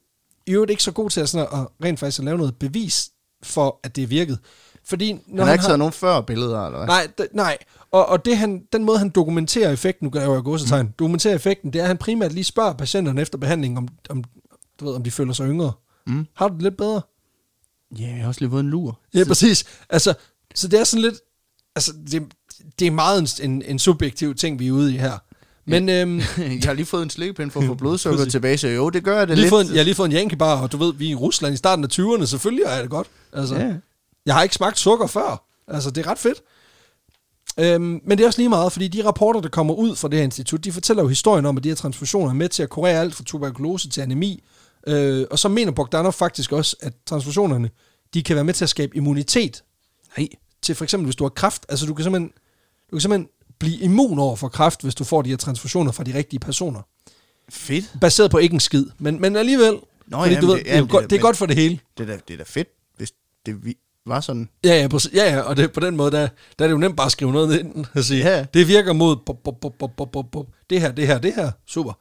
[0.48, 3.10] i øvrigt ikke så god til at, sådan at rent faktisk at lave noget bevis
[3.44, 4.40] for, at det er virket.
[4.86, 6.88] Fordi når Han har han ikke taget nogen før billeder, eller hvad?
[6.88, 7.58] Nej, d- nej.
[7.92, 10.92] Og, og det, han, den måde, han dokumenterer effekten, nu gør jeg jo godsetegn, mm.
[11.00, 14.24] dokumenterer effekten, det er, at han primært lige spørger patienterne efter behandlingen, om, om,
[14.80, 15.72] du ved, om de føler sig yngre.
[16.08, 16.28] Mm.
[16.34, 17.02] Har du det lidt bedre?
[18.00, 19.00] Ja, jeg har også lige fået en lur.
[19.14, 19.66] Ja, præcis.
[19.90, 20.14] Altså,
[20.56, 21.16] så det er sådan lidt...
[21.76, 22.24] Altså, det,
[22.80, 25.18] det er meget en, en, en subjektiv ting, vi er ude i her.
[25.66, 28.90] Men øhm, jeg har lige fået en slikpind for at få blodsukker tilbage, så jo,
[28.90, 29.50] det gør jeg det lige lidt.
[29.50, 31.16] fået en, jeg har lige fået en Yankee bar, og du ved, vi er i
[31.16, 33.08] Rusland i starten af 20'erne, selvfølgelig er det godt.
[33.34, 33.74] Altså, Ja.
[34.26, 35.46] Jeg har ikke smagt sukker før.
[35.68, 36.42] Altså, det er ret fedt.
[37.60, 40.18] Øhm, men det er også lige meget, fordi de rapporter, der kommer ud fra det
[40.18, 42.70] her institut, de fortæller jo historien om, at de her transfusioner er med til at
[42.70, 44.44] kurere alt fra tuberkulose til anemi.
[44.88, 47.70] Øh, og så mener Bogdanov faktisk også, at transfusionerne,
[48.14, 49.64] de kan være med til at skabe immunitet
[50.18, 50.28] Nej.
[50.62, 51.66] til for eksempel, hvis du har kræft.
[51.70, 52.30] Altså, du kan simpelthen,
[52.92, 56.04] du kan simpelthen blive immun over for kræft, hvis du får de her transfusioner fra
[56.04, 56.82] de rigtige personer.
[57.50, 57.92] Fedt.
[58.02, 59.80] Baseret på ikke en skid, men, men alligevel.
[60.08, 61.22] Nå, fordi, jamen, du ved, det- det, er jamen, det er godt, da- det er
[61.22, 61.80] godt for det hele.
[61.98, 62.68] Det er da, det er da fedt,
[62.98, 63.12] hvis
[63.46, 63.76] det
[64.06, 64.50] var sådan.
[64.64, 65.12] Ja, ja, præcis.
[65.14, 66.28] ja, ja, og det, på den måde, der,
[66.60, 68.38] der er det jo nemt bare at skrive noget ind og sige, Ja.
[68.38, 68.46] ja.
[68.54, 70.46] det virker mod bop, bop, bop, bop, bop, bop, bop.
[70.70, 71.52] det her, det her, det her.
[71.68, 71.92] Super.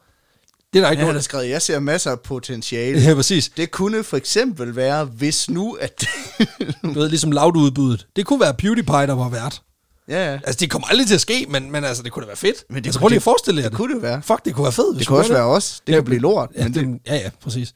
[0.73, 3.01] Det er der ikke Jeg har nogen, da skrevet, jeg ser masser af potentiale.
[3.01, 3.49] Ja, præcis.
[3.49, 6.05] Det kunne for eksempel være, hvis nu, at...
[6.83, 8.07] Du ved, ligesom lavdudbuddet.
[8.17, 9.63] Det kunne være PewDiePie, der var vært.
[10.09, 10.39] ja, ja.
[10.45, 12.65] Altså, det kommer aldrig til at ske, men, men altså, det kunne da være fedt.
[12.69, 14.23] Men det altså, kunne- prøv lige det- at forestille jer det kunne det være.
[14.23, 14.99] Fuck, det kunne være fedt.
[14.99, 15.83] Det kunne også være os.
[15.87, 16.51] Det kan blive lort.
[16.57, 17.75] Ja, men det, det, ja, ja, præcis.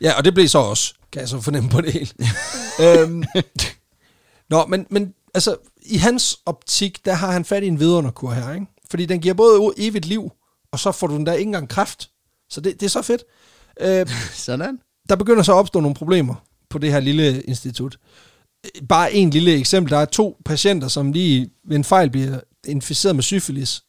[0.00, 2.10] Ja, og det blev så også, kan jeg så fornemme på det hele.
[2.84, 3.24] øhm,
[4.50, 8.54] nå, men, men altså, i hans optik, der har han fat i en vidunderkur her,
[8.54, 8.66] ikke?
[8.90, 10.30] Fordi den giver både evigt liv,
[10.72, 12.10] og så får du den der ikke engang kraft.
[12.50, 13.24] Så det, det er så fedt.
[13.80, 14.78] Øh, sådan.
[15.08, 16.34] der begynder så at opstå nogle problemer
[16.70, 17.98] på det her lille institut.
[18.64, 19.90] Øh, Bare en lille eksempel.
[19.90, 23.82] Der er to patienter, som lige ved en fejl bliver inficeret med syfilis.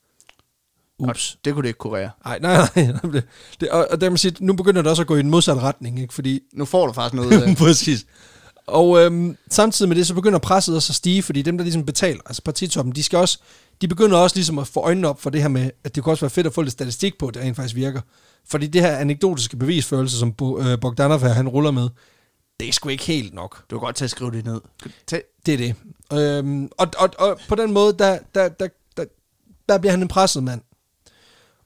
[1.09, 1.37] Ups.
[1.45, 2.09] Det kunne det ikke kurere.
[2.25, 2.91] Nej, nej, nej.
[3.01, 3.23] Det,
[3.59, 5.61] det, og, og der man sige, nu begynder det også at gå i den modsatte
[5.61, 6.13] retning, ikke?
[6.13, 8.05] Fordi Nu får du faktisk noget af Præcis.
[8.67, 11.85] Og øhm, samtidig med det, så begynder presset også at stige, fordi dem, der ligesom
[11.85, 13.39] betaler, altså partitoppen, de skal også,
[13.81, 16.13] de begynder også ligesom at få øjnene op for det her med, at det kunne
[16.13, 18.01] også være fedt at få lidt statistik på, at det rent faktisk virker.
[18.49, 21.89] Fordi det her anekdotiske bevisførelse, som Bo, øh, Bogdanov her, han ruller med,
[22.59, 23.63] det er sgu ikke helt nok.
[23.69, 24.61] Du kan godt tage og skrive det ned.
[25.07, 25.23] Tag.
[25.45, 25.75] Det er det.
[26.19, 29.05] Øhm, og, og, og på den måde, der, der, der, der,
[29.69, 30.61] der bliver han en presset mand.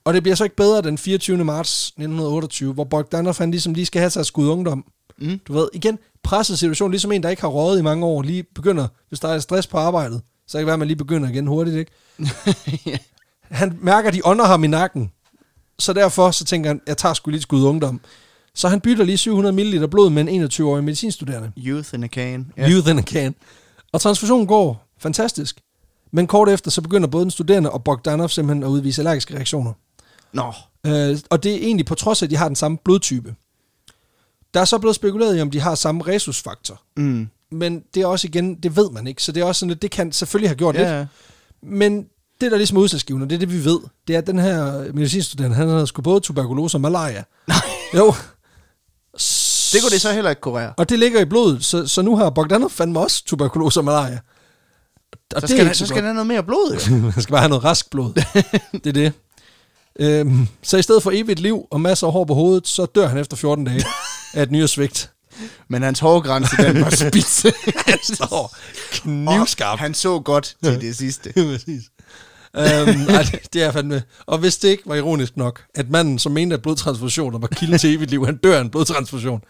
[0.05, 1.43] Og det bliver så ikke bedre den 24.
[1.43, 4.85] marts 1928, hvor Bogdanov han ligesom lige skal have sig skud ungdom.
[5.17, 5.39] Mm.
[5.47, 8.43] Du ved, igen, presset situation, ligesom en, der ikke har røget i mange år, lige
[8.43, 11.29] begynder, hvis der er stress på arbejdet, så kan det være, at man lige begynder
[11.29, 11.91] igen hurtigt, ikke?
[13.51, 15.11] Han mærker, at de ånder ham i nakken,
[15.79, 18.01] så derfor så tænker han, jeg tager sgu lige skud ungdom.
[18.55, 21.51] Så han bytter lige 700 ml blod med en 21-årig medicinstuderende.
[21.57, 22.51] Youth in a can.
[22.59, 22.71] Yeah.
[22.71, 23.35] Youth in a can.
[23.91, 25.61] Og transfusionen går fantastisk.
[26.11, 29.73] Men kort efter, så begynder både den studerende og Bogdanov simpelthen at udvise allergiske reaktioner.
[30.35, 30.53] Nå.
[30.85, 33.35] Øh, og det er egentlig på trods af, at de har den samme blodtype.
[34.53, 36.81] Der er så blevet spekuleret i, om de har samme resusfaktor.
[36.97, 37.27] Mm.
[37.51, 39.23] Men det er også igen, det ved man ikke.
[39.23, 40.89] Så det er også sådan, at det kan selvfølgelig have gjort Ja, lidt.
[40.91, 41.05] ja.
[41.63, 42.05] Men
[42.41, 43.79] det, der ligesom er udslagsgivende, det er det, vi ved.
[44.07, 47.23] Det er, at den her medicinstuderende, han havde sgu både tuberkulose og malaria.
[47.47, 47.57] Nej.
[47.95, 48.13] Jo.
[49.73, 50.73] Det kunne det så heller ikke kurere.
[50.77, 54.19] Og det ligger i blodet, så, så nu har Bogdanov fandme også tuberkulose og malaria.
[55.35, 56.95] Og Så det skal, er han, så så skal han have noget mere blod, jo.
[57.15, 58.13] Man skal bare have noget rask blod.
[58.83, 59.13] det er det.
[59.99, 63.07] Øhm, så i stedet for evigt liv og masser af hår på hovedet, så dør
[63.07, 63.85] han efter 14 dage
[64.33, 65.11] af et nyresvigt.
[65.67, 67.53] Men hans hårgrænse, den var spidse.
[67.87, 68.55] Han står
[68.91, 69.79] knivskarp.
[69.79, 71.33] Han så godt til det sidste.
[71.51, 71.83] Præcis.
[72.55, 74.03] øhm, ej, det- er fandme.
[74.25, 77.79] Og hvis det ikke var ironisk nok, at manden, som mente, at blodtransfusioner var kilden
[77.79, 79.41] til evigt liv, han dør af en blodtransfusion,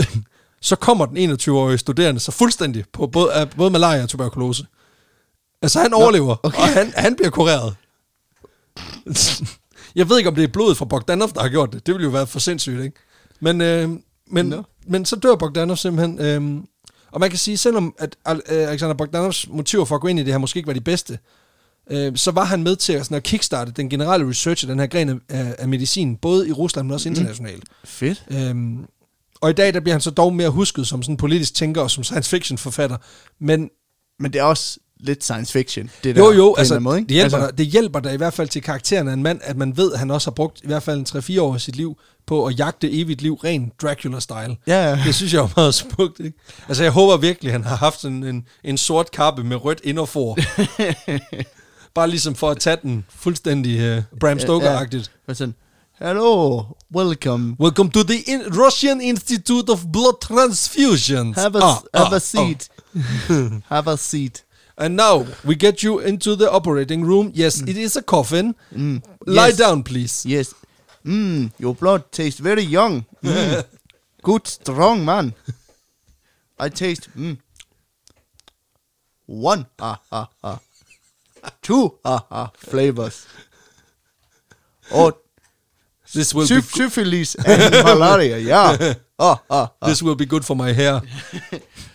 [0.60, 4.66] så kommer den 21-årige studerende så fuldstændig på både, både malaria og tuberkulose.
[5.62, 6.58] Altså han overlever, okay.
[6.58, 7.74] og han, han bliver kureret.
[9.94, 11.86] Jeg ved ikke, om det er blodet fra Bogdanov, der har gjort det.
[11.86, 12.96] Det ville jo være for sindssygt, ikke?
[13.40, 13.90] Men, øh,
[14.26, 14.62] men, no.
[14.86, 16.20] men så dør Bogdanov simpelthen.
[16.20, 16.62] Øh,
[17.12, 20.22] og man kan sige, selvom at øh, Alexander Bogdanovs motiver for at gå ind i
[20.22, 21.18] det her måske ikke var de bedste,
[21.90, 24.78] øh, så var han med til at, sådan, at kickstarte den generelle research af den
[24.78, 27.64] her gren af, af, medicin, både i Rusland, men også internationalt.
[27.84, 28.24] Fedt.
[28.30, 28.84] Øhm,
[29.40, 31.80] og i dag der bliver han så dog mere husket som sådan en politisk tænker
[31.82, 32.96] og som science fiction forfatter.
[33.38, 33.70] Men
[34.18, 36.22] Men det er også lidt science fiction, det der.
[36.24, 37.08] jo en jo, altså, måde, ikke?
[37.08, 39.56] det, hjælper altså, det hjælper da i hvert fald til karakteren af en mand, at
[39.56, 41.06] man ved, at han også har brugt i hvert fald en
[41.38, 44.56] 3-4 år af sit liv på at jagte evigt liv, ren Dracula-style.
[44.66, 45.02] Ja, ja.
[45.06, 46.38] Det synes jeg er meget smukt, ikke?
[46.68, 49.80] Altså, jeg håber virkelig, at han har haft sådan en, en sort kappe med rødt
[49.84, 50.38] inderfor.
[51.94, 55.10] Bare ligesom for at tage den fuldstændig uh, Bram Stoker-agtigt.
[55.26, 55.54] Men sådan,
[55.98, 56.62] hello,
[56.94, 57.56] welcome.
[57.60, 61.36] Welcome to the in- Russian Institute of Blood Transfusions.
[61.38, 62.68] Have a, Ah, have ah, a seat.
[63.74, 64.42] have a seat.
[64.78, 67.32] And now we get you into the operating room.
[67.34, 68.54] Yes, it is a coffin.
[68.72, 69.02] Mm.
[69.26, 69.56] Lie yes.
[69.56, 70.24] down, please.
[70.24, 70.54] Yes.
[71.04, 73.04] Mm, your blood tastes very young.
[73.22, 73.64] Mm.
[74.22, 75.34] Good, strong man.
[76.58, 77.38] I taste mm,
[79.26, 80.60] one ah ah ah,
[81.62, 83.26] two ah ah flavors.
[84.92, 85.12] Oh,
[86.14, 88.38] This will be syph- syphilis and malaria.
[88.38, 88.94] Yeah.
[89.20, 89.72] Ah, ah.
[89.82, 91.02] this will be good for my hair.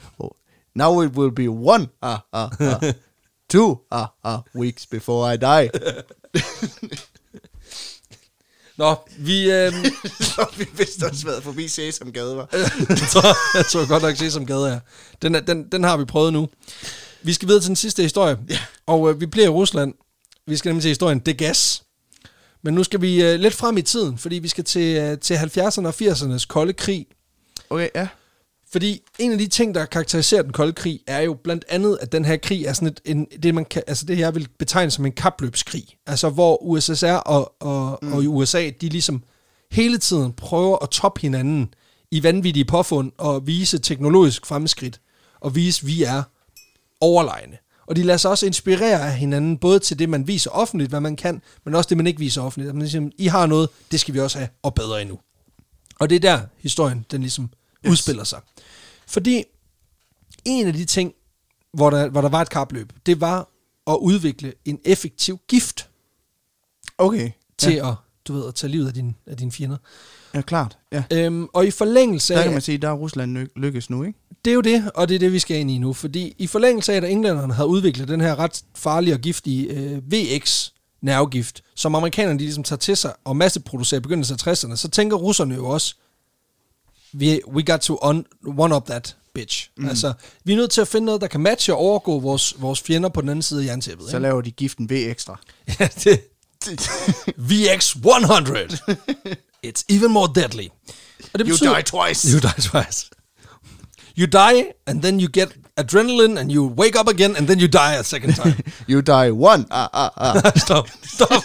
[0.76, 2.94] Now it will be one ah ah ah,
[3.54, 5.70] two ah ah weeks before I die.
[8.78, 9.52] Nå, vi...
[9.52, 9.74] Øh,
[10.34, 12.46] Så vi vist også været forbi Sesamgade, var.
[13.14, 14.80] tror, jeg tror godt nok se som gade er.
[15.22, 16.50] Den, er, den, den har vi prøvet nu.
[17.24, 18.38] Vi skal videre til den sidste historie.
[18.50, 18.60] Ja.
[18.86, 19.94] Og øh, vi bliver i Rusland.
[20.48, 21.84] Vi skal nemlig til historien Det Gas.
[22.64, 25.36] Men nu skal vi øh, lidt frem i tiden, fordi vi skal til, øh, til
[25.36, 27.08] 70'erne og 80'ernes kolde krig.
[27.70, 28.08] Okay, ja.
[28.74, 32.12] Fordi en af de ting, der karakteriserer den kolde krig, er jo blandt andet, at
[32.12, 34.92] den her krig er sådan et, en, det, man kan, altså det, jeg vil betegne
[34.92, 35.86] som en kapløbskrig.
[36.08, 38.14] Altså hvor USSR og, og, mm.
[38.14, 39.24] og USA, de ligesom
[39.72, 41.74] hele tiden prøver at toppe hinanden
[42.12, 45.02] i vanvittige påfund og vise teknologisk fremskridt
[45.40, 46.24] og vise, at vi er
[47.02, 47.58] overlegne.
[47.88, 51.00] Og de lader sig også inspirere af hinanden, både til det, man viser offentligt, hvad
[51.00, 52.70] man kan, men også det, man ikke viser offentligt.
[52.70, 55.20] At man siger, I har noget, det skal vi også have, og bedre endnu.
[56.00, 57.50] Og det er der, historien den ligesom
[57.86, 57.92] yes.
[57.92, 58.40] udspiller sig.
[59.08, 59.44] Fordi
[60.46, 61.14] en af de ting,
[61.74, 63.50] hvor der, hvor der var et kapløb, det var
[63.88, 65.90] at udvikle en effektiv gift
[66.98, 67.32] Okay.
[67.58, 67.90] til ja.
[67.90, 67.96] at,
[68.28, 69.78] du ved, at tage livet af, din, af dine fjender.
[70.34, 70.78] Ja, klart.
[70.92, 71.04] Ja.
[71.12, 74.04] Øhm, og i forlængelse Der af, kan man sige, der er Rusland ly- lykkes nu,
[74.04, 74.20] ikke?
[74.46, 75.94] det er jo det, og det er det, vi skal ind i nu.
[75.94, 80.12] Fordi i forlængelse af, at englænderne havde udviklet den her ret farlige og giftige øh,
[80.12, 80.70] VX
[81.02, 84.90] nervegift, som amerikanerne de ligesom tager til sig og masseproducerer i begyndelsen af 60'erne, så
[84.90, 85.96] tænker russerne jo også,
[87.20, 89.70] we, we got to on, one up that bitch.
[89.78, 89.90] Mm.
[89.90, 90.14] Altså,
[90.44, 93.10] vi er nødt til at finde noget, der kan matche og overgå vores, vores fjender
[93.10, 94.10] på den anden side af jerntæppet.
[94.10, 95.40] Så laver de giften V ekstra.
[95.80, 96.22] Ja, det,
[97.38, 98.78] VX 100.
[99.66, 100.68] It's even more deadly.
[101.34, 102.28] Og det You die twice.
[102.32, 103.10] You die twice.
[104.18, 107.68] You die, and then you get adrenaline, and you wake up again, and then you
[107.68, 108.56] die a second time.
[108.88, 109.66] You die one.
[109.72, 110.52] Ah, ah, ah.
[110.56, 110.88] Stop.
[111.02, 111.44] Stop.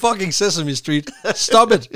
[0.00, 1.10] Fucking Sesame Street.
[1.34, 1.88] Stop it.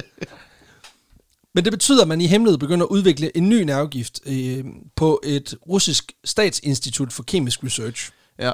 [1.59, 4.65] Men det betyder, at man i hemmelighed begynder at udvikle en ny nervegift øh,
[4.97, 8.11] på et russisk statsinstitut for kemisk research.
[8.39, 8.53] Ja.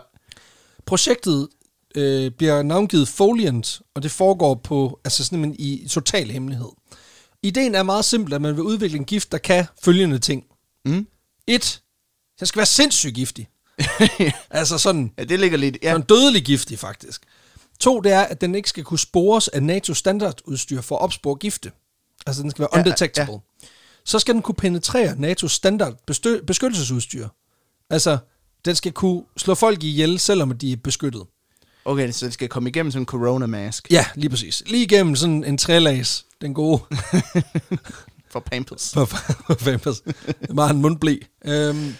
[0.86, 1.48] Projektet
[1.94, 6.68] øh, bliver navngivet Foliant, og det foregår på, altså sådan i total hemmelighed.
[7.42, 10.44] Ideen er meget simpel, at man vil udvikle en gift, der kan følgende ting.
[10.84, 11.06] Mm.
[11.46, 11.82] Et,
[12.38, 13.48] den skal være sindssygt giftig.
[14.50, 15.78] altså sådan, ja, det ligger lidt...
[15.82, 15.88] ja.
[15.88, 15.94] Ja.
[15.94, 17.22] sådan dødelig giftig faktisk.
[17.80, 21.36] To, det er, at den ikke skal kunne spores af NATO standardudstyr for at opspore
[21.36, 21.72] gifte.
[22.26, 23.32] Altså den skal være Ja, undetectable.
[23.62, 23.66] ja.
[24.04, 27.28] Så skal den kunne penetrere NATO standard bestø- beskyttelsesudstyr.
[27.90, 28.18] Altså,
[28.64, 31.22] den skal kunne slå folk ihjel, selvom de er beskyttet.
[31.84, 34.62] Okay, så det skal komme igennem sådan en corona-mask Ja, lige præcis.
[34.66, 36.82] Lige igennem sådan en trælags, den gode
[38.32, 38.90] for Pampers.
[38.94, 39.06] på
[39.46, 40.02] på Pampers.
[40.40, 41.16] Er meget en mundblæ.
[41.44, 41.94] Øhm,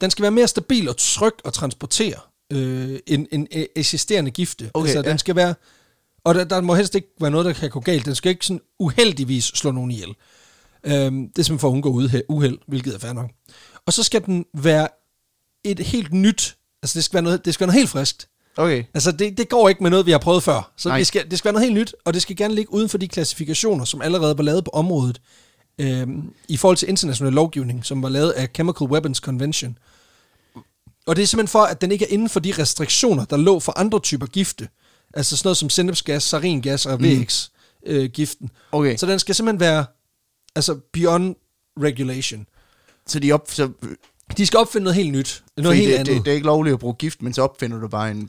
[0.00, 2.20] den skal være mere stabil og tryg at transportere
[2.52, 4.70] øh, end, end øh, eksisterende gifte.
[4.74, 5.10] Okay, altså, ja.
[5.10, 5.54] den skal være...
[6.28, 8.06] Og der, der må helst ikke være noget, der kan gå galt.
[8.06, 10.08] Den skal ikke sådan uheldigvis slå nogen ihjel.
[10.84, 11.88] Øhm, det er simpelthen for at undgå
[12.28, 13.30] uheld, hvilket er fair nok.
[13.86, 14.88] Og så skal den være
[15.64, 16.56] et helt nyt...
[16.82, 18.28] Altså, det skal være noget, det skal være noget helt friskt.
[18.56, 18.84] Okay.
[18.94, 20.72] Altså, det, det går ikke med noget, vi har prøvet før.
[20.76, 20.98] Så Nej.
[20.98, 22.98] det skal, det skal være noget helt nyt, og det skal gerne ligge uden for
[22.98, 25.20] de klassifikationer, som allerede var lavet på området
[25.78, 29.78] øhm, i forhold til international lovgivning, som var lavet af Chemical Weapons Convention.
[31.06, 33.60] Og det er simpelthen for, at den ikke er inden for de restriktioner, der lå
[33.60, 34.68] for andre typer gifte.
[35.18, 38.50] Altså sådan noget som sennepsgas, saringas og VX-giften.
[38.72, 38.96] Okay.
[38.96, 39.86] Så den skal simpelthen være
[40.56, 41.36] altså beyond
[41.82, 42.46] regulation.
[43.06, 43.50] Så de op...
[43.50, 43.70] Så,
[44.36, 45.42] De skal opfinde noget helt nyt.
[45.56, 46.14] Noget helt det, andet.
[46.16, 48.28] det, det, er ikke lovligt at bruge gift, men så opfinder du bare en...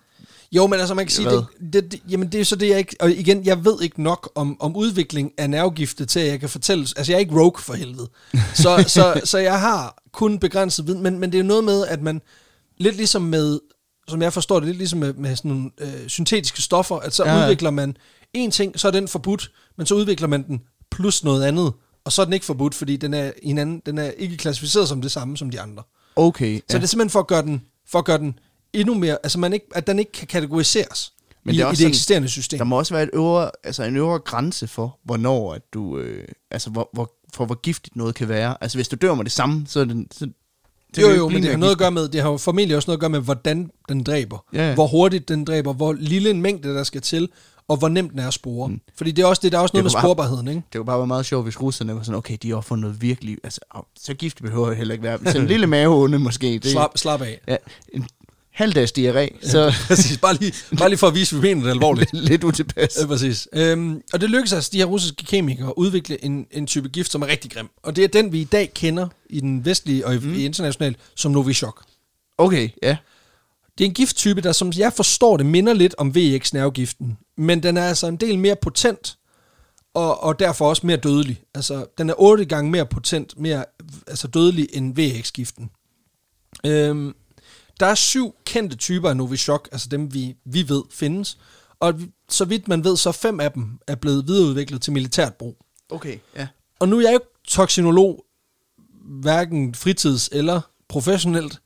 [0.52, 2.78] Jo, men altså man kan sige, det, det, det, jamen det er så det, jeg
[2.78, 2.96] ikke...
[3.00, 6.50] Og igen, jeg ved ikke nok om, om udvikling af nervegifte til, at jeg kan
[6.50, 6.82] fortælle...
[6.98, 8.10] Altså jeg er ikke rogue for helvede.
[8.64, 11.88] Så, så, så jeg har kun begrænset viden, men, men det er jo noget med,
[11.88, 12.22] at man...
[12.78, 13.60] Lidt ligesom med...
[14.10, 17.24] Som jeg forstår det, lidt ligesom med, med sådan nogle øh, syntetiske stoffer, at så
[17.26, 17.38] Ja, ja.
[17.40, 17.44] ja.
[17.46, 17.98] udvikler man
[18.34, 20.62] en ting, så er den forbudt, men så udvikler man den
[20.92, 21.74] plus noget andet,
[22.06, 24.38] og så er den ikke forbudt, fordi den er, i en anden, den er ikke
[24.38, 25.84] klassificeret som det samme som de andre.
[26.16, 28.40] Okay, Så det er simpelthen for at gøre den, for at gøre den
[28.74, 31.14] endnu mere, altså man ikke, at den ikke kan kategoriseres
[31.44, 32.58] Men i, det er i også det sådan- eksisterende system.
[32.58, 36.28] Der må også være et øvre, altså en øvre grænse for, hvornår at du, øh,
[36.52, 38.58] altså hvor, hvor, for hvor giftigt noget kan være.
[38.64, 40.28] Altså hvis du dør med det samme, så er det, så,
[40.96, 42.90] det jo, jo, men det har noget at gøre med, det har jo formentlig også
[42.90, 44.46] noget at gøre med, hvordan den dræber.
[44.54, 44.74] Ja, ja.
[44.74, 47.30] Hvor hurtigt den dræber, hvor lille en mængde der skal til,
[47.68, 48.68] og hvor nemt den er at spore.
[48.68, 48.82] Mm.
[48.96, 50.62] Fordi det er også det, der er også noget med bare- sporbarheden, ikke?
[50.74, 53.02] Det kunne bare være meget sjovt, hvis russerne var sådan, okay, de har fundet noget
[53.02, 55.20] virkelig, altså au, så giftigt behøver det heller ikke være.
[55.32, 56.48] Så en lille maveonde måske.
[56.54, 57.42] Det, Slap, slap af.
[57.48, 57.56] Ja,
[57.94, 58.08] en
[58.60, 61.72] halvdags diarré, så præcis, bare lige, bare lige for at vise, at vi mener det
[61.72, 62.14] alvorligt.
[62.30, 62.98] lidt utilpas.
[63.02, 63.48] Ja, præcis.
[63.54, 67.12] Øhm, og det lykkedes altså de her russiske kemikere at udvikle en, en type gift,
[67.12, 67.70] som er rigtig grim.
[67.84, 70.34] Og det er den, vi i dag kender i den vestlige og i, mm.
[70.34, 71.84] i international som Novichok.
[72.38, 72.98] Okay, ja.
[73.78, 77.18] Det er en gifttype, der som jeg forstår det, minder lidt om VX-nervegiften.
[77.38, 79.18] Men den er altså en del mere potent,
[79.94, 81.42] og, og derfor også mere dødelig.
[81.56, 83.66] Altså, den er otte gange mere potent, mere
[84.08, 85.70] altså dødelig end VX-giften.
[86.66, 87.16] Øhm,
[87.80, 91.38] der er syv kendte typer af Novichok, altså dem vi, vi ved findes.
[91.80, 91.94] Og
[92.30, 95.58] så vidt man ved, så fem af dem er blevet videreudviklet til militært brug.
[95.90, 96.48] Okay, ja.
[96.80, 98.26] Og nu er jeg jo toksinolog,
[99.22, 101.62] hverken fritids- eller professionelt.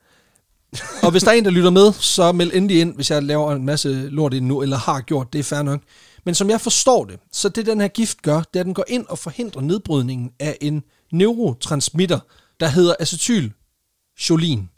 [1.03, 3.52] Og hvis der er en, der lytter med, så meld endelig ind, hvis jeg laver
[3.52, 5.81] en masse lort ind nu, eller har gjort det, er fair nok.
[6.26, 8.73] Men som jeg forstår det, så det den her gift gør, det er, at den
[8.73, 12.19] går ind og forhindrer nedbrydningen af en neurotransmitter,
[12.60, 14.69] der hedder acetylcholin.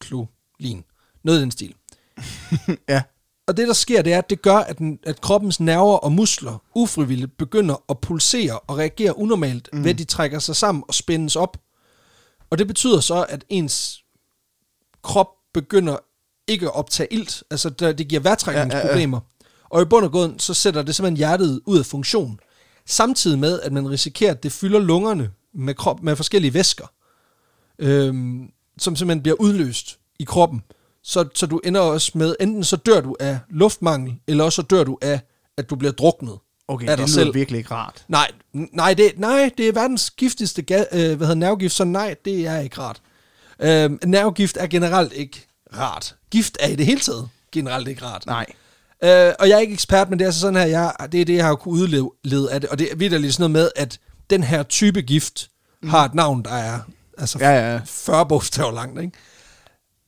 [0.00, 0.84] Klolin.
[1.24, 1.74] Noget i den stil.
[2.88, 3.02] ja.
[3.46, 6.12] Og det, der sker, det er, at det gør, at, den, at kroppens nerver og
[6.12, 9.84] muskler ufrivilligt begynder at pulsere og reagere unormalt, mm.
[9.84, 11.56] ved at de trækker sig sammen og spændes op.
[12.50, 14.04] Og det betyder så, at ens
[15.02, 15.96] krop begynder
[16.46, 17.42] ikke at optage ilt.
[17.50, 19.20] Altså, der- det giver vejrtrækningsproblemer.
[19.68, 22.40] Og i bund og grund, så sætter det simpelthen hjertet ud af funktion.
[22.86, 26.86] Samtidig med, at man risikerer, at det fylder lungerne med, krop, med forskellige væsker,
[27.78, 30.62] øhm, som simpelthen bliver udløst i kroppen.
[31.02, 34.62] Så, så du ender også med, enten så dør du af luftmangel, eller også så
[34.62, 35.20] dør du af,
[35.56, 36.38] at du bliver druknet
[36.68, 37.34] Okay, det lyder selv.
[37.34, 38.04] virkelig ikke rart.
[38.08, 42.14] Nej, nej, det, nej, det er verdens giftigste ga, øh, hvad hedder, nervegift, så nej,
[42.24, 43.00] det er ikke rart.
[43.60, 45.46] Øh, nervegift er generelt ikke
[45.76, 46.14] rart.
[46.30, 48.26] Gift er i det hele taget generelt ikke rart.
[48.26, 48.46] Nej.
[49.04, 51.24] Øh, og jeg er ikke ekspert, men det er altså sådan her, jeg, det er
[51.24, 52.70] det, jeg har kunnet udlede af det.
[52.70, 53.98] Og det er vidderligt sådan noget med, at
[54.30, 55.50] den her type gift
[55.82, 55.88] mm.
[55.88, 56.80] har et navn, der er
[57.18, 57.80] altså Ja, ja.
[57.84, 59.00] 40 bogstaver langt.
[59.00, 59.12] Ikke?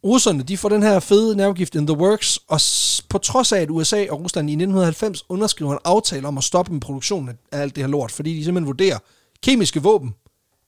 [0.05, 2.61] Russerne, de får den her fede nervegift in the works, og
[3.09, 6.73] på trods af, at USA og Rusland i 1990 underskriver en aftale om at stoppe
[6.73, 8.99] med produktionen af alt det her lort, fordi de simpelthen vurderer,
[9.43, 10.15] kemiske våben,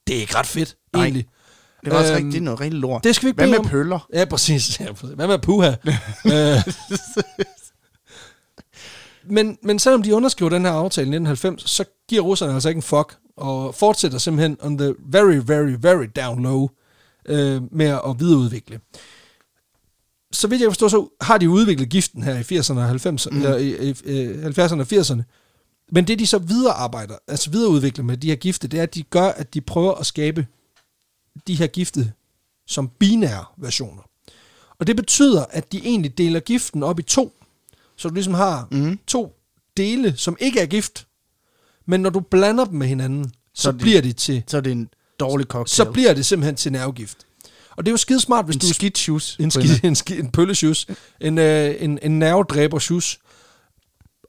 [0.07, 1.03] det er ikke ret fedt, Nej.
[1.03, 1.25] egentlig.
[1.85, 3.03] Det var også Øhm, rigtig, det er noget rigtig lort.
[3.03, 3.65] det skal vi ikke Hvad med om.
[3.67, 4.07] pøller?
[4.13, 4.79] Ja, præcis.
[4.79, 5.15] Ja, præcis.
[5.15, 5.71] Hvad med puha?
[6.25, 6.57] Øh.
[9.25, 12.77] men, men selvom de underskriver den her aftale i 1990, så giver russerne altså ikke
[12.77, 16.69] en fuck, og fortsætter simpelthen on the very, very, very down low
[17.25, 18.79] øh, med at videreudvikle.
[20.31, 23.29] så vidt jeg kan forstå, så har de udviklet giften her i 80'erne og 90'erne,
[23.31, 23.37] mm.
[23.37, 25.23] eller, i, i, i 70'erne og 80'erne.
[25.91, 28.95] Men det, de så videre arbejder, altså videreudvikler med de her gifte, det er, at
[28.95, 30.47] de gør, at de prøver at skabe
[31.47, 32.11] de her gifte
[32.67, 34.01] som binære versioner.
[34.79, 37.33] Og det betyder, at de egentlig deler giften op i to.
[38.01, 38.99] Så du ligesom har mm.
[39.07, 39.33] to
[39.77, 41.07] dele, som ikke er gift.
[41.87, 44.43] Men når du blander dem med hinanden, så, Så så de- bliver de til...
[44.47, 45.75] Så er det en dårlig cocktail.
[45.85, 47.17] Så bliver det simpelthen til nervegift.
[47.77, 48.67] Og det er jo skidesmart, hvis en du...
[48.73, 49.37] skidt shoes.
[49.39, 50.87] En, ski, en, ski, en pøllesjus.
[51.21, 53.19] En, øh, en, en nervedræber sjus.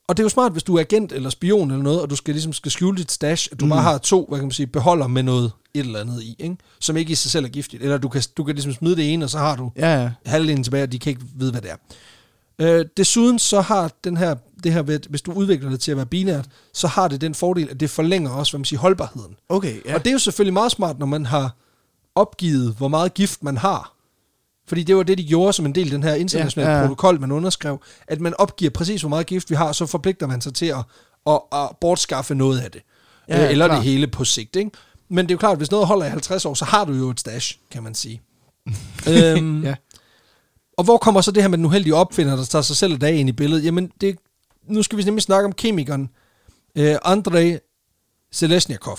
[0.09, 2.17] Og det er jo smart, hvis du er agent eller spion eller noget, og du
[2.17, 3.69] skal ligesom skal skjule dit stash, at du mm.
[3.69, 6.57] bare har to, hvad kan man sige, beholder med noget et eller andet i, ikke?
[6.81, 7.83] som ikke i sig selv er giftigt.
[7.83, 10.11] Eller du kan, du kan ligesom smide det ene, og så har du Ja, ja.
[10.27, 11.77] halvdelen tilbage, og de kan ikke vide, hvad det er.
[12.59, 14.35] Øh, desuden så har den her,
[14.65, 17.69] det her, hvis du udvikler det til at være binært, så har det den fordel,
[17.71, 19.37] at det forlænger også, hvad man siger, holdbarheden.
[19.49, 19.95] Okay, ja.
[19.95, 21.57] Og det er jo selvfølgelig meget smart, når man har
[22.15, 23.95] opgivet, hvor meget gift man har.
[24.69, 26.83] Fordi det var det, de gjorde som en del af den her internationale Ja, ja,
[26.87, 30.41] protokol, man underskrev, at man opgiver præcis, hvor meget gift vi har, så forpligter man
[30.41, 30.79] sig til at,
[31.27, 32.83] at, at bortskaffe noget af det.
[33.29, 33.75] Ja, Ja, ja, Eller klar.
[33.77, 34.57] det hele på sigt.
[34.57, 34.71] Ikke?
[35.09, 36.93] Men det er jo klart, at hvis noget holder i 50 år, så har du
[36.93, 38.21] jo et stash, kan man sige.
[39.09, 39.75] øhm, Ja.
[40.77, 43.15] Og hvor kommer så det her med den uheldige opfinder, der tager sig selv dag
[43.15, 43.65] ind i billedet?
[43.65, 44.19] Jamen, det,
[44.69, 46.11] nu skal vi nemlig snakke om kemikeren
[46.79, 47.59] øh, Andrei
[48.33, 48.99] Selesnyakov.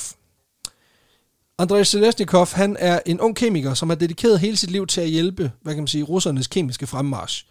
[1.57, 5.09] Andrei Selesnyakov, han er en ung kemiker, som har dedikeret hele sit liv til at
[5.09, 7.45] hjælpe, hvad kan man sige, russernes kemiske fremmarch.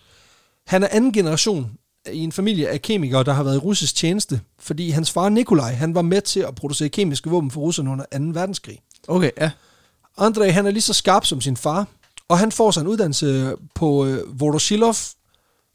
[0.67, 1.79] Han er anden generation
[2.13, 5.73] i en familie af kemikere, der har været i russisk tjeneste, fordi hans far Nikolaj,
[5.73, 8.19] han var med til at producere kemiske våben for russerne under 2.
[8.41, 8.79] verdenskrig.
[9.09, 9.51] Okay, ja.
[10.19, 11.87] Andrei, han er lige så skarp som sin far,
[12.33, 14.95] og han får sig en uddannelse på øh, Voroshilov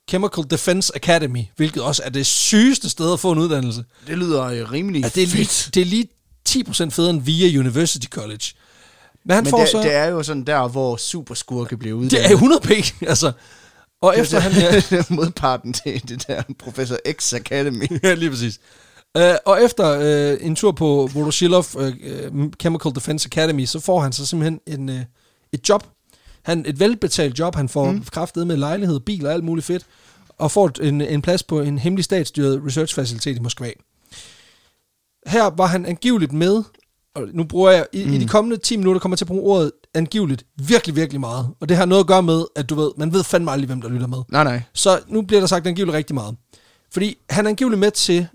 [0.10, 3.86] Chemical Defense Academy, hvilket også er det sygeste sted at få en uddannelse.
[4.08, 5.76] Det lyder øh, rimelig Altså, det, er lige, fedt.
[5.76, 6.08] det er lige
[6.50, 8.44] 10% federe end via University College.
[9.26, 9.82] Men han Men får det, så...
[9.82, 12.12] det er jo sådan der, hvor superskurke bliver uddannet.
[12.24, 12.72] det er 100 p,
[13.02, 13.32] altså.
[14.02, 14.52] Og efter han...
[14.92, 17.88] Ja, modparten til det der Professor X Academy.
[18.04, 18.60] ja, lige præcis.
[19.20, 19.98] Uh, og efter
[20.34, 21.92] uh, en tur på Voroshilov uh,
[22.62, 25.02] Chemical Defense Academy, så får han så simpelthen en, uh,
[25.54, 25.88] et job.
[26.48, 27.56] Han, et velbetalt job.
[27.56, 28.04] Han får mm.
[28.12, 29.86] kraftet med lejlighed, bil og alt muligt fedt.
[30.38, 33.72] Og får en, en plads på en hemmelig statsstyret researchfacilitet i Moskva.
[35.28, 36.64] Her var han angiveligt med,
[37.16, 38.14] og nu bruger jeg, i, mm.
[38.14, 41.50] i de kommende 10 minutter kommer jeg til at bruge ordet angiveligt virkelig, virkelig meget.
[41.60, 43.82] Og det har noget at gøre med, at du ved, man ved fandme aldrig, hvem
[43.82, 44.18] der lytter med.
[44.30, 44.62] Nej, nej.
[44.74, 46.36] Så nu bliver der sagt angiveligt rigtig meget.
[46.92, 48.28] Fordi han er angiveligt med til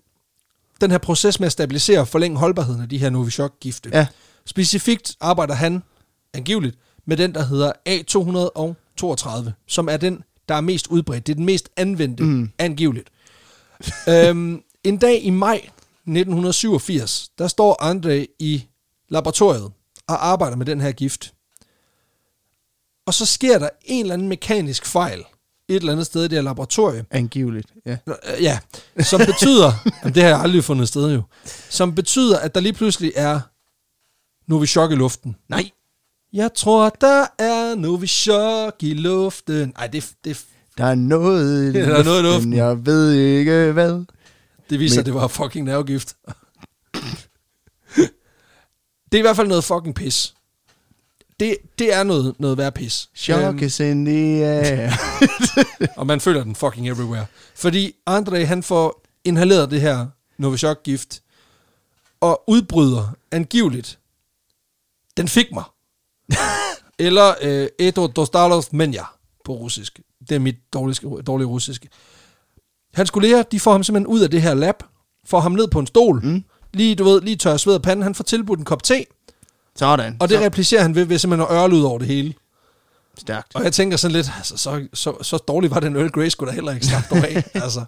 [0.81, 3.91] den her proces med at stabilisere og forlænge holdbarheden af de her Novichok-gifte.
[3.93, 4.07] Ja.
[4.47, 5.83] Specifikt arbejder han
[6.35, 6.77] angiveligt
[7.07, 11.27] med den, der hedder A232, som er den, der er mest udbredt.
[11.27, 12.51] Det er den mest anvendte, mm.
[12.59, 13.09] angiveligt.
[14.09, 18.67] øhm, en dag i maj 1987, der står Andre i
[19.09, 19.73] laboratoriet
[20.09, 21.35] og arbejder med den her gift.
[23.07, 25.25] Og så sker der en eller anden mekanisk fejl
[25.69, 27.97] et eller andet sted i det her laboratorie, Angiveligt, ja.
[28.07, 28.59] Øh, Ja,
[29.01, 29.73] som betyder,
[30.03, 31.23] jamen det har jeg aldrig fundet sted jo,
[31.71, 33.41] som betyder, at der lige pludselig er
[34.47, 35.37] Novichok i luften.
[35.49, 35.71] Nej.
[36.33, 39.73] Jeg tror, der er Novichok i luften.
[39.77, 40.45] Ej, det, det,
[40.79, 42.53] Der er noget i Ja, der er noget i luften.
[42.53, 44.05] Jeg ved ikke hvad.
[44.71, 46.17] det viser, Men- at det var fucking nervegift.
[49.13, 50.35] det er i hvert fald noget fucking pis.
[51.41, 53.09] Det, det er noget, noget værd pis.
[53.15, 54.91] Chok is in the air.
[55.99, 57.27] og man føler den fucking everywhere.
[57.55, 60.07] Fordi Andre, han får inhaleret det her
[60.39, 61.21] Novichok-gift,
[62.21, 63.99] og udbryder angiveligt,
[65.17, 65.65] den fik mig.
[66.99, 69.05] Eller øh, Edo Dostalov Menja
[69.45, 70.01] på russisk.
[70.29, 71.89] Det er mit dårlige, dårlige russiske.
[72.95, 74.83] Hans kolleger, de får ham simpelthen ud af det her lab,
[75.27, 76.45] får ham ned på en stol, mm.
[76.73, 79.05] lige, du ved, lige tør sved af panden, han får tilbudt en kop te,
[79.77, 80.17] Sådan.
[80.21, 82.35] og det så, replicerer han ved, ved simpelthen at ørle ud over det hele.
[83.19, 83.55] stærkt.
[83.55, 86.47] Og jeg tænker sådan lidt, altså, så, så, så dårlig var den Earl Grey sgu
[86.47, 87.45] da heller ikke dog af.
[87.65, 87.85] altså.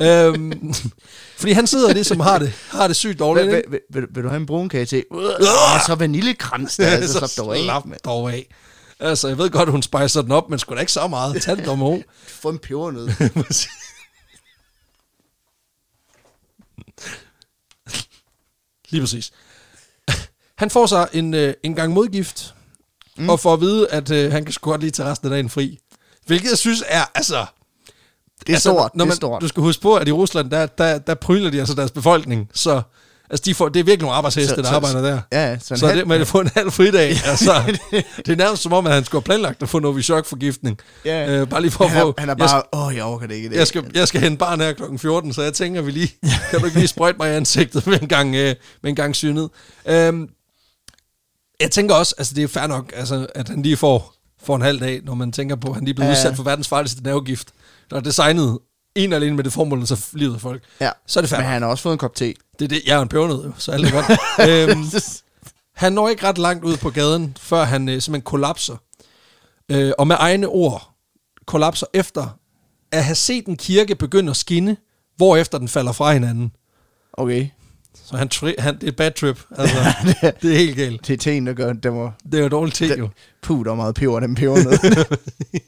[0.00, 0.74] Øhm,
[1.38, 3.46] fordi han sidder ligesom har det, har det sygt dårligt.
[3.46, 5.04] Vil, vil, vil, vil, du have en brunkage til?
[5.10, 5.20] Uh,
[5.86, 7.82] så vaniljekrans, der altså, så dog af.
[8.04, 8.46] dog af.
[9.00, 11.42] Altså, jeg ved godt, hun spicer den op, men sgu da ikke så meget.
[11.42, 12.02] Tag det dog med.
[12.42, 13.08] Få en pebernød.
[18.90, 19.32] Lige præcis.
[20.58, 22.54] Han får sig en, øh, en gang modgift,
[23.18, 23.28] mm.
[23.28, 25.50] og får at vide, at øh, han kan sgu godt lige tage resten af dagen
[25.50, 25.78] fri.
[26.26, 27.46] Hvilket jeg synes er, altså...
[28.46, 29.42] Det er altså, stort, når det er man, stort.
[29.42, 32.48] Du skal huske på, at i Rusland, der, der, der pryler de altså deres befolkning,
[32.54, 32.82] så...
[33.30, 35.20] Altså, de får, det er virkelig nogle arbejdsheste, Så- der så- arbejder der.
[35.32, 37.08] Ja, ja, så en Så halv- det, man kan få en halv fridag.
[37.30, 37.52] altså,
[38.16, 40.78] det er nærmest som om, at han skulle have planlagt at få Novichok-forgiftning.
[41.04, 41.30] Ja.
[41.40, 42.08] Øh, bare lige for at han, få...
[42.08, 43.48] er, han er bare, åh, jeg orker det ikke.
[43.48, 43.56] Det.
[43.56, 44.82] jeg, skal, jeg skal hente barn her kl.
[44.98, 46.12] 14, så jeg tænker, vi lige...
[46.50, 49.16] kan du ikke lige sprøjte mig i ansigtet med en gang, øh, med en gang
[49.16, 49.50] synet?
[49.86, 50.28] Øhm,
[51.60, 54.14] jeg tænker også, altså det er fair nok, altså, at han lige får
[54.44, 56.12] for en halv dag, når man tænker på, at han lige blev Ja.
[56.12, 57.48] udsat for verdens farligste nervegift,
[57.90, 58.58] der er designet
[58.94, 60.62] en alene med det formål, at så livet af folk.
[60.80, 60.90] Ja.
[61.06, 61.48] Så er det Men færdigt.
[61.48, 62.34] han har også fået en kop te.
[62.58, 62.82] Det er det.
[62.86, 64.06] Jeg er en pebernød, så alt er godt.
[64.70, 64.84] øhm,
[65.74, 68.76] han når ikke ret langt ud på gaden, før han øh, simpelthen kollapser.
[69.68, 70.90] Øh, og med egne ord
[71.46, 72.38] kollapser efter
[72.92, 74.76] at have set en kirke begynde at skinne,
[75.16, 76.52] hvorefter den falder fra hinanden.
[77.12, 77.48] Okay.
[78.04, 79.40] Så han, tri- han det er et bad trip.
[79.58, 79.76] Altså,
[80.42, 81.06] det er helt galt.
[81.06, 82.14] Det er teen, der gør, det var...
[82.32, 83.08] Det er jo dårligt te, jo.
[83.42, 85.04] Puh, der var meget peber, den peber ned.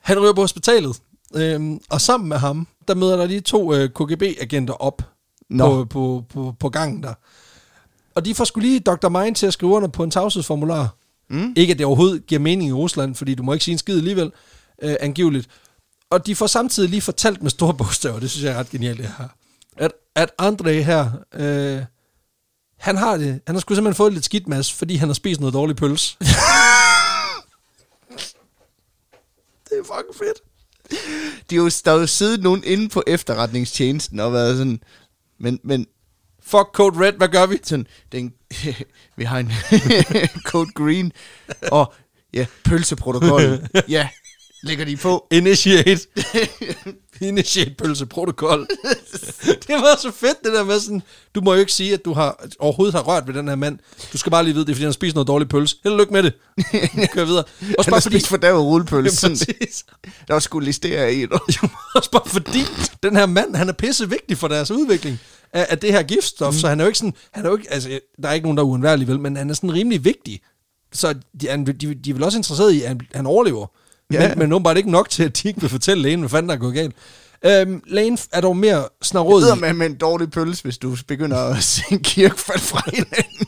[0.00, 0.96] Han ryger på hospitalet,
[1.34, 5.02] øhm, og sammen med ham, der møder der lige to øh, KGB-agenter op
[5.50, 5.68] Nå.
[5.68, 7.14] på, på, på, på gangen der.
[8.14, 9.08] Og de får skulle lige Dr.
[9.08, 10.96] Mind til at skrive under på en tavshedsformular.
[11.30, 11.52] Mm.
[11.56, 13.96] Ikke at det overhovedet giver mening i Rusland, fordi du må ikke sige en skid
[13.96, 14.32] alligevel,
[14.82, 15.48] øh, angiveligt.
[16.10, 18.98] Og de får samtidig lige fortalt med store bogstaver, det synes jeg er ret genialt
[18.98, 19.28] det her,
[19.76, 21.82] at, at André her, øh,
[22.78, 25.40] han har det, han har sgu simpelthen fået lidt skidt mas, fordi han har spist
[25.40, 26.16] noget dårlig pølse.
[29.68, 30.42] det er fucking fedt.
[31.50, 34.80] De jo, der er jo siddet nogen inde på efterretningstjenesten og været sådan...
[35.40, 35.86] Men, men
[36.42, 37.58] Fuck Code Red, hvad gør vi?
[37.62, 38.32] sådan, den,
[39.16, 39.52] vi har en
[40.50, 41.12] code green,
[41.72, 41.94] og
[42.34, 43.68] ja, pølseprotokol.
[43.88, 44.08] ja,
[44.62, 45.26] lægger de på.
[45.30, 46.00] Initiate.
[47.20, 48.60] Initiate pølseprotokol.
[49.68, 51.02] det var så fedt, det der med sådan,
[51.34, 53.78] du må jo ikke sige, at du har, overhovedet har rørt ved den her mand.
[54.12, 55.76] Du skal bare lige vide, det er, fordi han spist noget dårlig pølse.
[55.84, 56.32] Held og lykke med det.
[57.12, 57.44] Kør videre.
[57.78, 59.28] Også bare fordi, for dag rullepølse.
[59.28, 59.84] Præcis.
[60.28, 61.32] der var skulle listere i det.
[61.94, 62.60] Også bare fordi,
[63.02, 65.18] den her mand, han er pisse vigtig for deres udvikling
[65.52, 66.58] af, af det her giftstof, mm.
[66.58, 68.56] så han er jo ikke sådan, han er jo ikke, altså, der er ikke nogen,
[68.56, 70.40] der er uundværlig, vel, men han er sådan rimelig vigtig.
[70.92, 73.66] Så de, de, de er vel også interesserede i, at han, han overlever.
[74.14, 74.28] Ja.
[74.28, 76.54] Men, men åbenbart ikke nok til, at de ikke vil fortælle lægen, hvad fanden der
[76.54, 76.94] er gået galt.
[77.44, 79.50] Øhm, lægen er dog mere snarrådig.
[79.50, 82.82] Det med, med en dårlig pølse, hvis du begynder at se en kirke falde fra
[82.92, 83.46] hinanden.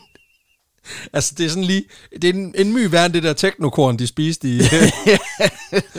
[1.13, 1.83] Altså, det er sådan lige...
[2.21, 4.61] Det er en, en my værre end det der teknokorn, de spiste i,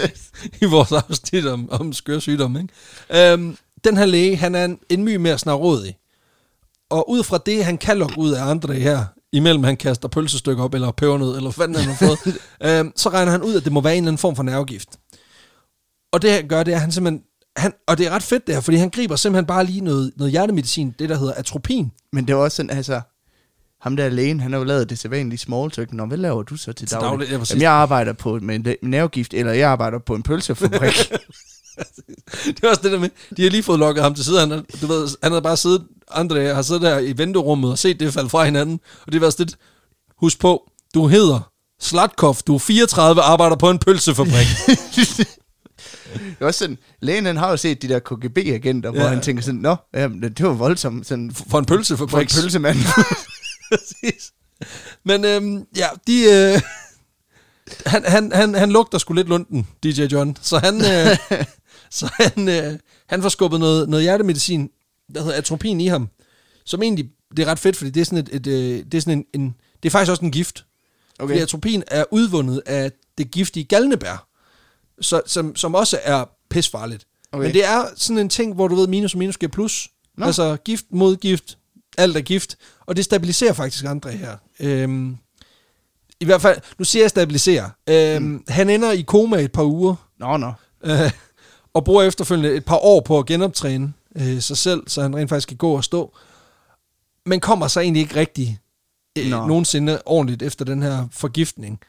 [0.63, 3.33] i vores afsnit om, om skør sygdom, ikke?
[3.33, 5.97] Øhm, den her læge, han er en, en my mere snarrådig.
[6.91, 10.65] Og ud fra det, han kan lukke ud af andre her, imellem han kaster pølsestykker
[10.65, 12.39] op, eller pebernød, eller hvad han har fået,
[12.81, 14.89] øhm, så regner han ud, at det må være en eller anden form for nervegift.
[16.13, 17.23] Og det han gør, det er, at han simpelthen...
[17.57, 20.13] Han, og det er ret fedt det her, fordi han griber simpelthen bare lige noget,
[20.17, 21.91] noget hjertemedicin, det der hedder atropin.
[22.13, 23.01] Men det var også sådan, altså...
[23.81, 25.93] Ham der lægen, han har jo lavet det sædvanlige small talk.
[25.93, 27.11] Nå, hvad laver du så til Til daglig?
[27.11, 27.45] daglig, ja.
[27.51, 31.13] Jamen, jeg arbejder på med en nervegift, eller jeg arbejder på en pølsefabrik.
[32.47, 34.41] Det er også det der med, de har lige fået lukket ham til side.
[34.41, 37.79] Han, har- du ved, han havde bare siddet, André har siddet der i venterummet og
[37.79, 38.81] set det falde fra hinanden.
[39.01, 39.57] Og det har været sådan lidt,
[40.21, 41.51] husk på, du hedder
[41.81, 44.47] Slatkov, du er 34, arbejder på en pølsefabrik.
[46.15, 48.99] det er også sådan, lægen han har jo set de der KGB-agenter, ja.
[49.01, 52.31] hvor han tænker sådan, nå, jamen, det var voldsomt, sådan, For en for en pølsefabrik.
[52.43, 52.77] pølsemand.
[53.71, 54.33] Præcis.
[55.05, 56.23] Men øhm, ja, de...
[56.25, 56.61] Øh,
[57.87, 60.37] han, han, han, han lugter sgu lidt lunden, DJ John.
[60.43, 61.17] Så han, øh,
[61.91, 64.71] så han, øh, han får skubbet noget, noget hjertemedicin,
[65.15, 66.09] der hedder atropin i ham.
[66.65, 69.01] Som egentlig, det er ret fedt, fordi det er sådan, et, et, øh, det er
[69.01, 69.55] sådan en, en...
[69.83, 70.65] Det er faktisk også en gift.
[71.19, 71.29] Okay.
[71.33, 74.29] Fordi atropin er udvundet af det giftige galnebær,
[75.01, 77.07] så, som, som også er pisfarligt.
[77.33, 77.45] Okay.
[77.45, 79.89] Men det er sådan en ting, hvor du ved, minus og minus giver plus.
[80.17, 80.27] Nå.
[80.27, 81.59] Altså gift mod gift,
[81.99, 82.57] alt er gift.
[82.87, 84.37] Og det stabiliserer faktisk andre her.
[84.61, 85.17] Øhm,
[86.21, 87.71] I hvert fald, nu siger jeg stabiliserer.
[87.89, 88.45] Øhm, mm.
[88.49, 90.53] Han ender i koma et par uger, Nå, nå.
[90.85, 91.11] øh,
[91.79, 95.29] og bruger efterfølgende et par år på at genoptræne øh, sig selv, så han rent
[95.29, 96.17] faktisk kan gå og stå.
[97.27, 98.59] Men kommer så egentlig ikke rigtig
[99.19, 101.81] øh, nogensinde ordentligt efter den her forgiftning.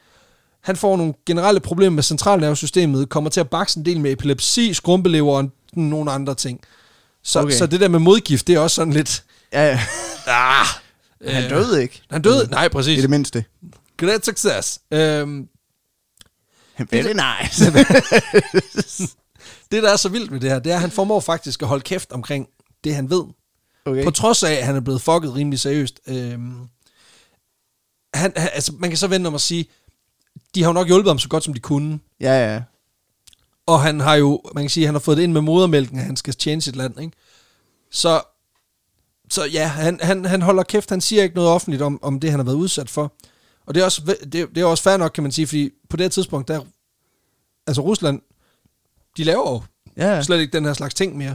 [0.60, 4.74] Han får nogle generelle problemer med centralnervesystemet, kommer til at bakse en del med epilepsi,
[4.74, 6.60] skrumpelever og nogle andre ting.
[7.22, 7.52] Så, okay.
[7.52, 9.24] Så det der med modgift, det er også sådan lidt...
[9.52, 9.80] Ja, ja.
[10.26, 10.66] Ah,
[11.26, 12.02] Han døde ikke.
[12.10, 12.48] Han døde?
[12.50, 13.00] Nej, I præcis.
[13.00, 13.44] det mindste.
[13.96, 14.80] Great success.
[14.90, 15.48] Øhm,
[16.90, 17.72] Very nice.
[19.70, 21.68] det, der er så vildt med det her, det er, at han formår faktisk at
[21.68, 22.48] holde kæft omkring
[22.84, 23.24] det, han ved.
[23.84, 24.04] Okay.
[24.04, 26.00] På trods af, at han er blevet fucket rimelig seriøst.
[26.06, 26.68] Øhm,
[28.14, 29.66] han, han, altså, man kan så vente om at sige,
[30.54, 32.00] de har jo nok hjulpet ham så godt, som de kunne.
[32.20, 32.62] Ja, ja.
[33.66, 36.04] Og han har jo, man kan sige, han har fået det ind med modermælken, at
[36.04, 37.16] han skal tjene sit land, ikke?
[37.90, 38.22] Så,
[39.30, 42.30] så ja, han, han, han holder kæft, han siger ikke noget offentligt om, om det,
[42.30, 43.12] han har været udsat for.
[43.66, 45.96] Og det er også, det, det er også fair nok, kan man sige, fordi på
[45.96, 46.60] det tidspunkt, der,
[47.66, 48.20] altså Rusland,
[49.16, 49.62] de laver jo
[49.96, 51.34] Ja, slet ikke den her slags ting mere.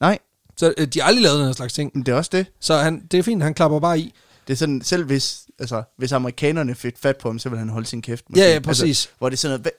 [0.00, 0.18] Nej,
[0.56, 1.90] Så øh, de har aldrig lavet den her slags ting.
[1.94, 2.46] men det er også det.
[2.60, 4.14] Så han, det er fint, han klapper bare i.
[4.46, 7.68] Det er sådan, selv hvis, altså, hvis amerikanerne fik fat på ham, så vil han
[7.68, 8.24] holde sin kæft.
[8.36, 9.10] Ja, ja, Altså, præcis.
[9.18, 9.72] hvor det er sådan noget, hvad,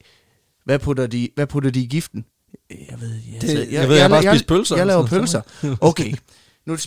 [0.66, 2.26] hvad, putter de, hvad putter de i giften?
[2.70, 5.42] Jeg ved, jeg, Det- jeg ved, jeg har bare spist pølser Jeg, jeg laver pølser.
[5.82, 6.14] Okay.
[6.66, 6.78] Nu, er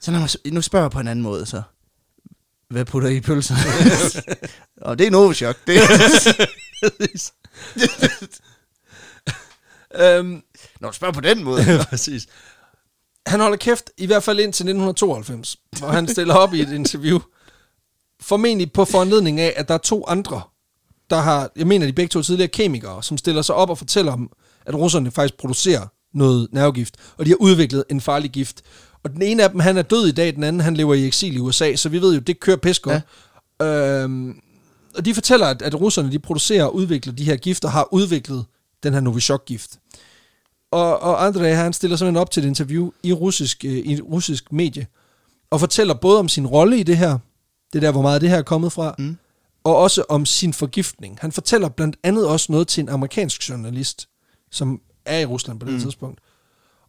[0.00, 1.62] så lad mig, s- nu spørger jeg på en anden måde, så.
[2.70, 3.54] Hvad putter I i pølser?
[4.88, 5.56] og det er Novichok.
[5.66, 5.80] Det
[10.00, 10.42] øhm,
[10.80, 11.62] Når du spørger på den måde.
[11.90, 12.26] Præcis.
[13.26, 17.18] Han holder kæft, i hvert fald indtil 1992, hvor han stiller op i et interview.
[18.20, 20.42] Formentlig på foranledning af, at der er to andre,
[21.10, 24.12] der har, jeg mener de begge to tidligere kemikere, som stiller sig op og fortæller
[24.12, 24.30] om,
[24.66, 28.62] at russerne faktisk producerer noget nervegift, og de har udviklet en farlig gift.
[29.02, 31.06] Og den ene af dem, han er død i dag, den anden, han lever i
[31.06, 33.02] eksil i USA, så vi ved jo, det kører pis godt.
[33.60, 34.02] Ja.
[34.02, 34.40] Øhm,
[34.96, 38.44] og de fortæller, at, at russerne, de producerer og udvikler de her gifter, har udviklet
[38.82, 39.78] den her Novichok-gift.
[40.76, 44.52] Og, og André, han stiller simpelthen op til et interview i russisk, øh, i russisk
[44.52, 44.86] medie,
[45.50, 47.18] og fortæller både om sin rolle i det her,
[47.72, 49.16] det der, hvor meget det her er kommet fra, mm.
[49.64, 51.18] og også om sin forgiftning.
[51.20, 54.08] Han fortæller blandt andet også noget til en amerikansk journalist,
[54.50, 55.80] som er i Rusland på det mm.
[55.80, 56.20] tidspunkt.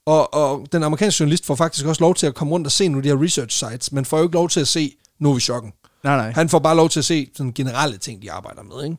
[0.05, 2.88] Og, og den amerikanske journalist får faktisk også lov til at komme rundt og se
[2.88, 5.73] nogle af de her research sites, men får jo ikke lov til at se Novichokken.
[6.03, 6.31] Nej, nej.
[6.31, 8.97] Han får bare lov til at se sådan generelle ting, de arbejder med, ikke?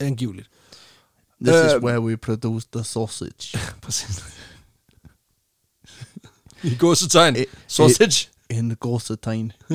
[0.00, 0.48] Angiveligt.
[1.44, 3.58] This is Øh, where we produce the sausage.
[3.82, 4.24] Præcis.
[6.62, 7.36] I gåsetegn.
[7.66, 8.28] Sausage.
[8.50, 9.52] In the gåsetegn.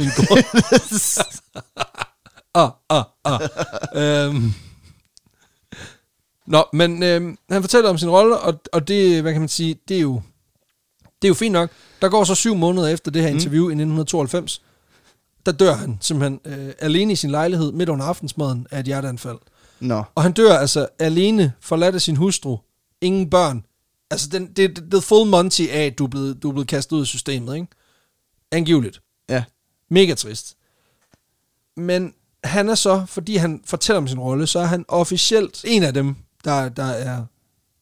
[2.56, 3.40] ah, ah, ah.
[3.96, 4.54] øhm.
[6.48, 9.80] Nå, men øhm, han fortæller om sin rolle, og, og det, hvad kan man sige,
[9.88, 10.22] det er jo,
[11.22, 11.70] det er jo fint nok.
[12.02, 13.70] Der går så syv måneder efter det her interview mm.
[13.70, 14.62] i 1992.
[15.46, 19.38] Der dør han simpelthen øh, alene i sin lejlighed midt under aftensmaden af et hjerteanfald.
[19.80, 20.04] Nå.
[20.16, 22.58] Og han dør altså alene, forladt af sin hustru,
[23.02, 23.66] ingen børn.
[24.12, 26.68] Altså, den, det er the full Monty af, at du er, blevet, du er blevet
[26.68, 27.68] kastet ud af systemet, ikke?
[28.52, 29.02] Angiveligt.
[29.30, 29.44] Ja.
[29.90, 30.58] Mega trist.
[31.78, 35.84] Men han er så, fordi han fortæller om sin rolle, så er han officielt en
[35.84, 37.26] af dem, der, der er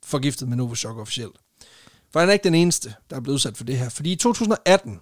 [0.05, 1.35] forgiftet med Novichok officielt.
[2.13, 3.89] For han er ikke den eneste, der er blevet udsat for det her.
[3.89, 4.99] Fordi i 2018,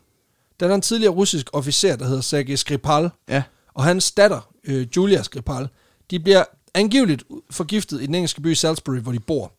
[0.59, 3.43] der er der en tidligere russisk officer, der hedder Sergej Skripal, Ja.
[3.73, 5.67] og hans datter, øh, Julia Skripal,
[6.11, 6.43] de bliver
[6.75, 9.51] angiveligt forgiftet i den engelske by Salisbury, hvor de bor.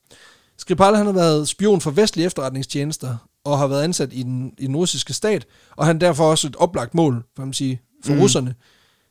[0.59, 4.67] Skripal han har været spion for vestlige efterretningstjenester, og har været ansat i den, i
[4.67, 8.15] den russiske stat, og han er derfor også et oplagt mål, for, man sige, for
[8.15, 8.21] mm.
[8.21, 8.55] russerne,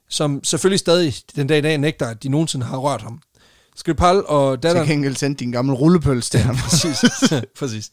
[0.09, 3.21] som selvfølgelig stadig den dag i dag nægter, at de nogensinde har rørt ham.
[3.75, 4.87] Skripal og Til datteren...
[4.87, 6.55] gengæld sendte din gamle rullepøls til ham.
[6.55, 7.05] Præcis.
[7.59, 7.91] Præcis.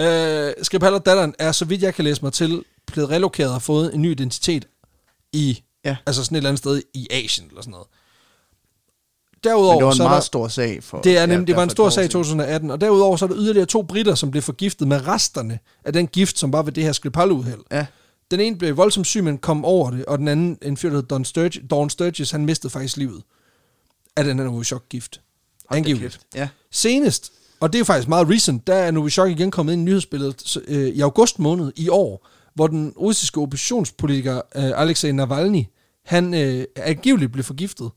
[0.00, 3.62] Øh, Skripal og datteren er, så vidt jeg kan læse mig til, blevet relokeret og
[3.62, 4.68] fået en ny identitet
[5.32, 5.96] i, Ja.
[6.06, 7.86] altså sådan et eller andet sted i Asien eller sådan noget.
[9.44, 11.00] Men Derudover, det var en så meget der, stor sag for...
[11.00, 12.10] det er nemlig, det var en stor sag i siden.
[12.10, 15.92] 2018, og derudover så er der yderligere to britter, som blev forgiftet med resterne af
[15.92, 17.60] den gift, som var ved det her Skripal-uheld.
[17.72, 17.86] Ja.
[18.30, 20.96] Den ene blev voldsomt syg, men kom over det, og den anden, en fyr, der
[20.96, 23.22] hed Don Sturgis, Dawn Sturgis, han mistede faktisk livet
[24.16, 25.20] af den her Novichok-gift.
[25.70, 26.20] Angiveligt.
[26.34, 26.48] Ja.
[26.70, 29.84] Senest, og det er jo faktisk meget recent, der er Novichok igen kommet ind i
[29.84, 35.64] nyhedsbilledet øh, i august måned i år, hvor den russiske oppositionspolitiker øh, Alexei Navalny,
[36.04, 37.90] han øh, angiveligt blev forgiftet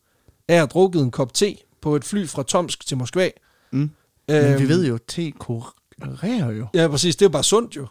[0.47, 3.29] af at have drukket en kop te på et fly fra Tomsk til Moskva.
[3.71, 3.79] Mm.
[4.27, 6.67] Men Øhm, vi ved jo, te kurerer jo.
[6.73, 7.15] Ja, præcis.
[7.15, 7.87] Det er jo bare sundt jo.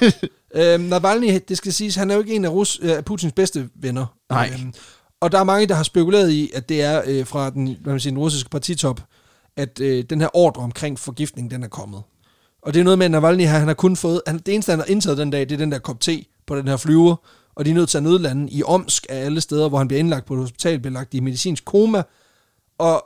[0.60, 3.68] øhm, Navalny, det skal siges, han er jo ikke en af, Rus, øh, Putins bedste
[3.74, 4.06] venner.
[4.30, 4.50] Nej.
[4.54, 4.74] Øhm,
[5.20, 7.92] og der er mange, der har spekuleret i, at det er øh, fra den, hvad
[7.92, 9.00] man siger, den russiske partitop,
[9.56, 12.02] at øh, den her ordre omkring forgiftning, den er kommet.
[12.62, 14.72] Og det er noget med, at Navalny her, han har kun fået, han, det eneste,
[14.72, 17.16] han har indtaget den dag, det er den der kop te på den her flyver,
[17.54, 19.98] og de er nødt til at nødlande i Omsk af alle steder, hvor han bliver
[20.00, 22.02] indlagt på et hospital, bliver lagt i medicinsk koma,
[22.78, 23.04] og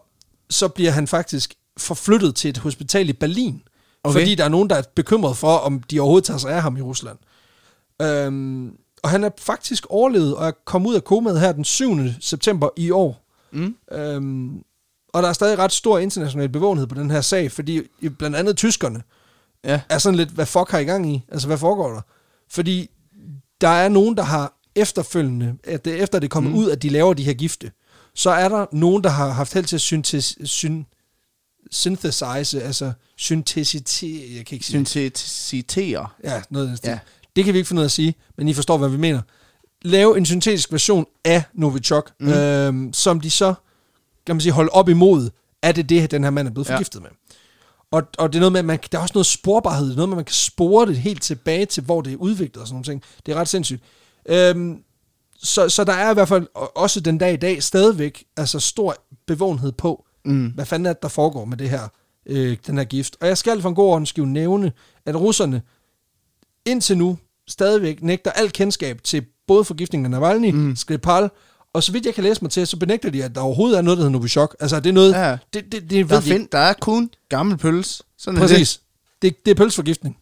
[0.51, 3.63] så bliver han faktisk forflyttet til et hospital i Berlin,
[4.05, 4.19] okay.
[4.21, 6.77] Fordi der er nogen, der er bekymret for, om de overhovedet tager sig af ham
[6.77, 7.19] i Rusland.
[8.03, 11.97] Øhm, og han er faktisk overlevet og er kommet ud af komaet her den 7.
[12.21, 13.27] september i år.
[13.53, 13.77] Mm.
[13.93, 14.63] Øhm,
[15.13, 17.83] og der er stadig ret stor international bevågenhed på den her sag, fordi
[18.19, 19.03] blandt andet tyskerne
[19.65, 19.81] Ja.
[19.89, 21.23] er sådan lidt, hvad fuck har I gang i?
[21.29, 22.01] Altså, hvad foregår der?
[22.51, 22.91] Fordi
[23.61, 26.59] der er nogen, der har efterfølgende, at efter det er kommet mm.
[26.59, 27.73] ud, at de laver de her gifte,
[28.15, 30.85] så er der nogen, der har haft held til at syntes, syn,
[31.71, 34.89] synthesize, altså syntesitere, jeg kan ikke sige det.
[34.89, 36.09] Syntetitere.
[36.25, 36.89] Ja, noget af den stil.
[36.91, 36.99] Ja.
[37.37, 39.21] Det kan vi ikke finde ud af at sige, men I forstår, hvad vi mener.
[39.83, 42.29] Lave en syntetisk version af Novichok, mm.
[42.29, 43.55] øhm, som de så,
[44.27, 45.31] kan man sige, holde op imod,
[45.63, 46.75] er det det, den her mand er blevet Ja.
[46.75, 47.11] forgiftet med.
[47.93, 50.15] Og, og det er noget med, at man, der er også noget sporbarhed, noget med,
[50.15, 52.85] at man kan spore det helt tilbage til, hvor det er udviklet og sådan nogle
[52.85, 53.03] ting.
[53.27, 53.83] Det er ret sindssygt.
[54.29, 54.79] Øhm,
[55.39, 56.47] så, så der er i hvert fald
[56.77, 58.95] også den dag i dag stadigvæk altså stor
[59.27, 60.47] bevågenhed på, Mm.
[60.55, 61.89] hvad fanden er det, der foregår med det her,
[62.27, 63.17] øh, den her gift.
[63.21, 64.73] Og jeg skal for en god ordens skyld nævne,
[65.07, 65.63] at russerne
[66.67, 67.19] indtil nu
[67.49, 70.77] stadigvæk nægter alt kendskab til både forgiftningen af Navalny, mm.
[70.77, 71.31] Skripal,
[71.77, 73.83] og så vidt jeg kan læse mig til, så benægter de, at der overhovedet er
[73.83, 74.57] noget, der hedder Novichok.
[74.61, 75.37] Altså, det er noget, Ja.
[75.55, 78.03] det, det, det Der, ved er de find, der er kun gammel pøls.
[78.19, 78.81] Sådan er Præcis.
[79.23, 80.17] Det, det er pølseforgiftning.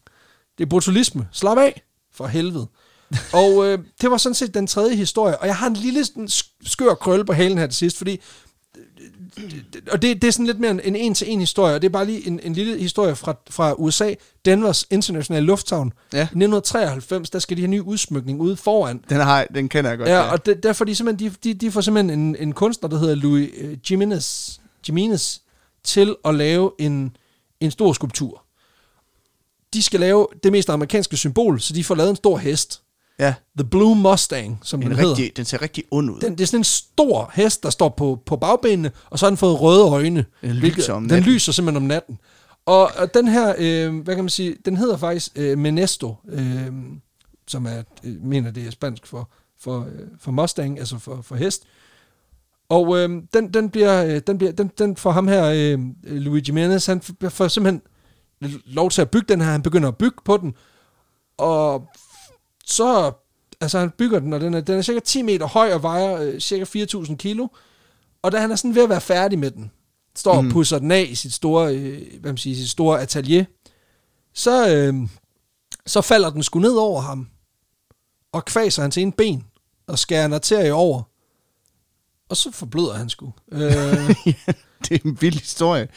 [0.57, 1.27] Det er botulisme.
[1.31, 1.81] Slap af.
[2.13, 2.67] For helvede.
[3.33, 5.37] og øh, det var sådan set den tredje historie.
[5.37, 6.29] Og jeg har en lille sådan,
[6.65, 8.19] skør krølle på halen her til sidst, fordi
[9.91, 12.05] og det, det er sådan lidt mere en en en-til-en historie, og det er bare
[12.05, 14.13] lige en, en lille historie fra, fra USA,
[14.45, 15.93] Denvers Internationale Lufthavn.
[16.13, 16.17] Ja.
[16.17, 19.03] I 1993, der skal de have ny udsmykning ude foran.
[19.09, 20.09] Den, har, den kender jeg godt.
[20.09, 22.97] Ja, og det, derfor de simpelthen, de, de, de får simpelthen en, en kunstner, der
[22.97, 24.57] hedder Louis øh, Jimenez,
[24.87, 25.37] Jimenez,
[25.83, 27.17] til at lave en,
[27.59, 28.45] en stor skulptur.
[29.73, 32.81] De skal lave det mest amerikanske symbol, så de får lavet en stor hest.
[33.19, 33.33] Ja.
[33.57, 35.09] The Blue Mustang, som den En hedder.
[35.11, 36.19] rigtig, den ser rigtig ond ud.
[36.19, 39.29] Den, det er sådan en stor hest, der står på, på bagbenene, og så har
[39.29, 40.25] den fået røde øjne.
[40.41, 42.19] Den lyser hvilket- om Den lyser simpelthen om natten.
[42.65, 46.67] Og, og den her, øh, hvad kan man sige, den hedder faktisk øh, Menesto, øh,
[47.47, 49.29] som er, øh, mener det er spansk for,
[49.59, 51.63] for, øh, for Mustang, altså for, for hest.
[52.69, 56.43] Og øh, den, den, bliver, øh, den, bliver, den, den får ham her, øh, Luigi
[56.47, 57.81] Jimenez, han får simpelthen
[58.65, 60.53] lov til at bygge den her, han begynder at bygge på den,
[61.37, 61.87] og
[62.65, 63.11] så,
[63.61, 66.21] altså han bygger den, og den er, den er cirka 10 meter høj og vejer
[66.21, 67.47] øh, cirka 4.000 kilo,
[68.21, 69.71] og da han er sådan ved at være færdig med den,
[70.15, 73.45] står og pusser den af i sit store, øh, hvad man siger, sit store atelier,
[74.33, 74.93] så, øh,
[75.85, 77.27] så falder den sgu ned over ham,
[78.31, 79.43] og kvaser hans ene ben,
[79.87, 81.01] og skærer en arterie over,
[82.29, 83.33] og så forbløder han sgu.
[83.51, 83.61] Øh,
[84.83, 85.87] det er en vild historie.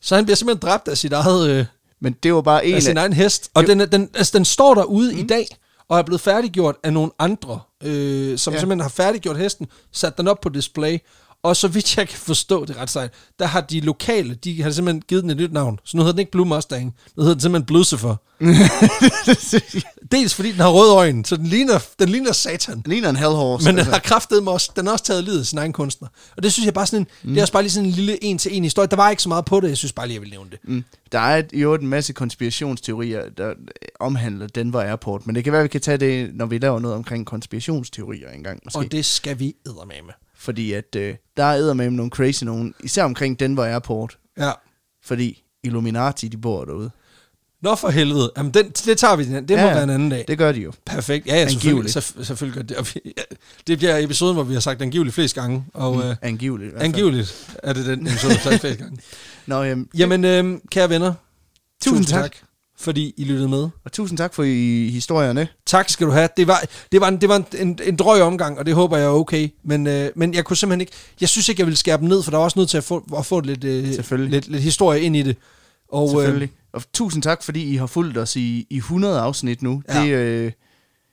[0.00, 1.50] så han bliver simpelthen dræbt af sit eget...
[1.50, 1.66] Øh,
[2.00, 3.00] Men det var bare en af sin af...
[3.00, 3.50] egen hest.
[3.54, 5.18] Og den, den, altså, den står derude mm.
[5.18, 5.46] i dag,
[5.88, 8.58] og er blevet færdiggjort af nogle andre, øh, som Ja.
[8.58, 10.98] simpelthen har færdiggjort hesten, sat den op på display,
[11.42, 14.70] og så vidt jeg kan forstå det ret sejt, der har de lokale, de har
[14.70, 15.78] simpelthen givet den et nyt navn.
[15.84, 18.16] Så nu hedder den ikke Blue Mustang, nu hedder den simpelthen Blucifer.
[20.12, 22.80] Dels fordi den har røde øjne, så den ligner, den ligner satan.
[22.80, 23.64] Den ligner en hellhorse.
[23.68, 26.08] Men den har kraftet med også, den har også taget livet af sin egen kunstner.
[26.36, 27.28] Og det synes jeg bare sådan en, mm.
[27.30, 28.88] det er også bare lige sådan en lille en-til-en historie.
[28.88, 30.58] Der var ikke så meget på det, jeg synes bare lige, jeg vil nævne det.
[30.64, 30.84] Mm.
[31.12, 33.54] Der er et- jo en masse konspirationsteorier, der
[34.00, 36.96] omhandler Denver Airport, men det kan være, vi kan tage det, når vi laver noget
[36.96, 38.78] omkring konspirationsteorier engang, måske.
[38.78, 39.54] Og det skal vi
[40.04, 40.14] med.
[40.46, 44.50] Fordi at øh, der er med nogle crazy nogen, især omkring Denver Airport, Ja.
[45.04, 46.90] fordi Illuminati, de bor derude.
[47.62, 48.32] Nå for helvede.
[48.36, 49.24] Jamen, den, det tager vi.
[49.24, 50.24] Det må Ja, være en anden dag.
[50.28, 50.72] Det gør de jo.
[50.86, 51.26] Perfekt.
[51.26, 52.04] Ja, ja selvfølgelig, Angiveligt.
[52.04, 52.94] selv, selvfølgelig gør det.
[52.94, 53.22] Vi, ja,
[53.66, 55.64] det bliver episoden, hvor vi har sagt angiveligt flest gange.
[55.74, 56.74] Og øh, Angiveligt.
[56.76, 58.98] angiveligt er det den episode, vi har sagt flest gange.
[59.46, 61.14] Nå, jamen, Jamen, øh, kære venner.
[61.84, 62.36] Tusind tak.
[62.78, 63.68] Fordi I lyttede med.
[63.84, 65.48] og tusind tak for i historierne.
[65.66, 66.28] Tak skal du have.
[66.36, 68.96] Det var, det var, en, det var en, en, en drøg omgang, og det håber
[68.96, 69.48] jeg er okay.
[69.64, 70.92] Men, øh, men jeg kunne simpelthen ikke...
[71.20, 72.84] Jeg synes ikke, jeg ville skære dem ned, for der var også nødt til at
[72.84, 73.84] få, at få lidt, øh,
[74.18, 75.36] lidt, lidt historie ind i det.
[75.88, 76.50] Og, Selvfølgelig.
[76.72, 79.82] Og tusind tak, fordi I har fulgt os i, i 100 afsnit nu.
[79.88, 80.02] Ja.
[80.02, 80.52] Det, øh, Øh,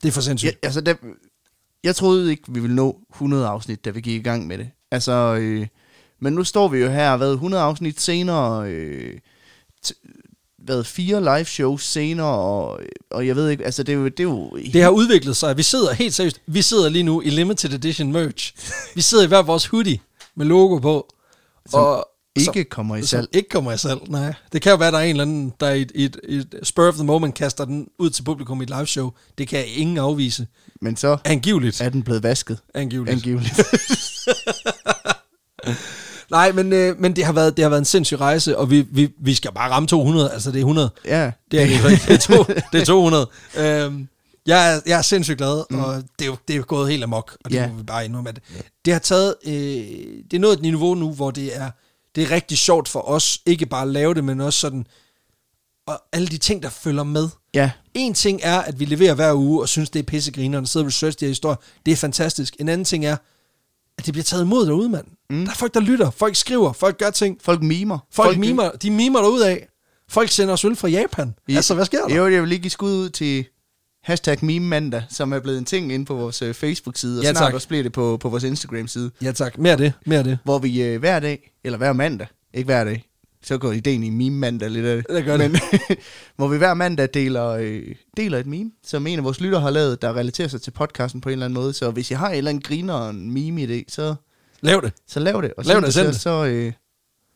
[0.01, 0.51] det er for sindssygt.
[0.63, 0.93] Ja, altså, der,
[1.83, 4.69] jeg troede ikke, vi ville nå 100 afsnit, da vi gik i gang med det.
[4.91, 5.67] Altså, øh,
[6.21, 9.19] men nu står vi jo her, hvad, 100 afsnit senere, øh,
[10.63, 12.79] t- hvad, fire live shows senere, og,
[13.11, 14.05] og jeg ved ikke, altså, det er jo...
[14.05, 15.57] Det, er jo Det har udviklet sig.
[15.57, 16.41] Vi sidder helt seriøst.
[16.47, 18.53] Vi sidder lige nu i limited edition merch.
[18.95, 19.99] Vi sidder i hver vores hoodie
[20.35, 21.13] med logo på.
[21.69, 23.23] Som og ikke kommer i som, salg.
[23.23, 24.33] Som ikke kommer i salg, nej.
[24.53, 26.87] Det kan jo være, der er en eller anden, der i et, et, et spur
[26.87, 29.11] of the moment kaster den ud til publikum i et live show.
[29.37, 30.47] Det kan ingen afvise.
[30.81, 31.81] Men så Angiveligt.
[31.81, 32.59] er den blevet vasket.
[32.73, 33.15] Angiveligt.
[33.15, 33.53] Angiveligt.
[36.33, 38.81] Nej, men, øh, men det, har været, det har været en sindssyg rejse, og vi,
[38.91, 40.31] vi, vi skal bare ramme 200.
[40.31, 40.89] Altså, det er 100.
[41.05, 41.31] ja.
[41.51, 41.65] Det er
[42.07, 43.27] det er, to, det er 200.
[43.57, 44.07] Øhm,
[44.45, 45.79] jeg, er, jeg er sindssygt glad, mm.
[45.79, 47.67] og det er, jo, det er jo gået helt amok, og det Ja.
[47.67, 48.29] må vi bare indrømme.
[48.29, 48.39] At
[48.85, 49.53] det har taget, øh,
[50.31, 51.69] det er nået et niveau nu, hvor det er,
[52.15, 54.85] det er rigtig sjovt for os, ikke bare at lave det, men også sådan,
[55.87, 57.29] og alle de ting, der følger med.
[57.53, 60.67] Ja, En ting er, at vi leverer hver uge, og synes, det er pissegrinerne, og
[60.67, 61.55] sidder og researcher de her historier.
[61.85, 62.55] Det er fantastisk.
[62.59, 63.17] En anden ting er,
[63.97, 65.05] at det bliver taget imod derude, mand.
[65.29, 65.43] Mm.
[65.45, 67.99] Der er folk, der lytter, folk skriver, folk gør ting, folk mimer.
[68.13, 69.67] folk, folk mimer, de mimer derud af.
[70.09, 71.33] Folk sender os øl fra Japan.
[71.47, 72.15] I- altså, hvad sker der?
[72.15, 73.45] Jo, jeg vil lige give skud ud til
[74.03, 77.31] hashtag meme mandag, som er blevet en ting inde på vores øh, Facebook-side, og Ja,
[77.31, 77.53] snart tak.
[77.53, 80.37] også bliver det på, på vores Instagram-side, Ja tak, mere af det, mere af det.
[80.43, 83.05] hvor vi øh, hver dag, eller hver mandag, ikke hver dag,
[83.43, 85.05] så går ideen i meme mandag lidt af det.
[85.09, 85.51] Det gør det.
[85.51, 85.61] Men,
[86.35, 87.83] hvor vi hver mandag deler, øh,
[88.17, 91.21] deler et meme, som en af vores lyttere har lavet, der relaterer sig til podcasten
[91.21, 91.73] på en eller anden måde.
[91.73, 94.15] Så hvis I har en eller anden griner og en meme i det, så,
[94.61, 94.93] Lav det.
[95.07, 95.53] så lav det.
[95.57, 96.21] Og Lav det, os, det.
[96.21, 96.73] Så, øh,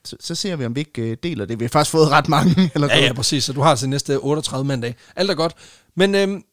[0.05, 1.59] så, så ser vi, om vi ikke øh, deler det.
[1.59, 2.71] Vi har faktisk fået ret mange.
[2.75, 3.43] Eller Ja, ja, præcis.
[3.43, 4.95] Så du har til næste 38 mandag.
[5.15, 5.53] Alt er godt.
[5.95, 6.43] Men øhm,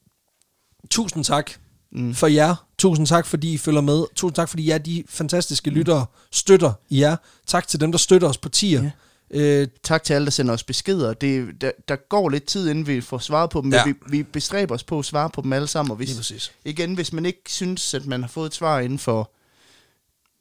[0.90, 1.50] tusind tak
[1.92, 2.14] mm.
[2.14, 2.66] for jer.
[2.78, 4.04] Tusind tak, fordi I følger med.
[4.14, 7.16] Tusind tak, fordi I er de fantastiske lyttere, støtter jer.
[7.46, 8.82] Tak til dem, der støtter os på tier.
[8.82, 8.90] Ja.
[9.36, 11.12] Øh, tak til alle, der sender os beskeder.
[11.12, 13.84] Det, der, der går lidt tid, inden vi får svaret på dem, Ja.
[13.86, 15.90] men vi, vi bestræber os på at svare på dem alle sammen.
[15.90, 19.30] Og hvis, igen, hvis man ikke synes, at man har fået et svar inden for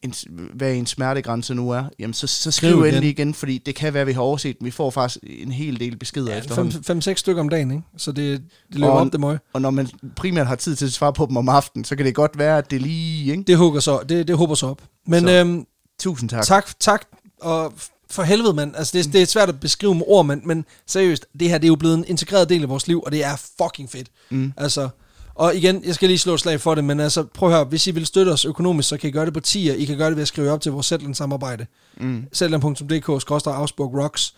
[0.01, 0.13] en,
[0.53, 2.93] hvad en smertegrænse nu er, jamen så, så Skriv skriv igen.
[2.93, 4.57] endelig igen, fordi det kan være, at vi har overset.
[4.61, 6.99] Vi får faktisk en hel del beskeder ja, efterhånden.
[7.01, 7.83] 5-6 stykker om dagen, ikke?
[7.97, 8.41] Så det,
[8.71, 9.37] det løber Og- op det møg.
[9.53, 12.05] Og når man primært har tid til at svare på dem om aftenen, så kan
[12.05, 13.31] det godt være, at det lige...
[13.31, 13.43] Ikke?
[13.43, 14.81] Det hugger så, det, det håber så op.
[15.07, 15.65] Men Så, øhm,
[15.99, 16.43] Tusind tak.
[16.45, 17.05] tak, tak,
[17.41, 17.73] og
[18.13, 18.75] for helvede, mand.
[18.75, 21.65] Altså, det, det er svært at beskrive med ord, men, men seriøst, det her det
[21.65, 24.07] er jo blevet en integreret del af vores liv, og det er fucking fedt.
[24.29, 24.53] Mm.
[24.57, 24.89] Altså,
[25.35, 27.87] og igen, jeg skal lige slå slag for det, men altså, prøv at høre, hvis
[27.87, 29.73] I vil støtte os økonomisk, så kan I gøre det på tier.
[29.73, 31.65] I kan gøre det ved at skrive op til vores Zetland-samarbejde.
[31.97, 32.25] Mm.
[32.35, 33.09] Zetland.dk,
[33.47, 34.35] Augsburg Rocks.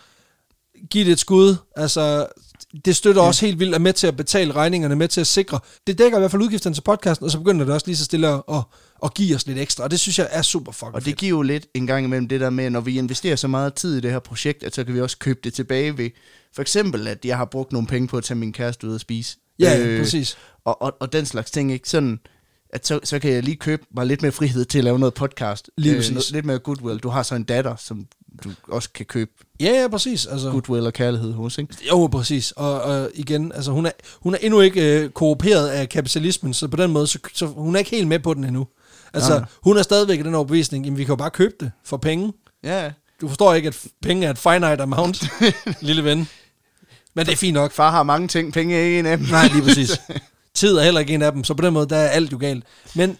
[0.89, 1.55] Giv det et skud.
[1.75, 2.27] Altså,
[2.85, 3.27] det støtter ja.
[3.27, 5.59] også helt vildt, er med til at betale regningerne, med til at sikre.
[5.87, 8.05] Det dækker i hvert fald udgifterne til podcasten, og så begynder det også lige så
[8.05, 8.63] stille at, at,
[9.03, 9.83] at give os lidt ekstra.
[9.83, 11.17] Og det synes jeg er super fucking Og det fedt.
[11.17, 13.97] giver jo lidt en gang imellem det der med, når vi investerer så meget tid
[13.97, 16.09] i det her projekt, at så kan vi også købe det tilbage ved,
[16.55, 18.99] for eksempel, at jeg har brugt nogle penge på at tage min kæreste ud og
[18.99, 19.37] spise.
[19.59, 20.37] Ja, øh, præcis.
[20.65, 21.89] og, og, og den slags ting, ikke?
[21.89, 22.19] Sådan,
[22.69, 25.13] at så, så kan jeg lige købe mig lidt mere frihed til at lave noget
[25.13, 25.69] podcast.
[25.77, 26.11] Øh, Lige præcis.
[26.11, 26.99] noget, lidt mere goodwill.
[26.99, 28.05] Du har så en datter, som
[28.43, 30.25] du også kan købe Ja, ja, præcis.
[30.25, 31.75] Altså, goodwill og kærlighed hos, ikke?
[31.89, 32.51] Jo, præcis.
[32.51, 33.91] Og, og igen, altså hun er,
[34.21, 37.75] hun er endnu ikke øh, kooperet af kapitalismen, så på den måde, så, så hun
[37.75, 38.67] er ikke helt med på den endnu.
[39.13, 39.45] Altså, Nej.
[39.63, 42.33] hun er stadigvæk i den overbevisning, jamen vi kan jo bare købe det for penge.
[42.63, 42.91] Ja,
[43.21, 45.23] Du forstår ikke, at penge er et finite amount,
[45.81, 46.29] lille ven.
[47.13, 47.71] Men det er fint nok.
[47.71, 49.27] far har mange ting, penge er ikke en af dem.
[49.27, 50.01] Nej, lige præcis.
[50.53, 52.37] Tid er heller ikke en af dem, så på den måde, der er alt jo
[52.37, 52.63] galt.
[52.95, 53.17] Men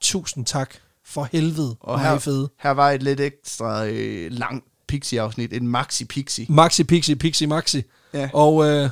[0.00, 0.74] tusind tak
[1.14, 2.50] for helvede, Og her, fede.
[2.58, 6.46] her var et lidt ekstra øh, langt Pixie-afsnit, en maxi-Pixie.
[6.48, 7.82] Maxi, Pixie, Pixie, Maxi.
[8.14, 8.30] Ja.
[8.32, 8.90] Og øh,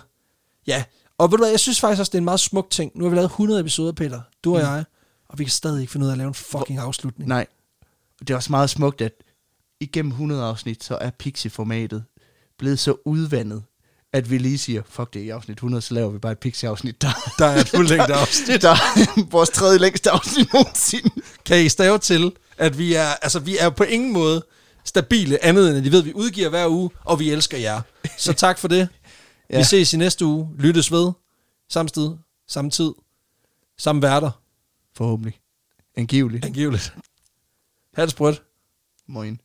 [0.67, 0.85] ja,
[1.19, 2.93] og ved du hvad, jeg synes faktisk også, det er en meget smuk ting.
[2.95, 4.67] Nu har vi lavet 100 episoder, Peter, du og Mm.
[4.67, 4.85] jeg,
[5.29, 7.29] og vi kan stadig ikke finde ud af at lave en fucking afslutning.
[7.29, 7.47] Nej,
[8.19, 9.13] det er også meget smukt, at
[9.81, 12.05] igennem 100 afsnit, så er Pixie-formatet
[12.59, 13.63] blevet så udvandet,
[14.13, 17.03] at vi lige siger, fuck det, i afsnit 100, så laver vi bare et Pixie-afsnit,
[17.03, 17.09] der,
[17.39, 18.63] Der er et fuldlængde afsnit.
[18.63, 21.11] der er vores tredje længste afsnit nogensinde.
[21.45, 24.47] Kan I stave til, at vi er, altså vi er på ingen måde
[24.85, 27.81] stabile, andet end at de ved, at vi udgiver hver uge, og vi elsker jer.
[28.19, 28.79] Så tak for det.
[28.79, 28.87] ja.
[29.51, 29.59] Ja.
[29.59, 30.49] Vi ses i næste uge.
[30.59, 31.13] Lyttes ved.
[31.71, 32.17] Samme sted,
[32.49, 32.93] samme tid,
[33.79, 34.31] samme værter.
[34.97, 35.39] Forhåbentlig.
[35.97, 36.45] Angiveligt.
[36.45, 36.95] Angiveligt.
[37.95, 38.43] Ha' det sprødt.
[39.09, 39.41] Moin.